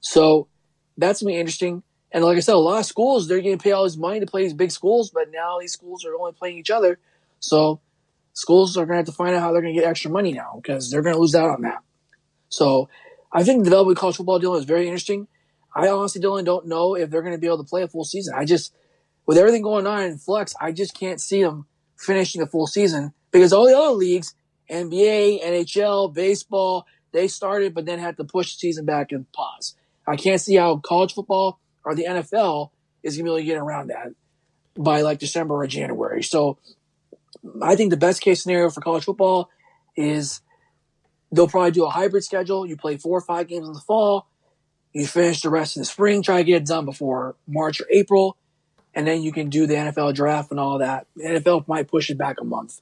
[0.00, 0.48] So
[0.96, 1.82] that's going to be interesting.
[2.10, 4.26] And like I said, a lot of schools, they're getting paid all this money to
[4.26, 6.98] play these big schools, but now these schools are only playing each other.
[7.40, 7.80] So
[8.32, 10.32] schools are going to have to find out how they're going to get extra money
[10.32, 11.82] now because they're going to lose out on that.
[12.48, 12.88] So
[13.30, 15.28] I think the development of college football, deal is very interesting.
[15.78, 18.04] I honestly, Dylan, don't know if they're going to be able to play a full
[18.04, 18.34] season.
[18.36, 18.74] I just,
[19.26, 23.14] with everything going on in flux, I just can't see them finishing a full season
[23.30, 24.34] because all the other leagues,
[24.68, 29.76] NBA, NHL, baseball, they started but then had to push the season back and pause.
[30.04, 32.70] I can't see how college football or the NFL
[33.04, 34.08] is going to be able to get around that
[34.76, 36.24] by like December or January.
[36.24, 36.58] So
[37.62, 39.48] I think the best case scenario for college football
[39.96, 40.40] is
[41.30, 42.66] they'll probably do a hybrid schedule.
[42.66, 44.26] You play four or five games in the fall.
[44.92, 47.86] You finish the rest in the spring, try to get it done before March or
[47.90, 48.36] April.
[48.94, 51.06] And then you can do the NFL draft and all that.
[51.14, 52.80] The NFL might push it back a month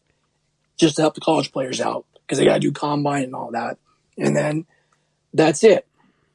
[0.77, 3.51] just to help the college players out because they got to do combine and all
[3.51, 3.79] that.
[4.17, 4.67] And then
[5.35, 5.87] that's it.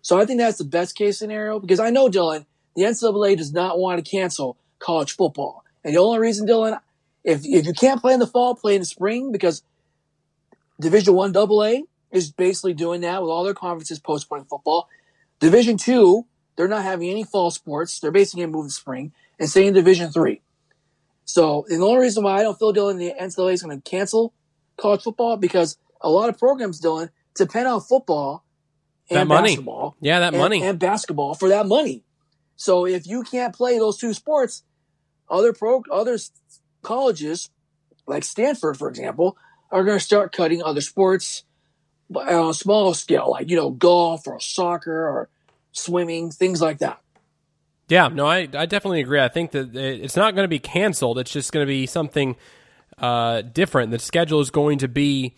[0.02, 2.46] So I think that's the best case scenario because I know, Dylan,
[2.76, 5.64] the NCAA does not want to cancel college football.
[5.84, 6.80] And the only reason, Dylan,
[7.24, 9.64] if if you can't play in the fall, play in the spring because
[10.80, 11.82] Division One AA
[12.12, 14.90] is basically doing that with all their conferences postponing football.
[15.42, 18.00] Division Two, they're not having any fall sports.
[18.00, 20.42] They're basically going to move to spring and stay in Division Three.
[21.26, 24.34] So the only reason why I don't feel Dylan the NCAA is going to cancel
[24.78, 28.46] college football because a lot of programs, Dylan, depend on football
[29.10, 29.50] and that money.
[29.50, 29.96] basketball.
[30.00, 30.64] Yeah, that and, money.
[30.64, 32.04] and basketball for that money.
[32.56, 34.64] So if you can't play those two sports,
[35.30, 36.18] other pro other
[36.82, 37.50] colleges,
[38.06, 39.38] like Stanford, for example,
[39.72, 41.44] are going to start cutting other sports
[42.16, 45.30] on a small scale, like, you know, golf or soccer or
[45.72, 47.02] swimming, things like that.
[47.88, 49.20] Yeah, no, I, I definitely agree.
[49.20, 51.20] I think that it's not going to be canceled.
[51.20, 52.38] It's just going to be something
[52.98, 53.92] uh, different.
[53.92, 55.36] The schedule is going to be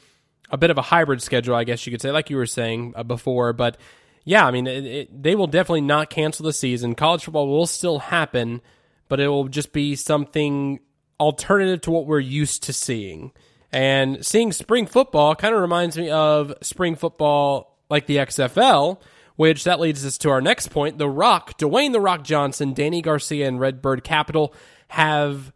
[0.51, 2.93] a bit of a hybrid schedule, I guess you could say, like you were saying
[2.95, 3.53] uh, before.
[3.53, 3.77] But
[4.23, 6.93] yeah, I mean, it, it, they will definitely not cancel the season.
[6.93, 8.61] College football will still happen,
[9.09, 10.79] but it will just be something
[11.19, 13.31] alternative to what we're used to seeing.
[13.73, 19.01] And seeing spring football kind of reminds me of spring football like the XFL,
[19.35, 20.99] which that leads us to our next point.
[20.99, 24.53] The Rock, Dwayne The Rock Johnson, Dany Garcia, and RedBird Capital
[24.89, 25.51] have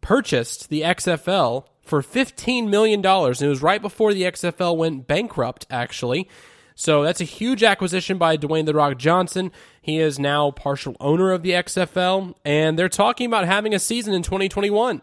[0.00, 3.04] purchased the XFL for $15 million.
[3.04, 6.28] And it was right before the XFL went bankrupt, actually.
[6.76, 9.50] So that's a huge acquisition by Dwayne The Rock Johnson.
[9.82, 14.14] He is now partial owner of the XFL, and they're talking about having a season
[14.14, 15.02] in 2021.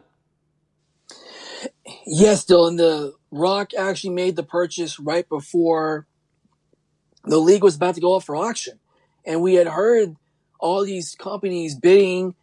[2.05, 2.77] Yes, Dylan.
[2.77, 6.07] The Rock actually made the purchase right before
[7.25, 8.79] the league was about to go up for auction.
[9.25, 10.15] And we had heard
[10.59, 12.35] all these companies bidding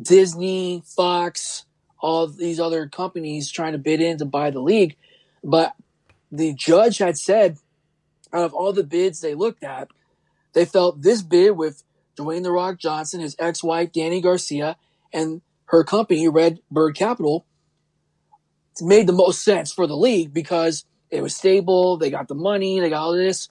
[0.00, 1.66] Disney, Fox,
[2.00, 4.96] all these other companies trying to bid in to buy the league.
[5.42, 5.74] But
[6.32, 7.58] the judge had said,
[8.32, 9.88] out of all the bids they looked at,
[10.52, 11.84] they felt this bid with
[12.16, 14.76] Dwayne The Rock Johnson, his ex wife, Dany Garcia,
[15.12, 17.46] and her company, Red Bird Capital,
[18.80, 21.96] made the most sense for the league because it was stable.
[21.96, 22.80] They got the money.
[22.80, 23.48] They got all this,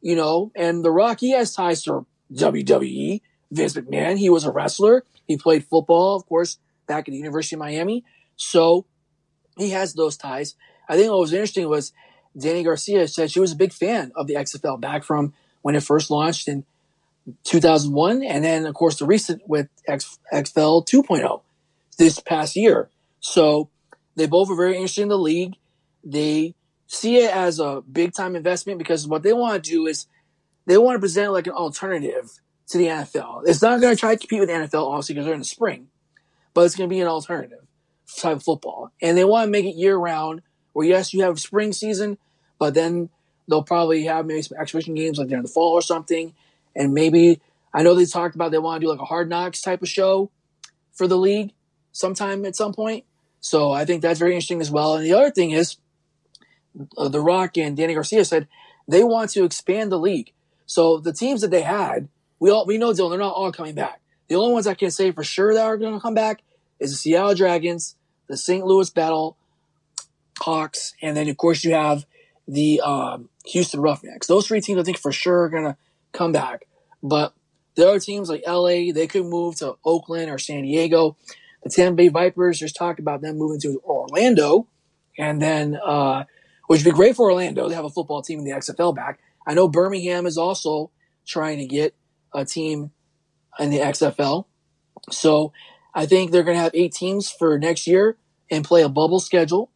[0.00, 3.20] you know, and The Rock, he has ties to WWE.
[3.50, 5.04] Vince McMahon, he was a wrestler.
[5.26, 8.04] He played football, of course, back at the University of Miami.
[8.36, 8.86] So
[9.56, 10.54] he has those ties.
[10.88, 11.92] I think what was interesting was
[12.36, 15.82] Dany Garcia said she was a big fan of the XFL back from when it
[15.82, 16.64] first launched in
[17.44, 18.22] 2001.
[18.22, 21.42] And then, of course, the recent with X, XFL 2.0
[21.98, 22.88] this past year.
[23.20, 23.68] So
[24.16, 25.54] they both are very interested in the league.
[26.04, 26.54] They
[26.86, 30.06] see it as a big time investment because what they want to do is
[30.66, 33.42] they want to present like an alternative to the NFL.
[33.46, 35.44] It's not going to try to compete with the NFL, obviously, because they're in the
[35.46, 35.88] spring,
[36.54, 37.66] but it's going to be an alternative
[38.16, 38.90] type of football.
[39.02, 40.42] And they want to make it year round
[40.72, 42.18] where, yes, you have spring season,
[42.58, 43.08] but then
[43.48, 46.34] they'll probably have maybe some exhibition games like during the fall or something.
[46.76, 47.40] And maybe,
[47.74, 49.88] I know they talked about they want to do like a hard knocks type of
[49.88, 50.30] show
[50.92, 51.52] for the league
[51.92, 53.04] sometime at some point.
[53.40, 54.94] So I think that's very interesting as well.
[54.94, 55.76] And the other thing is,
[56.96, 58.48] uh, The Rock and Dany Garcia said
[58.86, 60.32] they want to expand the league.
[60.66, 62.08] So the teams that they had,
[62.38, 64.00] we all we know Dylan, they're not all coming back.
[64.28, 66.42] The only ones I can say for sure that are going to come back
[66.78, 67.96] is the Seattle Dragons,
[68.28, 68.64] the St.
[68.64, 69.36] Louis Battle
[70.38, 72.06] Hawks, and then of course you have
[72.46, 74.26] the um, Houston Roughnecks.
[74.26, 75.76] Those three teams I think for sure are going to
[76.12, 76.66] come back.
[77.02, 77.34] But
[77.74, 81.16] the other teams like LA, they could move to Oakland or San Diego.
[81.62, 84.66] The Tampa Bay Vipers, there's talk about them moving to Orlando,
[85.18, 86.24] and then uh,
[86.66, 87.68] which would be great for Orlando.
[87.68, 89.20] They have a football team in the XFL back.
[89.46, 90.90] I know Birmingham is also
[91.26, 91.94] trying to get
[92.34, 92.92] a team
[93.58, 94.46] in the XFL.
[95.10, 95.52] So
[95.94, 98.16] I think they're going to have eight teams for next year
[98.50, 99.70] and play a bubble schedule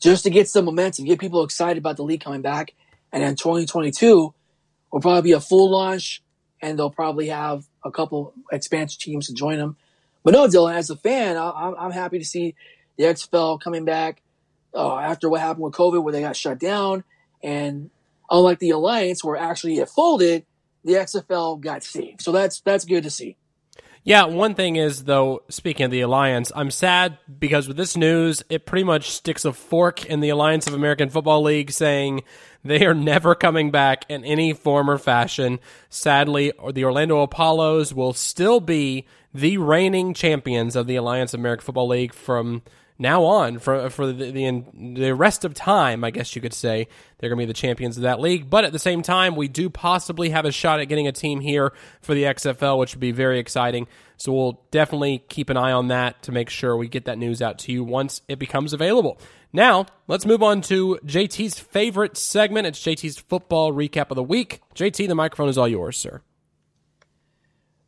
[0.00, 2.74] just to get some momentum, get people excited about the league coming back.
[3.12, 4.34] And then 2022
[4.92, 6.22] will probably be a full launch
[6.60, 9.76] and they'll probably have a couple expansion teams to join them.
[10.24, 12.54] But no, Dylan, as a fan, I, am happy to see
[12.96, 14.20] the XFL coming back
[14.74, 17.04] uh, after what happened with COVID, where they got shut down.
[17.42, 17.90] And
[18.30, 20.44] unlike the Alliance, where actually it folded,
[20.84, 22.22] the XFL got saved.
[22.22, 23.36] So that's that's good to see.
[24.08, 28.42] Yeah, one thing is though, speaking of the alliance, I'm sad because with this news,
[28.48, 32.22] it pretty much sticks a fork in the Alliance of American Football League, saying
[32.64, 35.60] they are never coming back in any form or fashion.
[35.90, 41.66] Sadly, the Orlando Apollos will still be the reigning champions of the Alliance of American
[41.66, 42.62] Football League from
[42.98, 46.88] now on for for the, the, the rest of time, I guess you could say
[47.18, 48.50] they're going to be the champions of that league.
[48.50, 51.40] But at the same time, we do possibly have a shot at getting a team
[51.40, 53.86] here for the XFL, which would be very exciting.
[54.16, 57.40] So we'll definitely keep an eye on that to make sure we get that news
[57.40, 59.20] out to you once it becomes available.
[59.52, 62.66] Now, let's move on to JT's favorite segment.
[62.66, 64.60] It's JT's football recap of the week.
[64.74, 66.20] JT, the microphone is all yours, sir.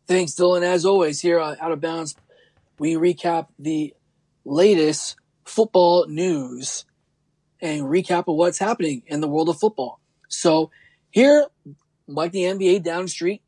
[0.06, 0.62] Thanks, Dylan.
[0.62, 2.16] As always, here on Out of Bounds,
[2.78, 3.94] we recap the
[4.44, 6.84] latest football news
[7.60, 10.00] and recap of what's happening in the world of football.
[10.28, 10.70] So
[11.10, 11.46] here,
[12.06, 13.42] like the NBA down the street,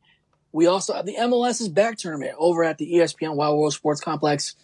[0.51, 4.55] we also have the MLS's back tournament over at the ESPN Wide World Sports Complex.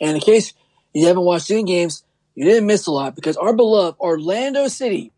[0.00, 0.54] And in case
[0.94, 2.04] you haven't watched any games,
[2.34, 5.12] you didn't miss a lot because our beloved Orlando City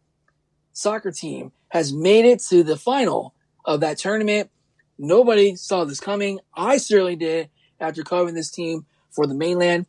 [0.72, 3.34] soccer team has made it to the final
[3.64, 4.50] of that tournament.
[4.98, 6.40] Nobody saw this coming.
[6.54, 9.86] I certainly did after covering this team for the mainland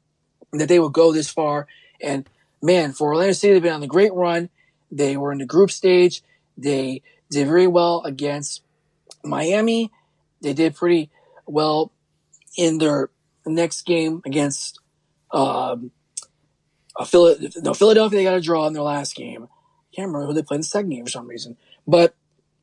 [0.53, 1.67] that they would go this far.
[2.01, 2.27] And
[2.61, 4.49] man, for Orlando City, they've been on the great run.
[4.91, 6.23] They were in the group stage.
[6.57, 8.63] They did very well against
[9.23, 9.91] Miami.
[10.41, 11.09] They did pretty
[11.45, 11.91] well
[12.57, 13.09] in their
[13.45, 14.79] next game against
[15.31, 15.91] um.
[16.99, 18.17] No, Philadelphia.
[18.17, 19.43] They got a draw in their last game.
[19.43, 22.15] I can't remember who they played in the second game for some reason, but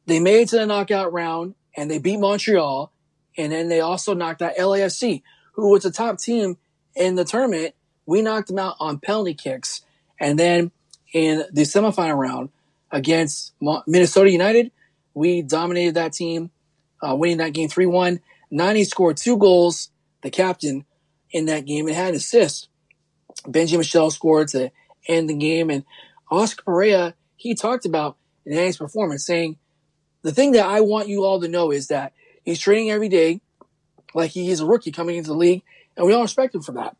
[0.07, 2.93] they made it to the knockout round and they beat Montreal.
[3.37, 6.57] And then they also knocked out LAFC, who was a top team
[6.95, 7.75] in the tournament,
[8.07, 9.83] we knocked them out on penalty kicks.
[10.21, 10.71] And then
[11.13, 12.51] in the semifinal round
[12.91, 14.71] against Minnesota United,
[15.15, 16.51] we dominated that team,
[17.03, 18.21] uh, winning that game 3 1.
[18.51, 19.91] Nani scored two goals,
[20.23, 20.85] the captain,
[21.31, 22.69] in that game and had an assist.
[23.47, 24.71] Benji Michel scored to
[25.09, 25.71] end the game.
[25.71, 25.85] And
[26.31, 28.17] Oscar Pareja, he talked about
[28.47, 29.59] Nani's performance, saying,
[30.23, 32.13] The thing that I want you all to know is that
[32.45, 33.41] he's training every day
[34.15, 35.63] like he is a rookie coming into the league
[35.97, 36.97] and we all respect him for that.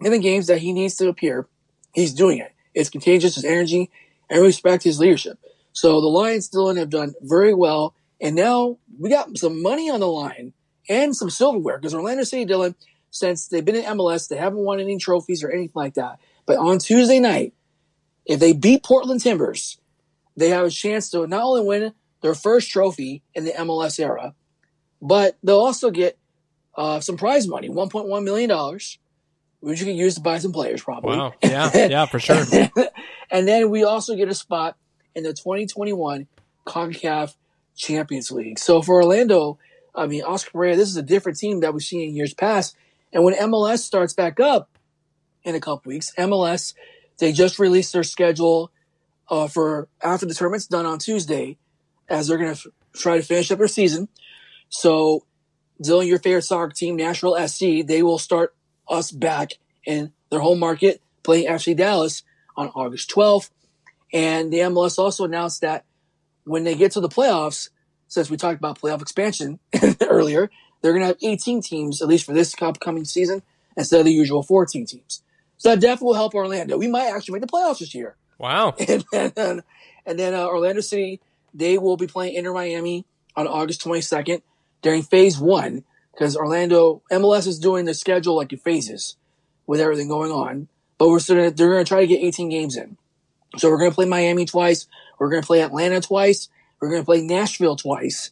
[0.00, 1.46] In the games that he needs to appear,
[1.92, 2.52] he's doing it.
[2.74, 3.90] It's contagious, his energy,
[4.28, 5.38] and respect his leadership.
[5.72, 7.94] So the Lions, Dylan, have done very well.
[8.20, 10.52] And now we got some money on the line
[10.88, 12.74] and some silverware because Orlando City, Dylan,
[13.10, 14.28] since they've been in MLS.
[14.28, 16.18] They haven't won any trophies or anything like that.
[16.44, 17.54] But on Tuesday night,
[18.24, 19.78] if they beat Portland Timbers,
[20.36, 24.34] they have a chance to not only win their first trophy in the MLS era,
[25.00, 26.18] but they'll also get
[26.76, 28.78] uh, some prize money, $1.1 million,
[29.60, 31.16] which you can use to buy some players probably.
[31.16, 31.34] Wow.
[31.42, 32.44] Yeah, yeah, for sure.
[33.30, 34.76] and then we also get a spot
[35.14, 36.26] in the 2021
[36.66, 37.34] CONCACAF
[37.76, 38.58] Champions League.
[38.58, 39.58] So for Orlando,
[39.94, 42.76] I mean, Oscar Pareja, this is a different team that we've seen in years past.
[43.12, 44.68] And when MLS starts back up
[45.42, 46.74] in a couple weeks, MLS,
[47.18, 48.70] they just released their schedule
[49.28, 51.56] uh, for after the tournament's done on Tuesday,
[52.08, 54.08] as they're going to f- try to finish up their season.
[54.68, 55.24] So,
[55.82, 58.54] Dylan, your favorite soccer team, Nashville SC, they will start
[58.88, 59.52] us back
[59.84, 62.22] in their home market playing FC Dallas
[62.56, 63.50] on August 12th.
[64.12, 65.84] And the MLS also announced that
[66.44, 67.70] when they get to the playoffs,
[68.08, 69.58] since we talked about playoff expansion
[70.00, 70.48] earlier,
[70.80, 73.42] they're going to have 18 teams, at least for this upcoming season,
[73.76, 75.22] instead of the usual 14 teams.
[75.58, 76.78] So that definitely will help Orlando.
[76.78, 78.16] We might actually make the playoffs this year.
[78.38, 78.74] Wow.
[78.88, 79.04] And
[79.34, 79.62] then,
[80.06, 81.20] and then uh, Orlando City,
[81.52, 83.04] they will be playing Inter Miami
[83.34, 84.42] on August 22nd
[84.86, 85.82] during phase one
[86.12, 89.16] because Orlando MLS is doing the schedule like in phases
[89.66, 90.68] with everything going on.
[90.96, 92.96] But we're still, they're going to try to get 18 games in.
[93.56, 94.86] So we're going to play Miami twice.
[95.18, 96.48] We're going to play Atlanta twice.
[96.78, 98.30] We're going to play Nashville twice.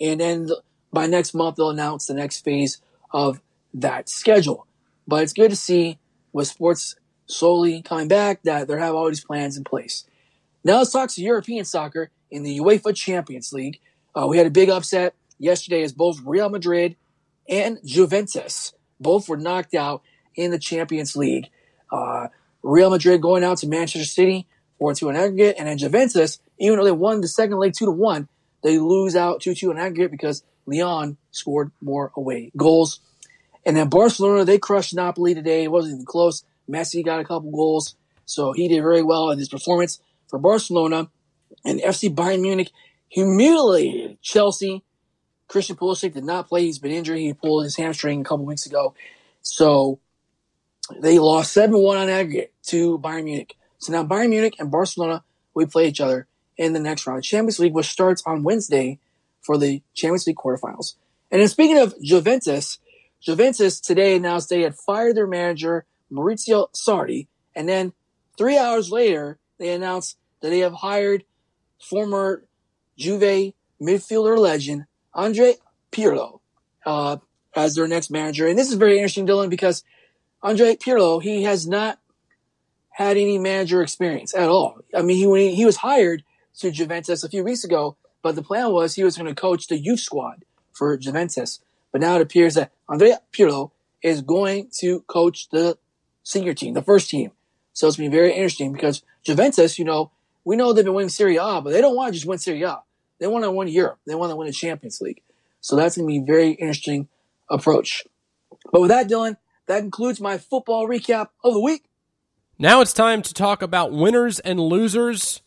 [0.00, 0.50] And then
[0.92, 3.40] by next month, they'll announce the next phase of
[3.72, 4.66] that schedule.
[5.06, 6.00] But it's good to see
[6.32, 6.96] with sports
[7.26, 10.04] slowly coming back that they have all these plans in place.
[10.64, 13.78] Now let's talk to European soccer in the UEFA Champions League.
[14.16, 16.96] Uh, we had a big upset yesterday as both Real Madrid
[17.48, 20.02] and Juventus both were knocked out
[20.34, 21.48] in the Champions League.
[21.90, 22.28] Uh,
[22.62, 24.46] Real Madrid going out to Manchester City
[24.78, 27.86] 4 2 in aggregate, and then Juventus, even though they won the second leg 2
[27.86, 28.28] to 1,
[28.62, 33.00] they lose out 2 2 in aggregate because Lyon scored more away goals.
[33.66, 35.64] And then Barcelona, they crushed Napoli today.
[35.64, 36.44] It wasn't even close.
[36.70, 41.10] Messi got a couple goals, so he did very well in his performance for Barcelona.
[41.64, 42.70] And FC Bayern Munich
[43.08, 44.82] humiliated Chelsea.
[45.52, 46.62] Christian Pulisic did not play.
[46.62, 47.18] He's been injured.
[47.18, 48.94] He pulled his hamstring a couple weeks ago.
[49.42, 50.00] So
[50.98, 53.54] they lost 7-1 on aggregate to Bayern Munich.
[53.76, 55.22] So now Bayern Munich and Barcelona
[55.52, 56.26] will play each other
[56.56, 58.98] in the next round of Champions League, which starts on Wednesday
[59.42, 60.94] for the Champions League quarterfinals.
[61.30, 62.78] And then speaking of Juventus,
[63.20, 67.92] Juventus today announced they had fired their manager, Maurizio Sarri, and then
[68.38, 71.24] three hours later, they announced that they have hired
[71.78, 72.44] former
[72.96, 75.54] Juve midfielder legend, Andre
[75.90, 76.40] Pirlo,
[76.86, 77.18] uh,
[77.54, 78.46] as their next manager.
[78.46, 79.84] And this is very interesting, Dylan, because
[80.42, 81.98] Andre Pirlo, he has not
[82.90, 84.78] had any manager experience at all.
[84.94, 86.24] I mean, he, he was hired
[86.58, 89.68] to Juventus a few weeks ago, but the plan was he was going to coach
[89.68, 91.60] the youth squad for Juventus.
[91.90, 93.70] But now it appears that Andrea Pirlo
[94.02, 95.78] is going to coach the
[96.22, 97.32] senior team, the first team.
[97.72, 100.10] So it's been very interesting because Juventus, you know,
[100.44, 102.62] we know they've been winning Serie A, but they don't want to just win Serie
[102.62, 102.80] A.
[103.22, 104.00] They want to win Europe.
[104.04, 105.22] They want to win the Champions League.
[105.60, 107.06] So that's going to be a very interesting
[107.48, 108.02] approach.
[108.72, 109.36] But with that, Dylan,
[109.68, 111.84] that concludes my football recap of the week.
[112.58, 115.40] Now it's time to talk about winners and losers.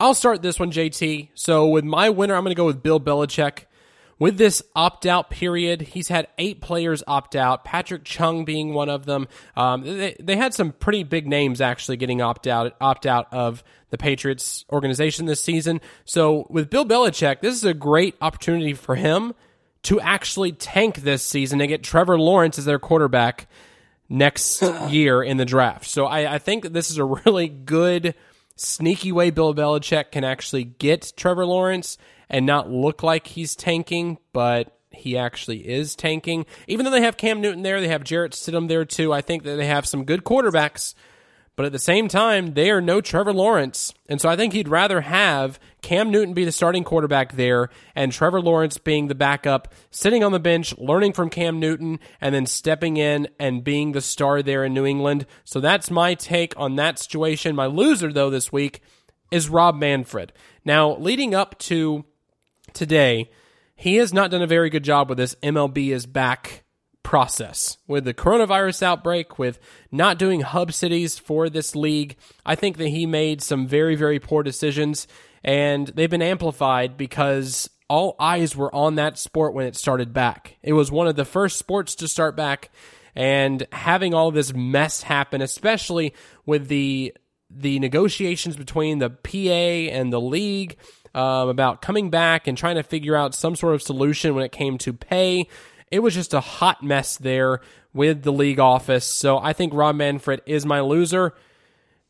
[0.00, 1.28] I'll start this one, JT.
[1.34, 3.64] So with my winner, I'm going to go with Bill Belichick.
[4.18, 8.88] With this opt out period, he's had eight players opt out, Patrick Chung being one
[8.88, 9.28] of them.
[9.56, 13.62] Um, they, they had some pretty big names actually getting opt out, opt out of
[13.90, 15.80] the Patriots organization this season.
[16.04, 19.34] So with Bill Belichick, this is a great opportunity for him
[19.82, 23.46] to actually tank this season and get Trevor Lawrence as their quarterback
[24.08, 25.86] next year in the draft.
[25.86, 28.14] So I, I think that this is a really good,
[28.56, 31.98] sneaky way Bill Belichick can actually get Trevor Lawrence
[32.30, 36.46] and not look like he's tanking, but he actually is tanking.
[36.66, 39.12] Even though they have Cam Newton there, they have Jarrett Stidham there too.
[39.12, 40.94] I think that they have some good quarterbacks,
[41.56, 43.92] but at the same time, they are no Trevor Lawrence.
[44.08, 48.12] And so I think he'd rather have Cam Newton be the starting quarterback there and
[48.12, 52.46] Trevor Lawrence being the backup, sitting on the bench, learning from Cam Newton, and then
[52.46, 55.26] stepping in and being the star there in New England.
[55.44, 57.56] So that's my take on that situation.
[57.56, 58.80] My loser, though, this week
[59.30, 60.32] is Rob Manfred.
[60.64, 62.04] Now, leading up to
[62.78, 63.30] today,
[63.74, 66.64] he has not done a very good job with this MLB is back
[67.02, 67.76] process.
[67.86, 69.58] With the coronavirus outbreak, with
[69.90, 74.18] not doing hub cities for this league, I think that he made some very, very
[74.20, 75.06] poor decisions,
[75.42, 80.56] and they've been amplified because all eyes were on that sport when it started back.
[80.62, 82.70] It was one of the first sports to start back,
[83.14, 86.14] and having all this mess happen, especially
[86.46, 87.14] with the
[87.50, 90.76] the negotiations between the PA and the league
[91.14, 94.52] um, about coming back and trying to figure out some sort of solution when it
[94.52, 95.48] came to pay.
[95.90, 97.60] It was just a hot mess there
[97.94, 99.06] with the league office.
[99.06, 101.34] So I think Rob Manfred is my loser,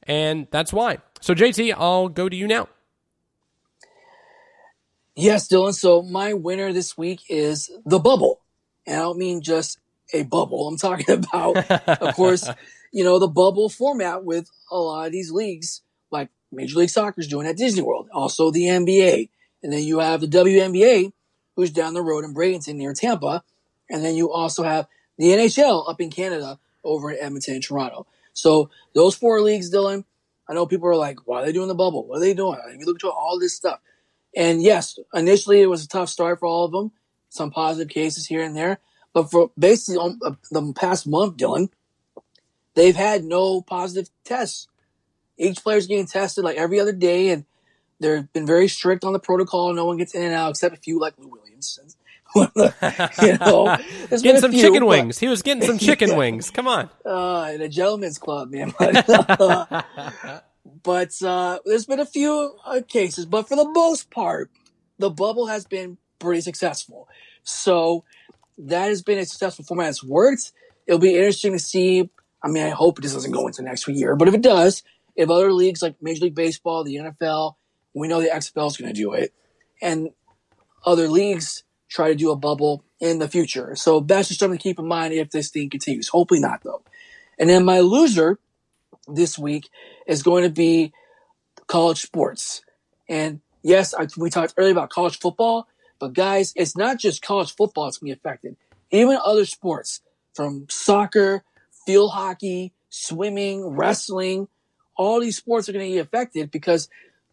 [0.02, 0.98] and that's why.
[1.20, 2.68] So JT, I'll go to you now.
[5.14, 5.74] Yes, Dylan.
[5.74, 8.40] So my winner this week is the bubble.
[8.86, 9.78] And I don't mean just
[10.14, 10.68] a bubble.
[10.68, 12.48] I'm talking about, of course,
[12.92, 17.20] you know, the bubble format with a lot of these leagues, like Major League Soccer
[17.20, 19.30] is doing at Disney World, also the NBA.
[19.62, 21.12] And then you have the WNBA,
[21.56, 23.42] who's down the road in Bradenton near Tampa.
[23.90, 24.86] And then you also have
[25.18, 28.06] the NHL up in Canada over in Edmonton and Toronto.
[28.32, 30.04] So those four leagues, Dylan,
[30.48, 32.06] I know people are like, why are they doing the bubble?
[32.06, 32.60] What are they doing?
[32.64, 33.80] I mean, look at all this stuff.
[34.36, 36.92] And yes, initially it was a tough start for all of them.
[37.28, 38.78] Some positive cases here and there,
[39.12, 41.68] but for basically on, uh, the past month, Dylan,
[42.78, 44.68] they've had no positive tests.
[45.36, 47.44] Each player's getting tested like every other day, and
[48.00, 49.72] they've been very strict on the protocol.
[49.74, 51.78] No one gets in and out except a few, like Lou Williams.
[52.36, 53.76] you know,
[54.10, 55.18] getting some few, chicken but, wings.
[55.18, 56.50] He was getting some chicken wings.
[56.50, 56.90] Come on.
[57.04, 58.72] Uh, in a gentleman's club, man.
[60.84, 64.50] But uh, there's been a few uh, cases, but for the most part,
[64.98, 67.08] the bubble has been pretty successful.
[67.42, 68.04] So
[68.58, 69.88] that has been a successful format.
[69.88, 70.52] It's worked.
[70.86, 72.08] It'll be interesting to see.
[72.42, 74.82] I mean, I hope this doesn't go into next year, but if it does,
[75.16, 77.54] if other leagues like Major League Baseball, the NFL,
[77.94, 79.32] we know the XFL is going to do it,
[79.82, 80.10] and
[80.84, 83.74] other leagues try to do a bubble in the future.
[83.74, 86.08] So that's just something to keep in mind if this thing continues.
[86.08, 86.82] Hopefully not, though.
[87.38, 88.38] And then my loser
[89.06, 89.70] this week
[90.06, 90.92] is going to be
[91.66, 92.62] college sports.
[93.08, 97.54] And yes, I, we talked earlier about college football, but guys, it's not just college
[97.54, 98.56] football that's going to be affected.
[98.90, 100.00] Even other sports
[100.34, 101.42] from soccer,
[101.88, 104.46] field hockey, swimming, wrestling,
[104.94, 106.90] all these sports are going to be affected because,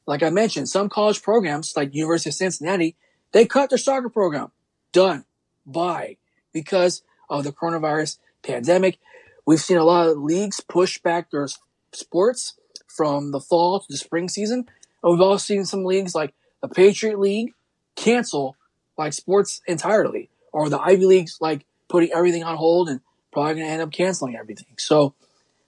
[0.08, 2.96] like I mentioned, some college programs like University of Cincinnati,
[3.34, 4.52] they cut their soccer program.
[4.94, 5.26] Done.
[5.66, 6.16] Bye.
[6.54, 8.98] Because of the coronavirus pandemic.
[9.46, 11.50] We've seen a lot of leagues push back their
[11.92, 12.54] sports
[12.88, 14.70] from the fall to the spring season.
[15.04, 17.52] And we've also seen some leagues like the Patriot League
[17.98, 18.56] cancel
[18.98, 23.02] like sports entirely, or the Ivy Leagues like putting everything on hold and
[23.36, 24.74] probably going to end up canceling everything.
[24.78, 25.14] So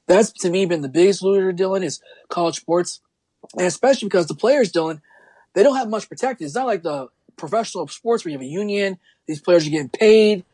[0.08, 3.02] that's to me been the biggest loser, Dylan, is college sports,
[3.56, 5.02] and especially because the players, Dylan,
[5.54, 6.46] they don't have much protected.
[6.46, 8.98] It's not like the professional sports where you have a union.
[9.28, 10.46] These players are getting paid.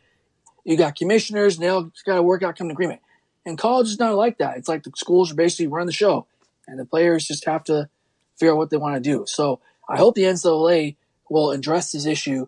[0.66, 3.02] You got commissioners, and they all got to work out, come to agreement.
[3.46, 4.58] And college is not like that.
[4.58, 6.26] It's like the schools are basically run the show,
[6.68, 7.90] and the players just have to
[8.38, 9.26] figure out what they want to do.
[9.28, 10.96] So I hope the NCAA
[11.30, 12.48] will address this issue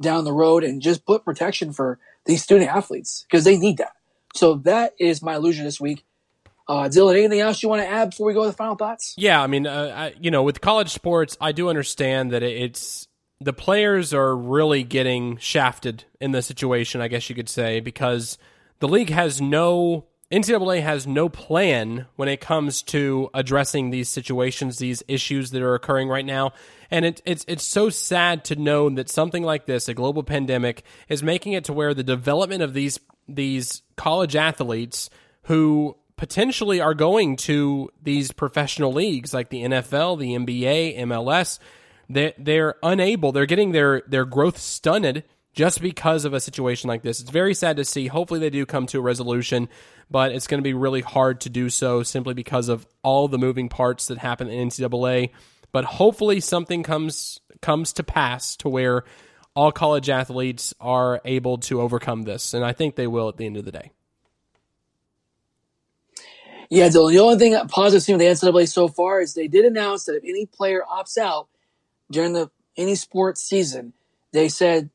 [0.00, 3.97] down the road and just put protection for these student athletes because they need that.
[4.34, 6.04] So that is my illusion this week.
[6.68, 9.14] Uh, Dylan, anything else you want to add before we go to the final thoughts?
[9.16, 13.08] Yeah, I mean, uh, I, you know, with college sports, I do understand that it's
[13.40, 18.36] the players are really getting shafted in the situation, I guess you could say, because
[18.80, 24.76] the league has no NCAA has no plan when it comes to addressing these situations,
[24.76, 26.52] these issues that are occurring right now.
[26.90, 30.82] And it, it's it's so sad to know that something like this, a global pandemic,
[31.08, 35.10] is making it to where the development of these these college athletes
[35.42, 41.58] who potentially are going to these professional leagues like the NFL, the NBA, MLS,
[42.08, 45.24] they they're unable, they're getting their their growth stunted
[45.54, 47.20] just because of a situation like this.
[47.20, 48.06] It's very sad to see.
[48.06, 49.68] Hopefully, they do come to a resolution,
[50.10, 53.38] but it's going to be really hard to do so simply because of all the
[53.38, 55.30] moving parts that happen in NCAA.
[55.72, 59.04] But hopefully, something comes comes to pass to where
[59.58, 63.44] all college athletes are able to overcome this, and I think they will at the
[63.44, 63.90] end of the day.
[66.70, 66.88] Yeah.
[66.90, 70.14] The only thing positive seen with the NCAA so far is they did announce that
[70.14, 71.48] if any player opts out
[72.08, 73.94] during the any sports season,
[74.30, 74.90] they said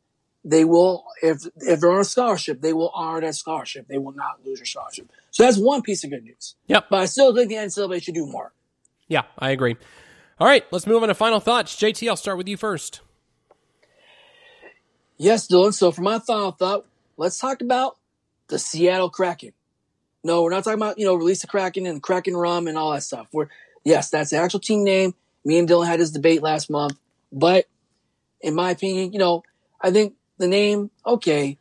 [0.46, 3.90] they will if if they're on a scholarship, they will honor that scholarship.
[3.90, 5.12] They will not lose your scholarship.
[5.32, 6.56] So that's one piece of good news.
[6.68, 6.86] Yep.
[6.90, 8.54] But I still think the NCAA should do more.
[9.10, 9.76] Yeah, I agree.
[10.40, 11.76] All right, let's move on to final thoughts.
[11.76, 13.02] JT, I'll start with you first.
[15.18, 15.74] Yes, Dylan.
[15.74, 16.86] So for my final thought,
[17.18, 17.98] let's talk about
[18.48, 19.54] the Seattle Kraken.
[20.24, 22.92] No, we're not talking about, you know, release the Kraken and Kraken rum and all
[22.94, 23.28] that stuff.
[23.32, 23.48] We're
[23.84, 25.14] yes, that's the actual team name.
[25.46, 26.98] Me and Dylan had this debate last month.
[27.32, 27.66] But
[28.42, 29.44] in my opinion, you know,
[29.82, 31.58] I think the name, okay,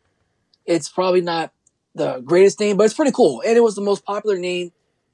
[0.65, 1.53] it's probably not
[1.95, 3.43] the greatest name, but it's pretty cool.
[3.45, 4.73] And it was the most popular name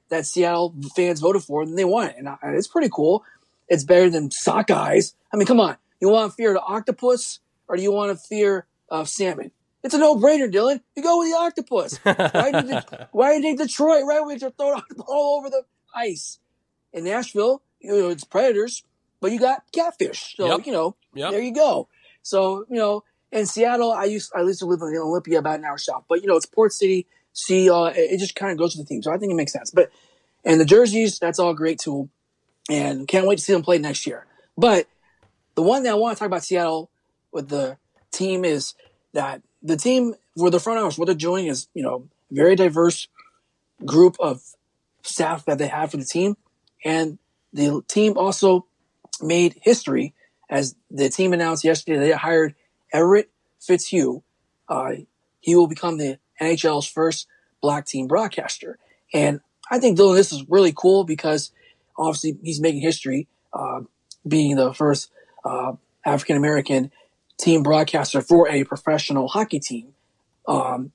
[0.09, 2.11] that Seattle fans voted for, and they won.
[2.17, 3.23] And it's pretty cool.
[3.67, 5.13] It's better than Sockeyes.
[5.33, 5.77] I mean, come on.
[5.99, 7.39] You want fear the octopus,
[7.69, 9.51] or do you want to fear uh, salmon?
[9.81, 10.81] It's a no-brainer, Dylan.
[10.97, 11.97] You go with the octopus.
[12.03, 15.63] why, did why did Detroit Red Wings are throwing all over the
[15.95, 16.39] ice?
[16.91, 18.83] In Nashville, you know, it's predators,
[19.21, 20.35] but you got catfish.
[20.35, 20.65] So, yep.
[20.65, 21.31] you know, yep.
[21.31, 21.87] there you go.
[22.23, 25.65] So, you know, in Seattle, I used I used to live in Olympia about an
[25.65, 27.05] hour south, but you know it's Port City.
[27.33, 29.35] See, uh, it, it just kind of goes with the theme, so I think it
[29.35, 29.71] makes sense.
[29.71, 29.91] But
[30.43, 32.09] and the jerseys, that's all great too,
[32.69, 34.25] and can't wait to see them play next year.
[34.57, 34.87] But
[35.55, 36.89] the one that I want to talk about Seattle
[37.31, 37.77] with the
[38.11, 38.73] team is
[39.13, 43.07] that the team for the front office, what they're doing is you know very diverse
[43.85, 44.41] group of
[45.03, 46.37] staff that they have for the team,
[46.83, 47.17] and
[47.53, 48.65] the team also
[49.21, 50.13] made history
[50.49, 52.55] as the team announced yesterday they hired
[52.91, 53.29] Everett
[53.59, 54.23] Fitzhugh.
[54.67, 54.91] Uh,
[55.39, 57.27] he will become the NHL's first
[57.61, 58.77] black team broadcaster.
[59.13, 61.51] And I think Dylan, this is really cool because
[61.97, 63.81] obviously he's making history, uh,
[64.27, 65.11] being the first
[65.45, 65.73] uh,
[66.05, 66.91] African American
[67.39, 69.93] team broadcaster for a professional hockey team.
[70.47, 70.91] Um,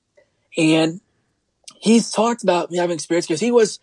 [0.57, 1.01] and
[1.79, 3.79] he's talked about having experience because he was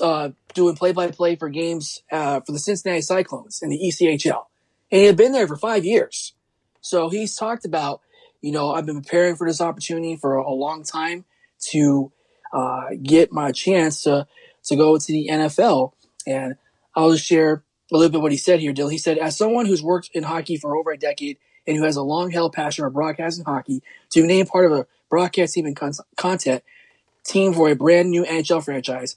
[0.00, 4.44] uh, doing play by play for games uh, for the Cincinnati Cyclones in the ECHL.
[4.90, 6.34] And he had been there for five years.
[6.80, 8.00] So he's talked about,
[8.42, 11.24] you know, I've been preparing for this opportunity for a long time
[11.70, 12.12] to
[12.52, 14.26] uh, get my chance to
[14.64, 15.92] to go to the NFL.
[16.26, 16.56] And
[16.94, 18.88] I'll just share a little bit what he said here, Dill.
[18.88, 21.96] He said, as someone who's worked in hockey for over a decade and who has
[21.96, 25.66] a long held passion for broadcasting hockey, to be named part of a broadcast team
[25.66, 26.62] and con- content
[27.24, 29.16] team for a brand new NHL franchise,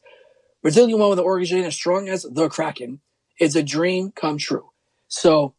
[0.61, 2.99] Brazilian one with an organization as strong as the Kraken,
[3.39, 4.69] is a dream come true.
[5.07, 5.53] So,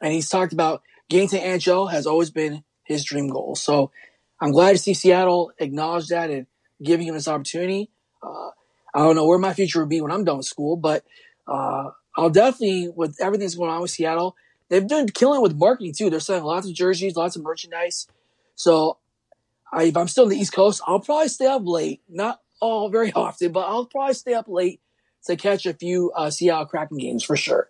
[0.00, 3.54] and he's talked about getting to NHL has always been his dream goal.
[3.54, 3.90] So
[4.40, 6.46] I'm glad to see Seattle acknowledge that and
[6.82, 7.90] giving him this opportunity.
[8.22, 8.50] Uh,
[8.94, 11.04] I don't know where my future will be when I'm done with school, but
[11.46, 14.36] uh, I'll definitely, with everything that's going on with Seattle,
[14.72, 16.08] they've done killing with marketing too.
[16.08, 18.06] They're selling lots of jerseys, lots of merchandise.
[18.54, 18.96] So
[19.70, 22.00] I, if I'm still on the East Coast, I'll probably stay up late.
[22.08, 24.80] Not all very often, but I'll probably stay up late
[25.26, 27.68] to catch a few uh, Seattle Kraken games for sure.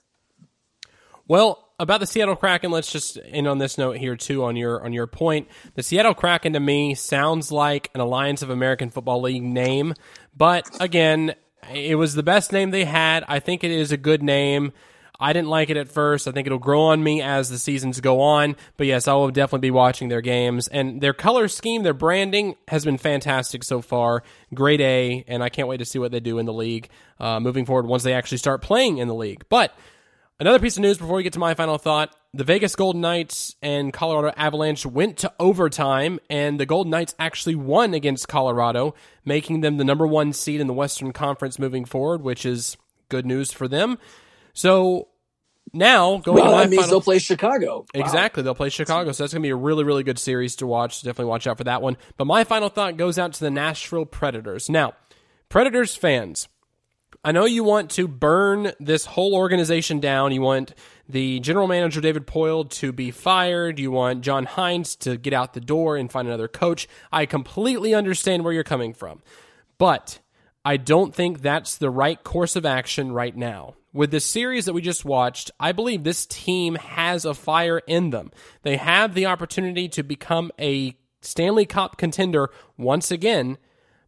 [1.27, 4.45] Well, about the Seattle Kraken, let's just end on this note here too.
[4.45, 8.51] On your on your point, the Seattle Kraken to me sounds like an Alliance of
[8.51, 9.95] American Football League name,
[10.37, 11.35] but again,
[11.73, 13.25] it was the best name they had.
[13.27, 14.73] I think it is a good name.
[15.21, 16.27] I didn't like it at first.
[16.27, 18.57] I think it'll grow on me as the seasons go on.
[18.77, 20.69] But yes, I will definitely be watching their games.
[20.69, 24.25] And their color scheme, their branding has been fantastic so far.
[24.53, 25.25] Great A.
[25.29, 26.89] And I can't wait to see what they do in the league
[27.21, 29.45] uh, moving forward once they actually start playing in the league.
[29.49, 29.75] But
[30.43, 33.55] Another piece of news before we get to my final thought the Vegas Golden Knights
[33.63, 39.61] and Colorado Avalanche went to overtime, and the Golden Knights actually won against Colorado, making
[39.61, 42.77] them the number one seed in the Western Conference moving forward, which is
[43.09, 43.99] good news for them.
[44.53, 45.09] So
[45.73, 47.87] now going well, to my that means final, they'll play Chicago.
[47.95, 48.01] Wow.
[48.01, 50.67] Exactly, they'll play Chicago, so that's going to be a really, really good series to
[50.67, 51.03] watch.
[51.03, 51.97] Definitely watch out for that one.
[52.17, 54.69] But my final thought goes out to the Nashville Predators.
[54.69, 54.95] Now,
[55.49, 56.49] Predators fans,
[57.25, 60.33] I know you want to burn this whole organization down.
[60.33, 60.75] You want
[61.09, 63.79] the general manager, David Poile, to be fired.
[63.79, 66.89] You want John Hynes to get out the door and find another coach.
[67.13, 69.23] I completely understand where you're coming from.
[69.79, 70.21] But
[70.65, 73.75] I don't think that's the right course of action right now.
[73.93, 78.11] With the series that we just watched, I believe this team has a fire in
[78.11, 78.31] them.
[78.63, 83.59] They have the opportunity to become a Stanley Cup contender once again,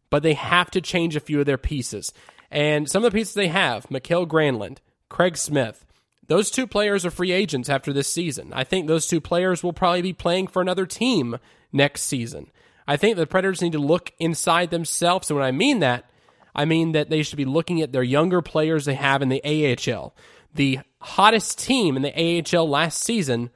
[0.09, 2.11] but they have to change a few of their pieces.
[2.49, 5.85] And some of the pieces they have, Mikael Granlund, Craig Smith,
[6.27, 8.51] those two players are free agents after this season.
[8.53, 11.37] I think those two players will probably be playing for another team
[11.71, 12.47] next season.
[12.87, 15.29] I think the Predators need to look inside themselves.
[15.29, 16.09] And when I mean that,
[16.55, 19.43] I mean that they should be looking at their younger players they have in the
[19.43, 20.15] AHL.
[20.53, 23.49] The hottest team in the AHL last season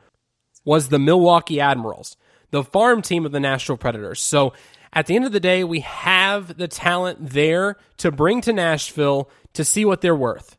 [0.66, 2.18] was the Milwaukee Admirals,
[2.52, 4.20] the farm team of the Nashville Predators.
[4.22, 4.54] So
[4.92, 9.30] at the end of the day, we have the talent there to bring to Nashville
[9.54, 10.58] to see what they're worth.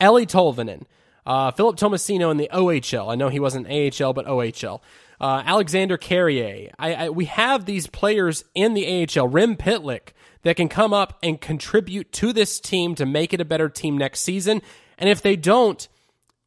[0.00, 0.84] Eeli Tolvanen,
[1.26, 3.10] uh, Philip Tomasino in the OHL.
[3.10, 4.80] I know he wasn't AHL, but OHL.
[5.20, 6.70] Uh, Alexander Carrier.
[6.78, 10.12] I, I, we have these players in the AHL, Rem Pitlick,
[10.42, 13.98] that can come up and contribute to this team to make it a better team
[13.98, 14.62] next season.
[14.98, 15.86] And if they don't,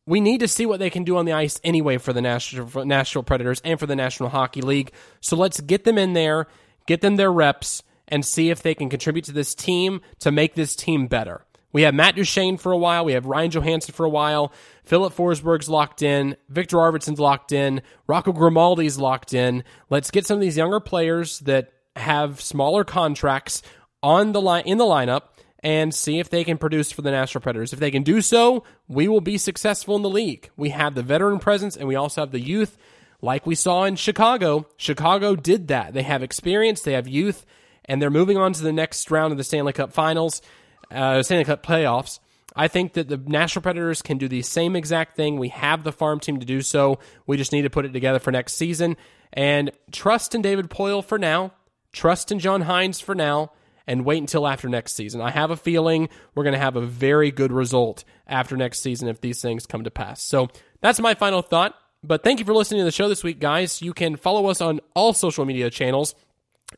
[0.06, 2.86] we need to see what they can do on the ice anyway for the National,
[2.86, 4.92] Nashville Predators and for the National Hockey League.
[5.20, 6.48] So let's get them in there
[6.86, 10.56] get them their reps, and see if they can contribute to this team to make
[10.56, 11.46] this team better.
[11.72, 13.06] We have Matt Duchene for a while.
[13.06, 14.52] We have Ryan Johansen for a while.
[14.84, 16.36] Filip Forsberg's locked in.
[16.50, 17.82] Viktor Arvidsson's locked in.
[18.08, 19.64] Rocco Grimaldi's locked in.
[19.90, 23.62] Let's get some of these younger players that have smaller contracts
[24.04, 25.24] on the line in the lineup
[25.64, 27.72] and see if they can produce for the Nashville Predators.
[27.72, 30.50] If they can do so, we will be successful in the league.
[30.58, 32.78] We have the veteran presence and we also have the youth
[33.22, 35.94] like we saw in Chicago, Chicago did that.
[35.94, 37.46] They have experience, they have youth,
[37.86, 40.42] and they're moving on to the next round of the Stanley Cup Finals,
[40.90, 42.20] uh, Stanley Cup playoffs.
[42.56, 45.38] I think that the Nashville Predators can do the same exact thing.
[45.38, 47.00] We have the farm team to do so.
[47.26, 48.98] We just need to put it together for next season.
[49.32, 51.54] And trust in David Poile for now,
[51.94, 53.52] trust in John Hynes for now,
[53.88, 55.22] and wait until after next season.
[55.22, 59.08] I have a feeling we're going to have a very good result after next season
[59.08, 60.24] if these things come to pass.
[60.24, 60.50] So
[60.82, 61.76] that's my final thought.
[62.04, 63.82] But thank you for listening to the show this week, guys.
[63.82, 66.16] You can follow us on all social media channels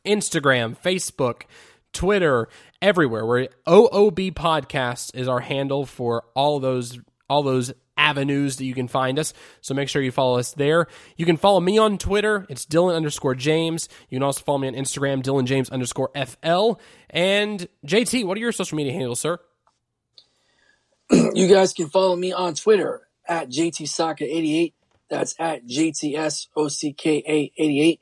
[0.04, 1.42] Instagram, Facebook,
[1.92, 2.48] Twitter,
[2.82, 3.24] everywhere.
[3.24, 6.98] Where OOB Podcast is our handle for all those
[7.28, 9.32] all those avenues that you can find us.
[9.60, 10.86] So make sure you follow us there.
[11.16, 12.46] You can follow me on Twitter.
[12.48, 13.88] It's Dylan underscore James.
[14.08, 16.74] You can also follow me on Instagram, Dylan James underscore FL.
[17.10, 19.38] And JT, what are your social media handles, sir?
[21.34, 24.72] You guys can follow me on Twitter at JTSocka88.
[25.10, 27.98] That's at JTSOCKA88.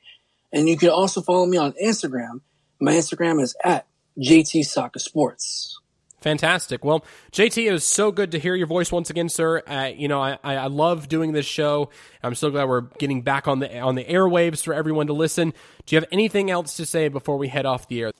[0.51, 2.39] And you can also follow me on Instagram.
[2.79, 3.85] My Instagram is at
[4.17, 5.79] JT Soccer Sports.
[6.23, 6.85] Fantastic.
[6.85, 9.61] Well, JT, it was so good to hear your voice once again, sir.
[9.67, 11.89] Uh, you know, I, I love doing this show.
[12.23, 15.53] I'm so glad we're getting back on the on the airwaves for everyone to listen.
[15.85, 18.11] Do you have anything else to say before we head off the air?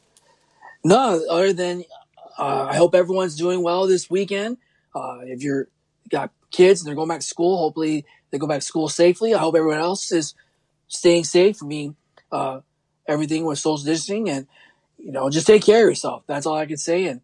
[0.83, 1.85] No, other than
[2.37, 4.57] uh, I hope everyone's doing well this weekend.
[4.93, 5.69] Uh, if you're
[6.09, 9.33] got kids and they're going back to school, hopefully they go back to school safely.
[9.33, 10.35] I hope everyone else is
[10.89, 11.63] staying safe.
[11.63, 11.95] I mean,
[12.33, 12.59] uh,
[13.07, 14.45] everything with social distancing and
[14.97, 16.23] you know just take care of yourself.
[16.27, 17.21] That's all I can say and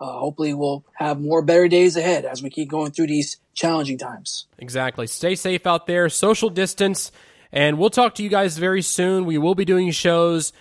[0.00, 3.98] uh, hopefully we'll have more better days ahead as we keep going through these challenging
[3.98, 4.46] times.
[4.58, 5.06] Exactly.
[5.06, 7.12] Stay safe out there, social distance,
[7.52, 9.26] and we'll talk to you guys very soon.
[9.26, 10.52] We will be doing shows.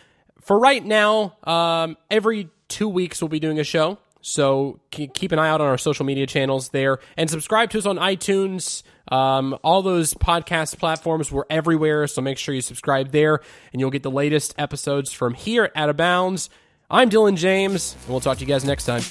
[0.42, 4.00] For right now, um, every two weeks we'll be doing a show.
[4.22, 7.86] So keep an eye out on our social media channels there and subscribe to us
[7.86, 8.84] on iTunes.
[9.10, 12.06] Um, all those podcast platforms, we're everywhere.
[12.08, 13.40] So make sure you subscribe there
[13.72, 16.50] and you'll get the latest episodes from here at Out of Bounds.
[16.92, 19.04] I'm Dylan James, and we'll talk to you guys next time.